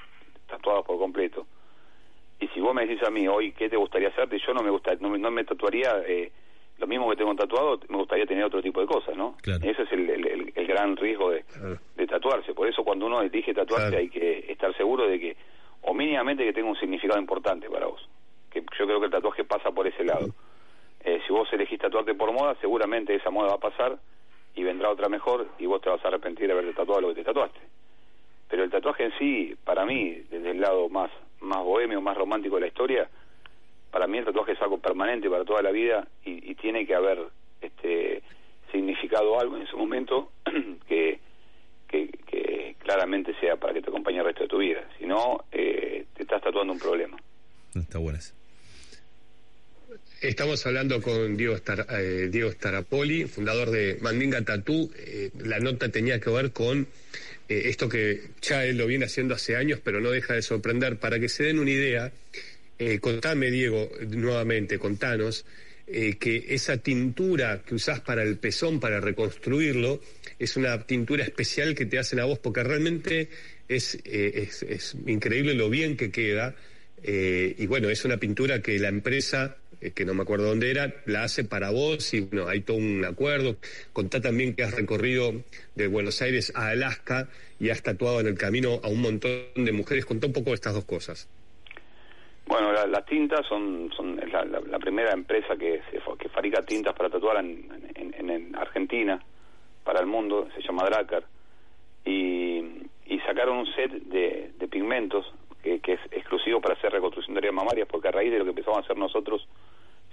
tatuados 0.48 0.86
por 0.86 0.98
completo. 1.00 1.46
Y 2.40 2.48
si 2.50 2.60
vos 2.62 2.74
me 2.76 2.86
decís 2.86 3.04
a 3.06 3.10
mí 3.10 3.28
hoy 3.28 3.52
qué 3.54 3.68
te 3.70 3.76
gustaría 3.76 4.10
hacerte, 4.10 4.38
yo 4.46 4.54
no 4.54 4.62
me 4.62 4.70
gusta 4.70 4.94
no, 5.00 5.10
me- 5.10 5.18
no 5.18 5.32
me 5.32 5.44
tatuaría 5.44 5.92
eh, 6.08 6.32
lo 6.80 6.88
mismo 6.88 7.10
que 7.10 7.16
tengo 7.16 7.34
tatuado, 7.36 7.80
me 7.90 7.98
gustaría 7.98 8.26
tener 8.26 8.44
otro 8.44 8.62
tipo 8.62 8.80
de 8.82 8.88
cosas, 8.88 9.16
¿no? 9.18 9.36
Ese 9.70 9.84
es 9.84 9.92
el, 9.92 10.10
el- 10.10 10.28
el- 10.28 10.54
el 10.56 10.68
gran 10.68 10.96
riesgo 10.96 11.32
de, 11.32 11.44
de 11.96 12.08
tatuarse. 12.08 12.54
Por 12.54 12.68
eso 12.68 12.84
cuando 12.84 13.06
uno 13.08 13.22
elige 13.22 13.54
tatuarse 13.54 13.98
hay 13.98 14.10
que 14.10 14.52
estar 14.52 14.76
seguro 14.78 15.08
de 15.08 15.20
que, 15.20 15.38
o 15.82 15.94
mínimamente 15.94 16.44
que 16.44 16.54
tenga 16.54 16.70
un 16.70 16.76
significado 16.78 17.20
importante 17.20 17.70
para 17.70 17.88
vos. 17.88 18.08
Que 18.52 18.62
yo 18.78 18.86
creo 18.86 19.00
que 19.00 19.06
el 19.08 19.12
tatuaje 19.12 19.44
pasa 19.44 19.72
por 19.72 19.88
ese 19.88 20.04
lado. 20.04 20.28
Eh, 21.04 21.20
si 21.26 21.34
vos 21.34 21.48
elegís 21.54 21.80
tatuarte 21.80 22.14
por 22.16 22.32
moda, 22.32 22.56
seguramente 22.62 23.16
esa 23.16 23.30
moda 23.30 23.50
va 23.50 23.56
a 23.56 23.60
pasar 23.60 23.98
y 24.56 24.64
vendrá 24.64 24.90
otra 24.90 25.08
mejor 25.10 25.48
y 25.60 25.66
vos 25.66 25.82
te 25.82 25.90
vas 25.90 26.04
a 26.04 26.08
arrepentir 26.10 26.48
de 26.48 26.54
haberte 26.54 26.74
tatuado 26.74 27.02
lo 27.02 27.08
que 27.10 27.16
te 27.16 27.24
tatuaste. 27.24 27.60
Pero 28.50 28.64
el 28.64 28.70
tatuaje 28.72 29.06
en 29.06 29.18
sí, 29.18 29.56
para 29.64 29.86
mí, 29.86 30.22
desde 30.30 30.52
el 30.52 30.62
lado 30.62 30.90
más, 30.90 31.12
más 31.42 31.64
bohemio, 31.64 32.02
más 32.02 32.18
romántico 32.18 32.56
de 32.56 32.62
la 32.62 32.68
historia, 32.68 33.10
para 33.92 34.08
mí 34.08 34.18
el 34.18 34.26
tatuaje 34.26 34.54
es 34.54 34.62
algo 34.62 34.80
permanente 34.80 35.30
para 35.30 35.46
toda 35.46 35.62
la 35.62 35.72
vida 35.72 36.08
y, 36.26 36.52
y 36.52 36.56
tiene 36.56 36.86
que 36.86 36.96
haber 36.96 37.20
este 37.62 38.22
significado 38.72 39.40
algo 39.40 39.58
en 39.58 39.66
su 39.68 39.78
momento 39.78 40.32
que, 40.88 41.20
que, 41.88 42.10
que 42.30 42.76
claramente 42.80 43.34
sea 43.40 43.56
para 43.56 43.74
que 43.74 43.82
te 43.82 43.90
acompañe 43.90 44.20
el 44.20 44.26
resto 44.26 44.44
de 44.44 44.50
tu 44.50 44.58
vida. 44.58 44.88
Si 45.00 45.06
no, 45.06 45.46
eh, 45.52 46.06
te 46.16 46.24
estás 46.24 46.42
tatuando 46.42 46.74
un 46.74 46.80
problema. 46.80 47.18
Está 47.76 47.98
bueno 48.00 48.18
eso. 48.20 48.34
Estamos 50.22 50.66
hablando 50.66 51.02
con 51.02 51.38
Diego, 51.38 51.56
Star- 51.56 51.86
eh, 51.92 52.28
Diego 52.32 52.52
Starapoli, 52.52 53.26
fundador 53.26 53.70
de 53.70 53.98
Mandinga 54.02 54.42
Tatú. 54.44 54.92
Eh, 54.98 55.30
la 55.40 55.60
nota 55.60 55.90
tenía 55.90 56.20
que 56.20 56.30
ver 56.32 56.52
con 56.52 56.88
eh, 57.50 57.62
esto 57.66 57.88
que 57.88 58.22
ya 58.42 58.66
él 58.66 58.78
lo 58.78 58.88
viene 58.88 59.06
haciendo 59.06 59.36
hace 59.36 59.56
años, 59.56 59.80
pero 59.84 60.02
no 60.02 60.10
deja 60.10 60.34
de 60.34 60.42
sorprender. 60.42 60.98
Para 60.98 61.20
que 61.20 61.30
se 61.30 61.44
den 61.44 61.60
una 61.60 61.70
idea, 61.70 62.12
Eh, 62.80 63.00
contame, 63.00 63.50
Diego, 63.50 63.90
nuevamente, 64.10 64.78
contanos, 64.78 65.46
eh, 65.88 66.18
que 66.20 66.46
esa 66.50 66.78
tintura 66.78 67.64
que 67.66 67.76
usás 67.76 68.02
para 68.02 68.22
el 68.24 68.38
pezón, 68.38 68.80
para 68.80 69.00
reconstruirlo, 69.00 70.02
es 70.38 70.58
una 70.58 70.86
tintura 70.86 71.24
especial 71.24 71.74
que 71.76 71.86
te 71.86 71.98
hacen 71.98 72.20
a 72.20 72.26
vos, 72.26 72.40
porque 72.40 72.64
realmente 72.64 73.30
es, 73.68 73.96
eh, 74.06 74.48
es, 74.48 74.64
es 74.64 74.96
increíble 75.08 75.54
lo 75.56 75.70
bien 75.70 75.98
que 75.98 76.12
queda. 76.12 76.56
eh, 77.04 77.56
y 77.58 77.68
bueno, 77.68 77.90
es 77.90 78.06
una 78.06 78.18
pintura 78.18 78.62
que 78.62 78.78
la 78.80 78.90
empresa, 78.90 79.58
que 79.94 80.06
no 80.06 80.14
me 80.16 80.24
acuerdo 80.24 80.48
dónde 80.48 80.72
era, 80.72 80.96
la 81.06 81.24
hace 81.24 81.44
para 81.44 81.70
vos 81.70 82.14
y 82.14 82.22
bueno, 82.22 82.48
hay 82.48 82.62
todo 82.62 82.78
un 82.78 83.06
acuerdo. 83.06 83.58
Contá 83.94 84.20
también 84.20 84.56
que 84.56 84.64
has 84.64 84.74
recorrido 84.74 85.44
de 85.76 85.88
Buenos 85.88 86.22
Aires 86.22 86.52
a 86.56 86.70
Alaska 86.70 87.30
y 87.60 87.70
has 87.70 87.84
tatuado 87.84 88.20
en 88.20 88.28
el 88.28 88.36
camino 88.36 88.82
a 88.84 88.88
un 88.88 89.02
montón 89.02 89.42
de 89.56 89.72
mujeres. 89.72 90.06
Contá 90.06 90.28
un 90.28 90.34
poco 90.34 90.50
de 90.50 90.56
estas 90.56 90.74
dos 90.74 90.86
cosas. 90.86 91.28
Bueno, 92.48 92.72
la- 92.72 92.88
las 92.88 93.06
tintas 93.06 93.46
son, 93.46 93.92
son 93.96 94.16
la, 94.32 94.46
la- 94.46 94.62
la 94.62 94.80
primera 94.80 95.12
empresa 95.12 95.56
que, 95.58 95.82
que 96.20 96.30
fabrica 96.30 96.62
tintas 96.64 96.94
para 96.94 97.10
tatuar 97.10 97.38
en, 97.44 97.70
en- 97.96 98.14
en- 98.14 98.30
en 98.30 98.56
Argentina, 98.56 99.22
para 99.84 100.00
el 100.00 100.06
mundo, 100.06 100.48
se 100.56 100.62
llama 100.62 100.84
Dracar, 100.86 101.24
y, 102.06 102.60
y 103.06 103.20
sacaron 103.26 103.58
un 103.60 103.66
set 103.76 103.92
de, 103.92 104.52
de 104.58 104.68
pigmentos 104.68 105.26
que, 105.62 105.80
que 105.80 105.94
es 105.94 106.00
exclusivo 106.12 106.62
para 106.62 106.76
hacer 106.76 106.92
reconstrucción 106.92 107.34
de 107.34 107.40
áreas 107.40 107.54
mamarias, 107.54 107.88
porque 107.90 108.08
a 108.08 108.12
raíz 108.12 108.32
de 108.32 108.40
lo 108.40 108.44
que 108.46 108.52
empezamos 108.52 108.80
a 108.80 108.82
hacer 108.82 108.98
nosotros, 108.98 109.48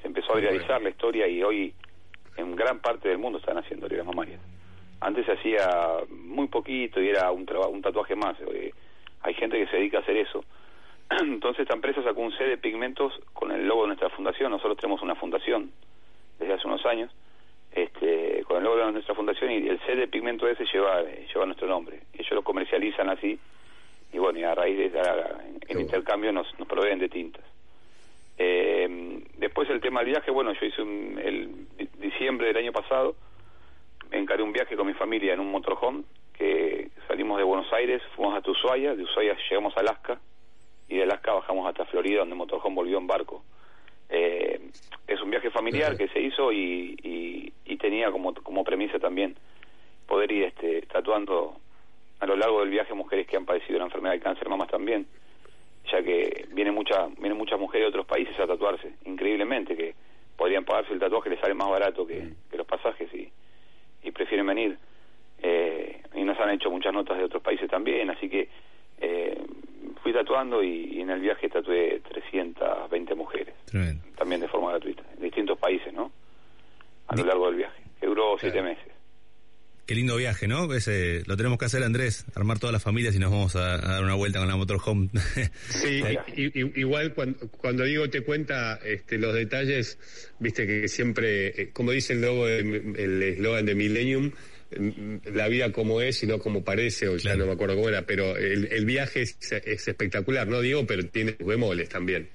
se 0.02 0.08
empezó 0.08 0.32
a 0.32 0.36
viralizar 0.40 0.82
la 0.82 0.90
historia 0.90 1.28
y 1.28 1.42
hoy 1.42 1.72
en 2.36 2.56
gran 2.56 2.80
parte 2.80 3.08
del 3.08 3.18
mundo 3.18 3.38
están 3.38 3.58
haciendo 3.58 3.86
áreas 3.86 4.04
mamarias. 4.06 4.40
Antes 5.00 5.26
se 5.26 5.32
hacía 5.32 5.68
muy 6.10 6.48
poquito 6.48 7.00
y 7.00 7.08
era 7.08 7.30
un, 7.30 7.46
traba- 7.46 7.68
un 7.68 7.80
tatuaje 7.82 8.16
más. 8.16 8.36
eh, 8.52 8.72
hay 9.22 9.34
gente 9.34 9.58
que 9.58 9.66
se 9.70 9.76
dedica 9.76 9.98
a 9.98 10.00
hacer 10.00 10.16
eso. 10.16 10.44
Entonces 11.20 11.60
esta 11.62 11.74
empresa 11.74 12.02
sacó 12.02 12.20
un 12.20 12.32
set 12.32 12.48
de 12.48 12.58
pigmentos 12.58 13.12
con 13.32 13.50
el 13.52 13.66
logo 13.66 13.82
de 13.82 13.88
nuestra 13.88 14.10
fundación. 14.10 14.50
Nosotros 14.50 14.76
tenemos 14.78 15.02
una 15.02 15.14
fundación 15.14 15.70
desde 16.38 16.54
hace 16.54 16.66
unos 16.66 16.84
años 16.86 17.10
este, 17.72 18.42
con 18.46 18.58
el 18.58 18.64
logo 18.64 18.76
de 18.76 18.92
nuestra 18.92 19.14
fundación 19.14 19.50
y 19.50 19.68
el 19.68 19.80
set 19.80 19.96
de 19.96 20.08
pigmento 20.08 20.46
ese 20.48 20.64
lleva, 20.72 21.02
lleva 21.02 21.46
nuestro 21.46 21.66
nombre. 21.66 22.00
Ellos 22.14 22.30
lo 22.32 22.42
comercializan 22.42 23.08
así 23.10 23.38
y 24.12 24.18
bueno, 24.18 24.38
y 24.38 24.44
a 24.44 24.54
raíz 24.54 24.78
de 24.78 24.86
esa- 24.86 25.40
el 25.68 25.80
intercambio 25.80 26.32
nos, 26.32 26.46
nos 26.58 26.68
proveen 26.68 26.98
de 27.00 27.08
tintas. 27.08 27.44
Eh, 28.38 29.22
después 29.38 29.68
el 29.70 29.80
tema 29.80 30.00
del 30.00 30.10
viaje, 30.10 30.30
bueno, 30.30 30.52
yo 30.52 30.66
hice 30.66 30.82
un- 30.82 31.20
el 31.22 31.66
di- 31.76 31.88
diciembre 31.98 32.48
del 32.48 32.56
año 32.58 32.72
pasado, 32.72 33.14
me 34.10 34.18
encaré 34.18 34.42
un 34.42 34.52
viaje 34.52 34.76
con 34.76 34.86
mi 34.86 34.94
familia 34.94 35.34
en 35.34 35.40
un 35.40 35.50
motorhome, 35.50 36.04
que 36.36 36.90
salimos 37.08 37.38
de 37.38 37.44
Buenos 37.44 37.72
Aires, 37.72 38.02
fuimos 38.16 38.36
hasta 38.36 38.50
Ushuaia, 38.50 38.94
de 38.94 39.02
Ushuaia 39.04 39.36
llegamos 39.48 39.76
a 39.76 39.80
Alaska, 39.80 40.20
y 40.88 40.96
de 40.96 41.02
Alaska 41.04 41.32
bajamos 41.32 41.68
hasta 41.68 41.84
Florida, 41.86 42.20
donde 42.20 42.34
motorhome 42.34 42.76
volvió 42.76 42.98
en 42.98 43.06
barco. 43.06 43.42
Eh, 44.08 44.60
es 45.06 45.20
un 45.20 45.30
viaje 45.30 45.50
familiar 45.50 45.96
que 45.96 46.08
se 46.08 46.20
hizo 46.20 46.52
y, 46.52 46.96
y, 47.02 47.52
y 47.64 47.76
tenía 47.76 48.10
como, 48.10 48.34
como 48.34 48.64
premisa 48.64 48.98
también 48.98 49.34
poder 50.06 50.30
ir 50.30 50.44
este, 50.44 50.82
tatuando 50.82 51.56
a 52.20 52.26
lo 52.26 52.36
largo 52.36 52.60
del 52.60 52.70
viaje 52.70 52.94
mujeres 52.94 53.26
que 53.26 53.36
han 53.36 53.44
padecido 53.44 53.78
la 53.78 53.86
enfermedad 53.86 54.14
de 54.14 54.20
cáncer, 54.20 54.48
mamás 54.48 54.68
también, 54.68 55.06
ya 55.90 56.02
que 56.02 56.46
vienen 56.52 56.74
mucha, 56.74 57.06
vienen 57.18 57.36
muchas 57.36 57.58
mujeres 57.58 57.86
de 57.86 57.88
otros 57.88 58.06
países 58.06 58.38
a 58.38 58.46
tatuarse, 58.46 58.92
increíblemente, 59.04 59.76
que 59.76 59.94
podrían 60.36 60.64
pagarse 60.64 60.92
el 60.92 61.00
tatuaje, 61.00 61.30
les 61.30 61.40
sale 61.40 61.54
más 61.54 61.68
barato 61.68 62.06
que, 62.06 62.30
que 62.50 62.56
los 62.56 62.66
pasajes 62.66 63.12
y, 63.14 63.30
y 64.02 64.10
prefieren 64.10 64.46
venir. 64.46 64.78
Eh, 65.42 66.00
y 66.14 66.22
nos 66.22 66.38
han 66.40 66.50
hecho 66.50 66.70
muchas 66.70 66.92
notas 66.92 67.18
de 67.18 67.24
otros 67.24 67.42
países 67.42 67.68
también, 67.68 68.08
así 68.10 68.28
que 68.28 68.48
eh, 69.00 69.42
fui 70.04 70.12
tatuando 70.12 70.62
y, 70.62 70.84
y 70.98 71.00
en 71.00 71.10
el 71.10 71.20
viaje 71.20 71.48
tatué 71.48 72.00
320 72.08 73.14
mujeres, 73.16 73.54
Tremendo. 73.64 74.04
también 74.16 74.40
de 74.42 74.48
forma 74.48 74.70
gratuita, 74.70 75.02
en 75.16 75.22
distintos 75.24 75.58
países, 75.58 75.92
¿no? 75.92 76.12
A 77.08 77.16
lo 77.16 77.24
largo 77.24 77.46
del 77.46 77.56
viaje, 77.56 77.82
que 78.00 78.06
duró 78.06 78.36
siete 78.38 78.62
meses. 78.62 78.84
Qué 79.86 79.94
lindo 79.94 80.16
viaje, 80.16 80.48
¿no? 80.48 80.72
Ese, 80.72 81.22
lo 81.26 81.36
tenemos 81.36 81.58
que 81.58 81.66
hacer, 81.66 81.82
Andrés, 81.82 82.24
armar 82.34 82.58
todas 82.58 82.72
las 82.72 82.82
familias 82.82 83.14
y 83.14 83.18
nos 83.18 83.30
vamos 83.30 83.54
a, 83.56 83.74
a 83.74 83.92
dar 83.96 84.02
una 84.04 84.14
vuelta 84.14 84.38
con 84.38 84.48
la 84.48 84.56
motorhome. 84.56 85.08
Sí, 85.68 86.02
i- 86.36 86.58
i- 86.58 86.72
igual 86.80 87.12
cuando, 87.12 87.38
cuando 87.50 87.84
Diego 87.84 88.08
te 88.08 88.22
cuenta 88.22 88.76
este, 88.82 89.18
los 89.18 89.34
detalles, 89.34 89.98
viste 90.38 90.66
que 90.66 90.88
siempre, 90.88 91.48
eh, 91.48 91.70
como 91.74 91.90
dice 91.90 92.14
el 92.14 92.22
logo, 92.22 92.46
de- 92.46 92.60
el 92.96 93.22
eslogan 93.22 93.66
de 93.66 93.74
Millennium, 93.74 94.30
la 95.32 95.48
vida 95.48 95.72
como 95.72 96.00
es 96.00 96.22
y 96.22 96.26
no 96.26 96.38
como 96.38 96.62
parece, 96.64 97.08
o 97.08 97.16
ya 97.16 97.36
no 97.36 97.46
me 97.46 97.52
acuerdo 97.52 97.76
cómo 97.76 97.88
era, 97.88 98.02
pero 98.02 98.36
el, 98.36 98.66
el 98.72 98.84
viaje 98.84 99.22
es, 99.22 99.38
es 99.52 99.88
espectacular, 99.88 100.46
¿no, 100.46 100.60
Diego? 100.60 100.86
Pero 100.86 101.06
tiene 101.08 101.32
sus 101.36 101.46
bemoles 101.46 101.88
también. 101.88 102.28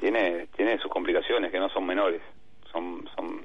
tiene 0.00 0.48
tiene 0.56 0.78
sus 0.78 0.90
complicaciones 0.90 1.50
que 1.50 1.58
no 1.58 1.68
son 1.70 1.86
menores. 1.86 2.20
Son 2.70 3.08
son 3.16 3.42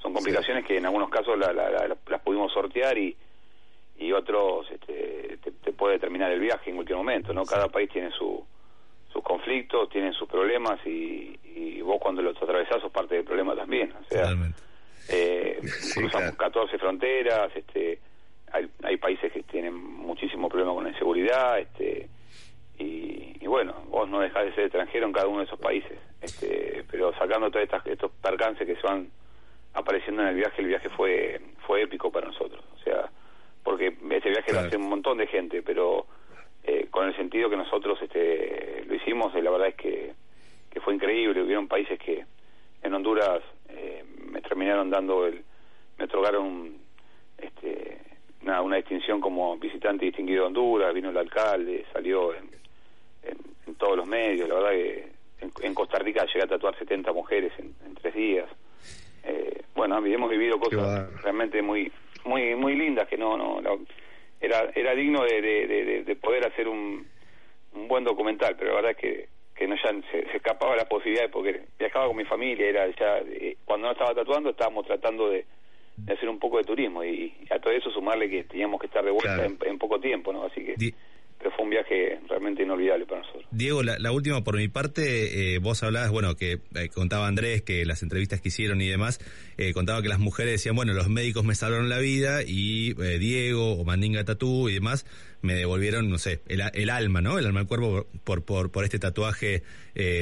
son 0.00 0.12
complicaciones 0.14 0.64
que 0.66 0.76
en 0.76 0.86
algunos 0.86 1.10
casos 1.10 1.38
la- 1.38 1.52
la- 1.52 1.70
la- 1.70 1.96
las 2.08 2.20
pudimos 2.22 2.52
sortear 2.52 2.96
y 2.98 3.16
y 3.98 4.10
otros 4.12 4.66
este, 4.72 5.38
te, 5.44 5.52
te 5.52 5.72
puede 5.72 5.98
terminar 5.98 6.32
el 6.32 6.40
viaje 6.40 6.70
en 6.70 6.76
cualquier 6.76 6.96
momento 6.98 7.32
no 7.32 7.44
cada 7.44 7.68
país 7.68 7.88
tiene 7.92 8.10
su 8.10 8.44
sus 9.12 9.22
conflictos 9.22 9.88
tienen 9.90 10.12
sus 10.14 10.28
problemas 10.28 10.80
y, 10.86 11.38
y 11.44 11.80
vos 11.82 11.98
cuando 12.00 12.20
los 12.22 12.36
atravesás 12.36 12.80
sos 12.82 12.90
parte 12.90 13.14
del 13.16 13.24
problema 13.24 13.54
también 13.54 13.92
o 13.92 14.04
sea 14.08 14.34
eh, 15.08 15.60
cruzamos 15.94 16.36
14 16.36 16.78
fronteras 16.78 17.54
este 17.54 17.98
hay, 18.52 18.68
hay 18.82 18.96
países 18.96 19.32
que 19.32 19.42
tienen 19.42 19.74
muchísimo 19.74 20.48
problema 20.48 20.74
con 20.74 20.84
la 20.84 20.90
inseguridad 20.90 21.58
este 21.58 22.08
y, 22.78 23.36
y 23.40 23.46
bueno 23.46 23.74
vos 23.88 24.08
no 24.08 24.20
dejás 24.20 24.44
de 24.44 24.54
ser 24.54 24.64
extranjero 24.64 25.06
en 25.06 25.12
cada 25.12 25.28
uno 25.28 25.38
de 25.38 25.44
esos 25.44 25.58
países 25.58 25.98
este 26.20 26.84
pero 26.90 27.12
sacando 27.14 27.50
todos 27.50 27.64
estas, 27.64 27.86
estos 27.86 28.10
percances 28.22 28.66
que 28.66 28.76
se 28.76 28.82
van 28.82 29.08
apareciendo 29.74 30.22
en 30.22 30.28
el 30.28 30.34
viaje 30.36 30.60
el 30.60 30.68
viaje 30.68 30.88
fue 30.90 31.40
fue 31.66 31.82
épico 31.82 32.10
para 32.10 32.26
nosotros 32.26 32.62
o 32.74 32.78
sea 32.84 33.10
porque 33.62 33.96
este 34.10 34.30
viaje 34.30 34.52
lo 34.52 34.60
hace 34.60 34.76
un 34.76 34.88
montón 34.88 35.18
de 35.18 35.26
gente 35.26 35.62
pero 35.62 36.06
eh, 36.64 36.86
con 36.90 37.08
el 37.08 37.16
sentido 37.16 37.48
que 37.50 37.56
nosotros 37.56 37.98
este 38.02 38.84
lo 38.86 38.94
hicimos 38.94 39.34
eh, 39.34 39.42
la 39.42 39.50
verdad 39.50 39.68
es 39.68 39.74
que, 39.76 40.12
que 40.70 40.80
fue 40.80 40.94
increíble 40.94 41.42
hubieron 41.42 41.68
países 41.68 41.98
que 41.98 42.24
en 42.82 42.94
Honduras 42.94 43.40
eh, 43.68 44.04
me 44.30 44.40
terminaron 44.42 44.90
dando 44.90 45.26
el 45.26 45.42
me 45.98 46.04
otorgaron 46.06 46.76
este 47.38 47.98
una, 48.42 48.60
una 48.62 48.76
distinción 48.76 49.20
como 49.20 49.56
visitante 49.58 50.04
distinguido 50.06 50.42
de 50.42 50.46
Honduras 50.48 50.94
vino 50.94 51.10
el 51.10 51.16
alcalde 51.16 51.84
salió 51.92 52.34
en, 52.34 52.44
en, 53.22 53.38
en 53.66 53.74
todos 53.76 53.96
los 53.96 54.06
medios 54.06 54.48
la 54.48 54.54
verdad 54.56 54.70
que 54.70 55.08
en, 55.40 55.52
en 55.62 55.74
Costa 55.74 55.98
Rica 55.98 56.24
llegué 56.26 56.42
a 56.42 56.46
tatuar 56.48 56.76
70 56.78 57.12
mujeres 57.12 57.52
en, 57.58 57.74
en 57.84 57.94
tres 57.96 58.14
días. 58.14 58.48
Eh, 59.24 59.62
bueno 59.74 60.04
hemos 60.04 60.30
vivido 60.30 60.58
cosas 60.58 61.22
realmente 61.22 61.62
muy 61.62 61.90
muy 62.24 62.54
muy 62.56 62.74
lindas 62.76 63.06
que 63.08 63.16
no 63.16 63.36
no, 63.36 63.60
era 64.40 64.70
era 64.74 64.94
digno 64.94 65.22
de- 65.24 65.40
de- 65.40 66.04
de 66.04 66.16
poder 66.16 66.46
hacer 66.46 66.66
un, 66.68 67.06
un 67.74 67.88
buen 67.88 68.02
documental 68.04 68.56
pero 68.58 68.70
la 68.70 68.76
verdad 68.76 68.90
es 68.92 68.96
que 68.96 69.28
que 69.54 69.66
no 69.66 69.76
ya 69.76 69.90
se, 70.10 70.30
se 70.30 70.36
escapaba 70.36 70.76
la 70.76 70.84
posibilidad 70.86 71.30
porque 71.30 71.62
viajaba 71.78 72.06
con 72.08 72.16
mi 72.16 72.24
familia 72.24 72.66
era 72.66 72.86
ya 72.88 73.18
eh, 73.18 73.56
cuando 73.64 73.86
no 73.86 73.92
estaba 73.92 74.14
tatuando 74.14 74.50
estábamos 74.50 74.86
tratando 74.86 75.28
de, 75.28 75.44
de 75.96 76.12
hacer 76.12 76.28
un 76.28 76.38
poco 76.38 76.58
de 76.58 76.64
turismo 76.64 77.04
y, 77.04 77.34
y 77.40 77.52
a 77.52 77.58
todo 77.58 77.72
eso 77.72 77.90
sumarle 77.90 78.28
que 78.28 78.44
teníamos 78.44 78.80
que 78.80 78.86
estar 78.86 79.04
de 79.04 79.10
vuelta 79.10 79.44
en, 79.44 79.58
en 79.64 79.78
poco 79.78 80.00
tiempo 80.00 80.32
no 80.32 80.44
así 80.44 80.64
que 80.64 80.94
fue 81.50 81.64
un 81.64 81.70
viaje 81.70 82.20
realmente 82.28 82.62
inolvidable 82.62 83.06
para 83.06 83.20
nosotros 83.20 83.42
Diego, 83.52 83.82
la, 83.82 83.98
la 83.98 84.12
última 84.12 84.42
por 84.42 84.56
mi 84.56 84.68
parte, 84.68 85.54
eh, 85.54 85.58
vos 85.58 85.82
hablabas, 85.82 86.10
bueno, 86.10 86.36
que 86.36 86.60
eh, 86.74 86.88
contaba 86.88 87.26
Andrés 87.26 87.62
que 87.62 87.84
las 87.84 88.02
entrevistas 88.02 88.40
que 88.40 88.48
hicieron 88.48 88.80
y 88.80 88.88
demás, 88.88 89.20
eh, 89.58 89.74
contaba 89.74 90.00
que 90.00 90.08
las 90.08 90.18
mujeres 90.18 90.52
decían, 90.52 90.74
bueno, 90.74 90.94
los 90.94 91.08
médicos 91.08 91.44
me 91.44 91.54
salvaron 91.54 91.90
la 91.90 91.98
vida 91.98 92.42
y 92.42 92.94
Diego 93.18 93.72
o 93.74 93.84
Mandinga 93.84 94.24
Tatú 94.24 94.68
y 94.68 94.74
demás 94.74 95.04
me 95.42 95.54
devolvieron, 95.54 96.08
no 96.08 96.18
sé, 96.18 96.40
el, 96.46 96.90
alma, 96.90 97.20
¿no? 97.20 97.38
El 97.38 97.46
alma 97.46 97.60
al 97.60 97.66
cuerpo 97.66 98.06
por, 98.24 98.44
por, 98.44 98.70
por 98.70 98.84
este 98.84 98.98
tatuaje 98.98 99.62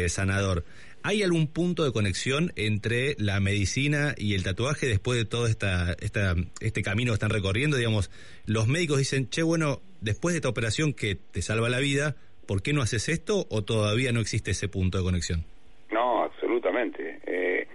sanador. 0.08 0.64
¿Hay 1.02 1.22
algún 1.22 1.46
punto 1.46 1.84
de 1.84 1.92
conexión 1.92 2.52
entre 2.56 3.14
la 3.18 3.38
medicina 3.40 4.14
y 4.18 4.34
el 4.34 4.42
tatuaje 4.42 4.86
después 4.86 5.18
de 5.18 5.24
todo 5.24 5.46
esta, 5.46 5.94
esta, 6.00 6.34
este 6.60 6.82
camino 6.82 7.12
que 7.12 7.14
están 7.14 7.30
recorriendo? 7.30 7.76
Digamos, 7.76 8.10
los 8.44 8.66
médicos 8.66 8.98
dicen, 8.98 9.28
che, 9.28 9.42
bueno, 9.42 9.82
después 10.00 10.32
de 10.34 10.38
esta 10.38 10.48
operación 10.48 10.92
que 10.92 11.14
te 11.16 11.42
salva 11.42 11.68
la 11.68 11.78
vida, 11.78 12.16
¿por 12.46 12.62
qué 12.62 12.72
no 12.72 12.82
haces 12.82 13.08
esto 13.08 13.46
o 13.50 13.62
todavía 13.62 14.12
no 14.12 14.20
existe 14.20 14.50
ese 14.52 14.68
punto 14.68 14.98
de 14.98 15.04
conexión? 15.04 15.44
No, 15.90 16.24
absolutamente. 16.24 17.20
Eh, 17.26 17.66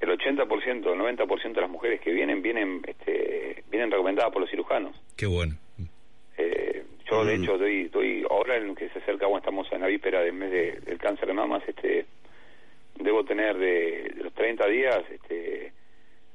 el 0.00 0.08
80%, 0.10 0.92
el 0.92 0.98
90% 1.16 1.52
de 1.54 1.60
las 1.60 1.70
mujeres 1.70 2.00
que 2.00 2.12
vienen 2.12 2.42
vienen 2.42 2.82
este, 2.86 3.62
vienen 3.70 3.90
recomendadas 3.90 4.32
por 4.32 4.40
los 4.42 4.50
cirujanos. 4.50 4.96
Qué 5.16 5.26
bueno. 5.26 5.56
Eh, 6.38 6.82
yo, 7.10 7.24
de 7.24 7.34
hecho, 7.36 7.58
doy, 7.58 7.88
doy 7.88 8.24
ahora 8.30 8.56
en 8.56 8.68
lo 8.68 8.74
que 8.74 8.88
se 8.88 8.98
acerca, 8.98 9.26
bueno, 9.26 9.38
estamos 9.40 9.66
en 9.72 9.80
la 9.82 9.86
víspera 9.86 10.20
del 10.22 10.32
mes 10.32 10.50
de- 10.50 10.80
del 10.80 10.98
cáncer 10.98 11.26
de 11.28 11.34
mamas, 11.34 11.62
este, 11.68 12.06
debo 12.98 13.24
tener 13.24 13.56
de, 13.58 14.10
de 14.16 14.22
los 14.24 14.32
30 14.34 14.66
días 14.66 15.02
este, 15.10 15.72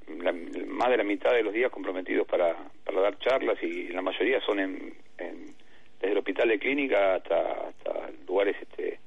la- 0.08 0.32
más 0.68 0.90
de 0.90 0.98
la 0.98 1.04
mitad 1.04 1.32
de 1.32 1.44
los 1.44 1.54
días 1.54 1.72
comprometidos 1.72 2.28
para, 2.28 2.56
para 2.86 3.02
dar 3.02 3.18
charlas 3.20 3.62
y 3.62 3.90
la 3.90 4.02
mayoría 4.02 4.40
son 4.42 4.60
en, 4.60 4.94
en- 5.18 5.56
desde 6.00 6.12
el 6.12 6.18
hospital 6.18 6.48
de 6.50 6.60
clínica 6.60 7.16
hasta, 7.16 7.68
hasta 7.70 8.10
lugares, 8.28 8.56
este, 8.62 9.00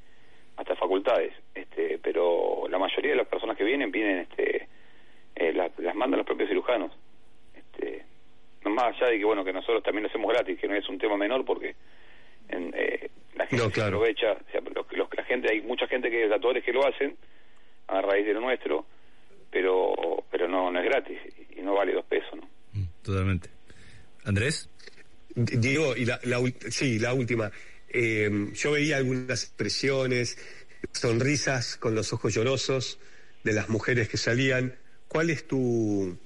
hasta 0.56 0.74
facultades 0.76 1.32
este, 1.54 1.98
pero 2.02 2.66
la 2.68 2.78
mayoría 2.78 3.12
de 3.12 3.16
las 3.18 3.28
personas 3.28 3.56
que 3.56 3.64
vienen 3.64 3.90
vienen, 3.90 4.18
este, 4.18 4.68
eh, 5.36 5.52
las, 5.52 5.76
las 5.78 5.94
mandan 5.94 6.18
los 6.18 6.26
propios 6.26 6.48
cirujanos. 6.48 6.92
Este, 7.54 8.04
no 8.64 8.70
más 8.70 8.94
allá 8.96 9.06
de 9.12 9.18
que 9.18 9.24
bueno 9.24 9.44
que 9.44 9.52
nosotros 9.52 9.82
también 9.82 10.02
lo 10.02 10.08
hacemos 10.10 10.32
gratis, 10.32 10.58
que 10.58 10.68
no 10.68 10.74
es 10.74 10.88
un 10.88 10.98
tema 10.98 11.16
menor 11.16 11.44
porque 11.44 11.74
en, 12.48 12.72
eh, 12.76 13.08
la 13.36 13.46
gente 13.46 13.64
No, 13.64 13.70
se 13.70 13.82
aprovecha, 13.82 14.32
o 14.32 14.50
sea, 14.50 14.60
los- 14.74 14.92
los- 14.92 15.14
la 15.16 15.24
gente 15.24 15.50
hay 15.50 15.60
mucha 15.62 15.86
gente 15.86 16.10
que 16.10 16.28
tatuadores 16.28 16.64
que 16.64 16.72
lo 16.72 16.84
hacen 16.86 17.16
a 17.86 18.02
raíz 18.02 18.26
de 18.26 18.34
lo 18.34 18.40
nuestro, 18.40 18.84
pero 19.50 20.24
pero 20.30 20.48
no 20.48 20.70
no 20.70 20.78
es 20.80 20.84
gratis 20.84 21.18
y 21.56 21.60
no 21.62 21.74
vale 21.74 21.92
dos 21.94 22.04
pesos, 22.06 22.30
¿no? 22.36 22.48
Totalmente. 23.02 23.48
Andrés. 24.24 24.68
Diego, 25.34 25.96
y 25.96 26.04
la, 26.04 26.18
la 26.24 26.38
ul- 26.40 26.70
sí, 26.70 26.98
la 26.98 27.14
última. 27.14 27.50
Eh, 27.88 28.50
yo 28.54 28.72
veía 28.72 28.96
algunas 28.98 29.44
expresiones, 29.44 30.36
sonrisas 30.92 31.76
con 31.76 31.94
los 31.94 32.12
ojos 32.12 32.34
llorosos 32.34 32.98
de 33.44 33.52
las 33.52 33.68
mujeres 33.68 34.08
que 34.08 34.16
salían. 34.16 34.74
¿Cuál 35.08 35.30
es 35.30 35.46
tu, 35.46 36.16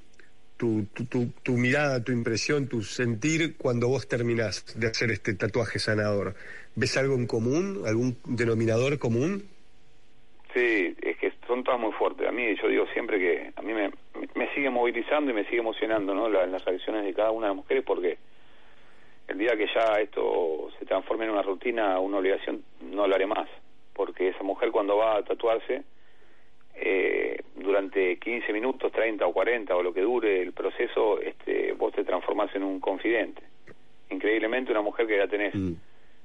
tu, 0.57 0.87
tu, 0.95 1.05
tu- 1.05 1.33
tu 1.43 1.53
mirada, 1.57 2.03
tu 2.03 2.13
impresión, 2.13 2.67
tu 2.67 2.83
sentir 2.83 3.57
cuando 3.57 3.89
vos 3.89 4.09
terminás 4.09 4.65
de 4.75 4.89
hacer 4.89 5.11
este 5.11 5.35
tatuaje 5.35 5.79
sanador? 5.79 6.35
¿Ves 6.75 6.97
algo 6.97 7.15
en 7.15 7.27
común, 7.27 7.83
algún 7.87 8.19
denominador 8.27 8.99
común? 8.99 9.49
Sí, 10.53 10.95
es 11.03 11.14
que 11.14 11.14
son 11.55 11.63
todas 11.65 11.79
muy 11.81 11.93
fuertes. 11.93 12.27
A 12.27 12.33
mí, 12.33 12.55
yo 12.61 12.69
digo 12.69 12.85
siempre 12.93 13.19
que 13.19 13.53
a 13.55 13.63
mí 13.63 13.73
me, 13.73 13.91
me 14.35 14.53
sigue 14.55 14.71
movilizando 14.71 15.31
y 15.31 15.35
me 15.35 15.45
sigue 15.45 15.59
emocionando, 15.59 16.13
¿no? 16.15 16.29
La- 16.29 16.47
las 16.47 16.65
reacciones 16.65 17.05
de 17.05 17.15
cada 17.15 17.31
una 17.31 17.47
de 17.47 17.51
las 17.51 17.57
mujeres 17.57 17.85
porque 17.87 18.19
el 19.29 19.39
día 19.39 19.57
que 19.57 19.69
ya 19.73 20.01
esto 20.01 20.69
se 20.79 20.85
transforme 20.85 21.27
en 21.27 21.31
una 21.31 21.43
rutina, 21.43 21.99
una 22.01 22.19
obligación, 22.19 22.65
no 22.81 23.07
lo 23.07 23.15
haré 23.15 23.27
más. 23.27 23.49
Porque 23.95 24.29
esa 24.29 24.43
mujer 24.43 24.73
cuando 24.73 24.97
va 24.97 25.19
a 25.19 25.23
tatuarse, 25.23 25.83
eh, 26.75 27.41
durante 27.55 28.17
15 28.19 28.53
minutos, 28.53 28.91
30 28.91 29.25
o 29.25 29.33
40 29.33 29.77
o 29.77 29.83
lo 29.83 29.95
que 29.95 30.01
dure 30.01 30.43
el 30.43 30.53
proceso, 30.53 31.21
este, 31.21 31.73
vos 31.75 31.93
te 31.95 32.03
transformás 32.05 32.53
en 32.57 32.65
un 32.65 32.81
confidente. 32.81 33.43
Increíblemente 34.11 34.73
una 34.73 34.83
mujer 34.83 35.07
que 35.07 35.17
ya 35.19 35.29
tenés 35.29 35.55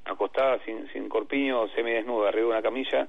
acostada 0.06 0.58
sin, 0.66 0.88
sin 0.92 1.08
corpiño, 1.08 1.68
semidesnuda, 1.70 2.30
arriba 2.30 2.46
de 2.48 2.52
una 2.54 2.62
camilla, 2.64 3.08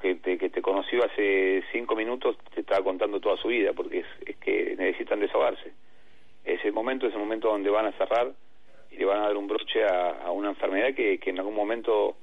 que 0.00 0.16
te, 0.16 0.38
que 0.38 0.50
te 0.50 0.62
conoció 0.62 1.04
hace 1.04 1.62
cinco 1.72 1.96
minutos, 1.96 2.36
te 2.54 2.60
estaba 2.60 2.84
contando 2.84 3.20
toda 3.20 3.36
su 3.36 3.48
vida, 3.48 3.72
porque 3.72 4.00
es, 4.00 4.06
es 4.26 4.36
que 4.36 4.74
necesitan 4.76 5.20
desahogarse. 5.20 5.72
Ese 6.44 6.72
momento 6.72 7.06
es 7.06 7.14
el 7.14 7.20
momento 7.20 7.48
donde 7.48 7.70
van 7.70 7.86
a 7.86 7.92
cerrar 7.92 8.32
y 8.90 8.96
le 8.96 9.04
van 9.04 9.18
a 9.18 9.26
dar 9.26 9.36
un 9.36 9.46
broche 9.46 9.84
a, 9.84 10.22
a 10.24 10.30
una 10.30 10.50
enfermedad 10.50 10.94
que, 10.94 11.18
que 11.18 11.30
en 11.30 11.38
algún 11.38 11.54
momento 11.54 12.16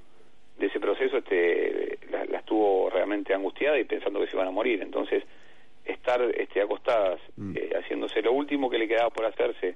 de 0.58 0.68
ese 0.68 0.80
proceso 0.80 1.18
este, 1.18 2.00
la, 2.10 2.26
la 2.26 2.40
estuvo 2.40 2.90
realmente 2.90 3.34
angustiada 3.34 3.80
y 3.80 3.84
pensando 3.84 4.20
que 4.20 4.28
se 4.28 4.36
iban 4.36 4.48
a 4.48 4.52
morir. 4.52 4.82
Entonces, 4.82 5.24
estar 5.86 6.22
este, 6.36 6.62
acostadas, 6.62 7.20
eh, 7.56 7.72
haciéndose 7.76 8.22
lo 8.22 8.34
último 8.34 8.70
que 8.70 8.78
le 8.78 8.88
quedaba 8.88 9.10
por 9.10 9.26
hacerse 9.26 9.76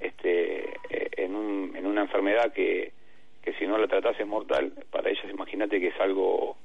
este, 0.00 0.70
eh, 0.88 1.10
en, 1.16 1.34
un, 1.34 1.76
en 1.76 1.86
una 1.86 2.02
enfermedad 2.02 2.52
que, 2.52 2.92
que 3.42 3.52
si 3.54 3.66
no 3.66 3.78
la 3.78 3.86
tratase 3.86 4.22
es 4.22 4.28
mortal, 4.28 4.72
para 4.90 5.10
ellas 5.10 5.26
imagínate 5.30 5.80
que 5.80 5.88
es 5.88 6.00
algo 6.00 6.56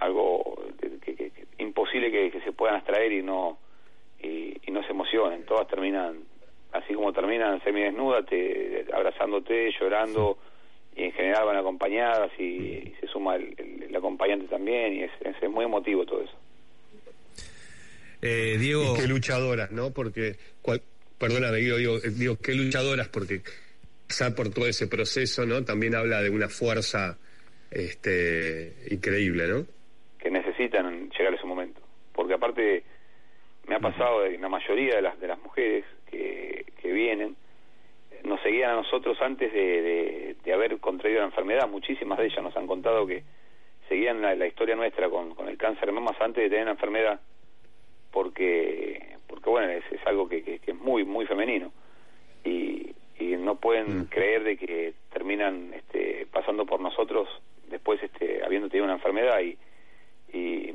algo 0.00 0.64
que, 0.80 0.98
que- 1.14 1.14
que- 1.30 1.32
imposible 1.58 2.10
que, 2.10 2.30
que 2.30 2.40
se 2.40 2.52
puedan 2.52 2.76
abstraer 2.76 3.12
y 3.12 3.22
no 3.22 3.58
y, 4.22 4.56
y 4.66 4.70
no 4.70 4.82
se 4.84 4.90
emocionen 4.90 5.44
todas 5.44 5.66
terminan 5.68 6.18
así 6.72 6.94
como 6.94 7.12
terminan 7.12 7.62
semidesnudas 7.64 8.26
te, 8.26 8.86
abrazándote 8.92 9.72
llorando 9.80 10.38
y 10.96 11.04
en 11.04 11.12
general 11.12 11.46
van 11.46 11.56
acompañadas 11.56 12.30
y, 12.38 12.42
y 12.44 12.94
se 13.00 13.06
suma 13.06 13.36
el, 13.36 13.54
el- 13.58 13.82
el 13.84 13.96
acompañante 13.96 14.46
también 14.46 14.94
y 14.94 15.02
es, 15.04 15.10
es- 15.20 15.42
es 15.42 15.50
muy 15.50 15.64
emotivo 15.64 16.04
todo 16.06 16.22
eso 16.22 16.34
Eh, 18.22 18.56
Diego. 18.58 18.94
Y 18.96 19.00
qué 19.00 19.06
luchadoras, 19.06 19.70
¿no? 19.70 19.92
Porque, 19.92 20.36
cual- 20.62 20.82
perdóname, 21.18 21.58
digo, 21.58 21.76
digo, 21.76 21.96
eh, 21.98 22.10
digo, 22.10 22.36
qué 22.36 22.52
luchadoras, 22.54 23.08
porque 23.08 23.42
pasar 24.08 24.34
por 24.34 24.48
todo 24.52 24.66
ese 24.66 24.88
proceso, 24.88 25.46
¿no? 25.46 25.64
También 25.64 25.94
habla 25.94 26.20
de 26.20 26.30
una 26.30 26.48
fuerza 26.48 27.16
este, 27.70 28.74
increíble, 28.90 29.46
¿no? 29.46 29.66
Necesitan 30.58 31.10
llegar 31.10 31.32
a 31.32 31.36
ese 31.36 31.46
momento. 31.46 31.80
Porque 32.12 32.34
aparte 32.34 32.82
me 33.66 33.74
ha 33.76 33.80
pasado 33.80 34.22
de 34.22 34.38
la 34.38 34.48
mayoría 34.48 34.96
de 34.96 35.02
las 35.02 35.20
de 35.20 35.28
las 35.28 35.38
mujeres 35.40 35.84
que, 36.10 36.64
que 36.80 36.92
vienen 36.92 37.36
nos 38.24 38.40
seguían 38.42 38.70
a 38.70 38.74
nosotros 38.76 39.20
antes 39.22 39.52
de, 39.52 39.82
de- 39.82 40.36
de 40.44 40.52
haber 40.52 40.78
contraído 40.78 41.20
la 41.20 41.26
enfermedad. 41.26 41.68
Muchísimas 41.68 42.18
de 42.18 42.26
ellas 42.26 42.42
nos 42.42 42.56
han 42.56 42.66
contado 42.66 43.06
que 43.06 43.22
seguían 43.88 44.20
la, 44.20 44.34
la 44.34 44.46
historia 44.46 44.74
nuestra 44.74 45.08
con, 45.08 45.34
con 45.34 45.48
el 45.48 45.56
cáncer 45.56 45.86
de 45.86 45.92
mamas 45.92 46.20
antes 46.20 46.42
de 46.42 46.50
tener 46.50 46.64
la 46.66 46.72
enfermedad 46.72 47.20
porque 48.10 49.16
porque 49.26 49.50
bueno 49.50 49.70
es, 49.70 49.84
es 49.92 50.04
algo 50.06 50.28
que, 50.28 50.42
que- 50.42 50.58
que 50.58 50.70
es 50.72 50.76
muy 50.78 51.04
muy 51.04 51.26
femenino 51.26 51.72
y, 52.44 52.92
y 53.18 53.36
no 53.36 53.56
pueden 53.56 54.06
creer 54.06 54.42
de 54.44 54.56
que 54.56 54.94
terminan 55.12 55.72
este, 55.74 56.26
pasando 56.32 56.64
por 56.66 56.80
nosotros 56.80 57.28
después 57.68 58.02
este, 58.02 58.42
habiendo 58.44 58.68
tenido 58.68 58.84
una 58.86 58.94
enfermedad 58.94 59.40
y, 59.40 59.58
y 60.32 60.74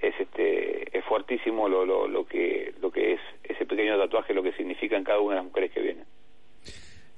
es 0.00 0.14
este 0.20 0.96
es 0.96 1.04
fuertísimo 1.04 1.68
lo, 1.68 1.84
lo, 1.84 2.06
lo 2.08 2.24
que 2.26 2.72
lo 2.80 2.90
que 2.90 3.14
es 3.14 3.20
ese 3.44 3.66
pequeño 3.66 3.98
tatuaje 3.98 4.34
lo 4.34 4.42
que 4.42 4.52
significa 4.52 4.96
en 4.96 5.04
cada 5.04 5.20
una 5.20 5.36
de 5.36 5.40
las 5.42 5.46
mujeres 5.46 5.72
que 5.72 5.80
vienen 5.80 6.04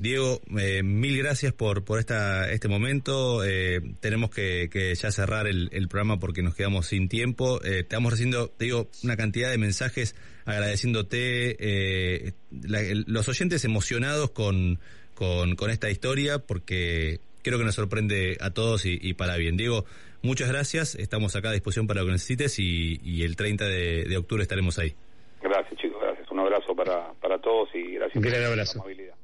Diego, 0.00 0.38
eh, 0.60 0.82
mil 0.84 1.16
gracias 1.38 1.52
por, 1.52 1.84
por 1.84 2.00
esta, 2.00 2.50
este 2.50 2.66
momento. 2.66 3.44
Eh, 3.44 3.80
tenemos 4.00 4.30
que, 4.30 4.68
que 4.72 4.92
ya 4.96 5.12
cerrar 5.12 5.46
el, 5.46 5.68
el 5.70 5.86
programa 5.86 6.18
porque 6.18 6.42
nos 6.42 6.56
quedamos 6.56 6.86
sin 6.88 7.08
tiempo. 7.08 7.62
Eh, 7.64 7.80
estamos 7.80 8.10
recibiendo, 8.10 8.48
te 8.48 8.64
digo, 8.64 8.88
una 9.04 9.16
cantidad 9.16 9.48
de 9.48 9.56
mensajes 9.56 10.16
agradeciéndote. 10.46 11.56
eh, 11.60 12.32
la- 12.50 12.80
el- 12.80 13.04
los 13.06 13.28
oyentes 13.28 13.64
emocionados 13.64 14.30
con, 14.32 14.80
con, 15.14 15.54
con 15.54 15.70
esta 15.70 15.88
historia 15.90 16.40
porque 16.40 17.20
creo 17.44 17.56
que 17.56 17.64
nos 17.64 17.76
sorprende 17.76 18.36
a 18.40 18.50
todos 18.50 18.84
y, 18.84 18.98
y 19.00 19.14
para 19.14 19.36
bien. 19.36 19.56
Diego, 19.56 19.84
muchas 20.22 20.48
gracias, 20.48 20.96
estamos 20.96 21.36
acá 21.36 21.50
a 21.50 21.52
disposición 21.52 21.86
para 21.86 22.00
lo 22.00 22.06
que 22.06 22.12
necesites 22.14 22.58
y, 22.58 22.98
y 23.04 23.22
el 23.22 23.36
30 23.36 23.64
de, 23.64 24.04
de 24.06 24.16
octubre 24.16 24.42
estaremos 24.42 24.76
ahí. 24.80 24.92
Gracias, 25.40 25.80
chicos, 25.80 26.02
gracias. 26.02 26.28
Un 26.32 26.40
abrazo 26.40 26.74
para, 26.74 27.12
para 27.20 27.38
todos 27.40 27.68
y 27.74 27.92
gracias 27.94 28.20
Gran 28.20 28.32
por 28.34 28.42
la 28.42 28.48
abrazo. 28.48 28.80
amabilidad. 28.80 29.14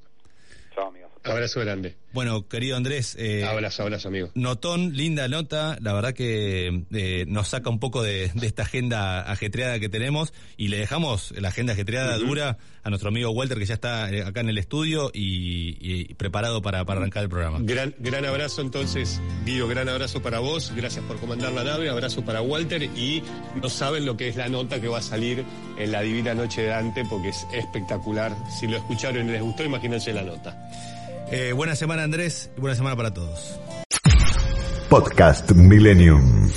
Chao, 0.76 0.86
amigos. 0.90 1.10
Abrazo 1.24 1.60
grande. 1.60 1.96
Bueno, 2.12 2.46
querido 2.46 2.76
Andrés, 2.76 3.16
eh, 3.18 3.44
Abrazo, 3.44 3.82
abrazo, 3.82 4.08
amigo. 4.08 4.30
Notón, 4.34 4.94
linda 4.94 5.26
nota, 5.26 5.76
la 5.80 5.92
verdad 5.94 6.12
que 6.12 6.84
eh, 6.92 7.24
nos 7.26 7.48
saca 7.48 7.70
un 7.70 7.80
poco 7.80 8.02
de, 8.02 8.30
de 8.34 8.46
esta 8.46 8.62
agenda 8.62 9.22
ajetreada 9.22 9.80
que 9.80 9.88
tenemos 9.88 10.32
y 10.56 10.68
le 10.68 10.78
dejamos 10.78 11.32
la 11.32 11.48
agenda 11.48 11.72
ajetreada 11.72 12.16
dura 12.18 12.58
a 12.84 12.90
nuestro 12.90 13.08
amigo 13.08 13.30
Walter 13.30 13.58
que 13.58 13.64
ya 13.64 13.74
está 13.74 14.12
eh, 14.12 14.22
acá 14.22 14.40
en 14.40 14.50
el 14.50 14.58
estudio 14.58 15.10
y, 15.12 15.76
y 15.80 16.14
preparado 16.14 16.62
para, 16.62 16.84
para 16.84 17.00
arrancar 17.00 17.24
el 17.24 17.30
programa. 17.30 17.58
Gran, 17.62 17.94
gran 17.98 18.24
abrazo 18.26 18.60
entonces, 18.60 19.20
Guido, 19.44 19.66
gran 19.66 19.88
abrazo 19.88 20.22
para 20.22 20.38
vos, 20.38 20.72
gracias 20.76 21.04
por 21.06 21.18
comandar 21.18 21.52
la 21.52 21.64
nave, 21.64 21.88
abrazo 21.88 22.24
para 22.24 22.42
Walter 22.42 22.82
y 22.82 23.22
no 23.60 23.68
saben 23.68 24.04
lo 24.04 24.16
que 24.16 24.28
es 24.28 24.36
la 24.36 24.48
nota 24.48 24.80
que 24.80 24.88
va 24.88 24.98
a 24.98 25.02
salir 25.02 25.44
en 25.78 25.90
la 25.90 26.02
Divina 26.02 26.34
Noche 26.34 26.62
de 26.62 26.68
Dante 26.68 27.04
porque 27.08 27.30
es 27.30 27.46
espectacular. 27.52 28.36
Si 28.60 28.68
lo 28.68 28.76
escucharon 28.76 29.28
y 29.28 29.32
les 29.32 29.42
gustó, 29.42 29.64
imagínense 29.64 30.12
la 30.12 30.22
nota. 30.22 30.56
Eh, 31.36 31.52
buena 31.52 31.74
semana 31.74 32.04
Andrés 32.04 32.48
y 32.56 32.60
buena 32.60 32.76
semana 32.76 32.94
para 32.94 33.12
todos. 33.12 33.58
Podcast 34.88 35.50
Millennium. 35.50 36.48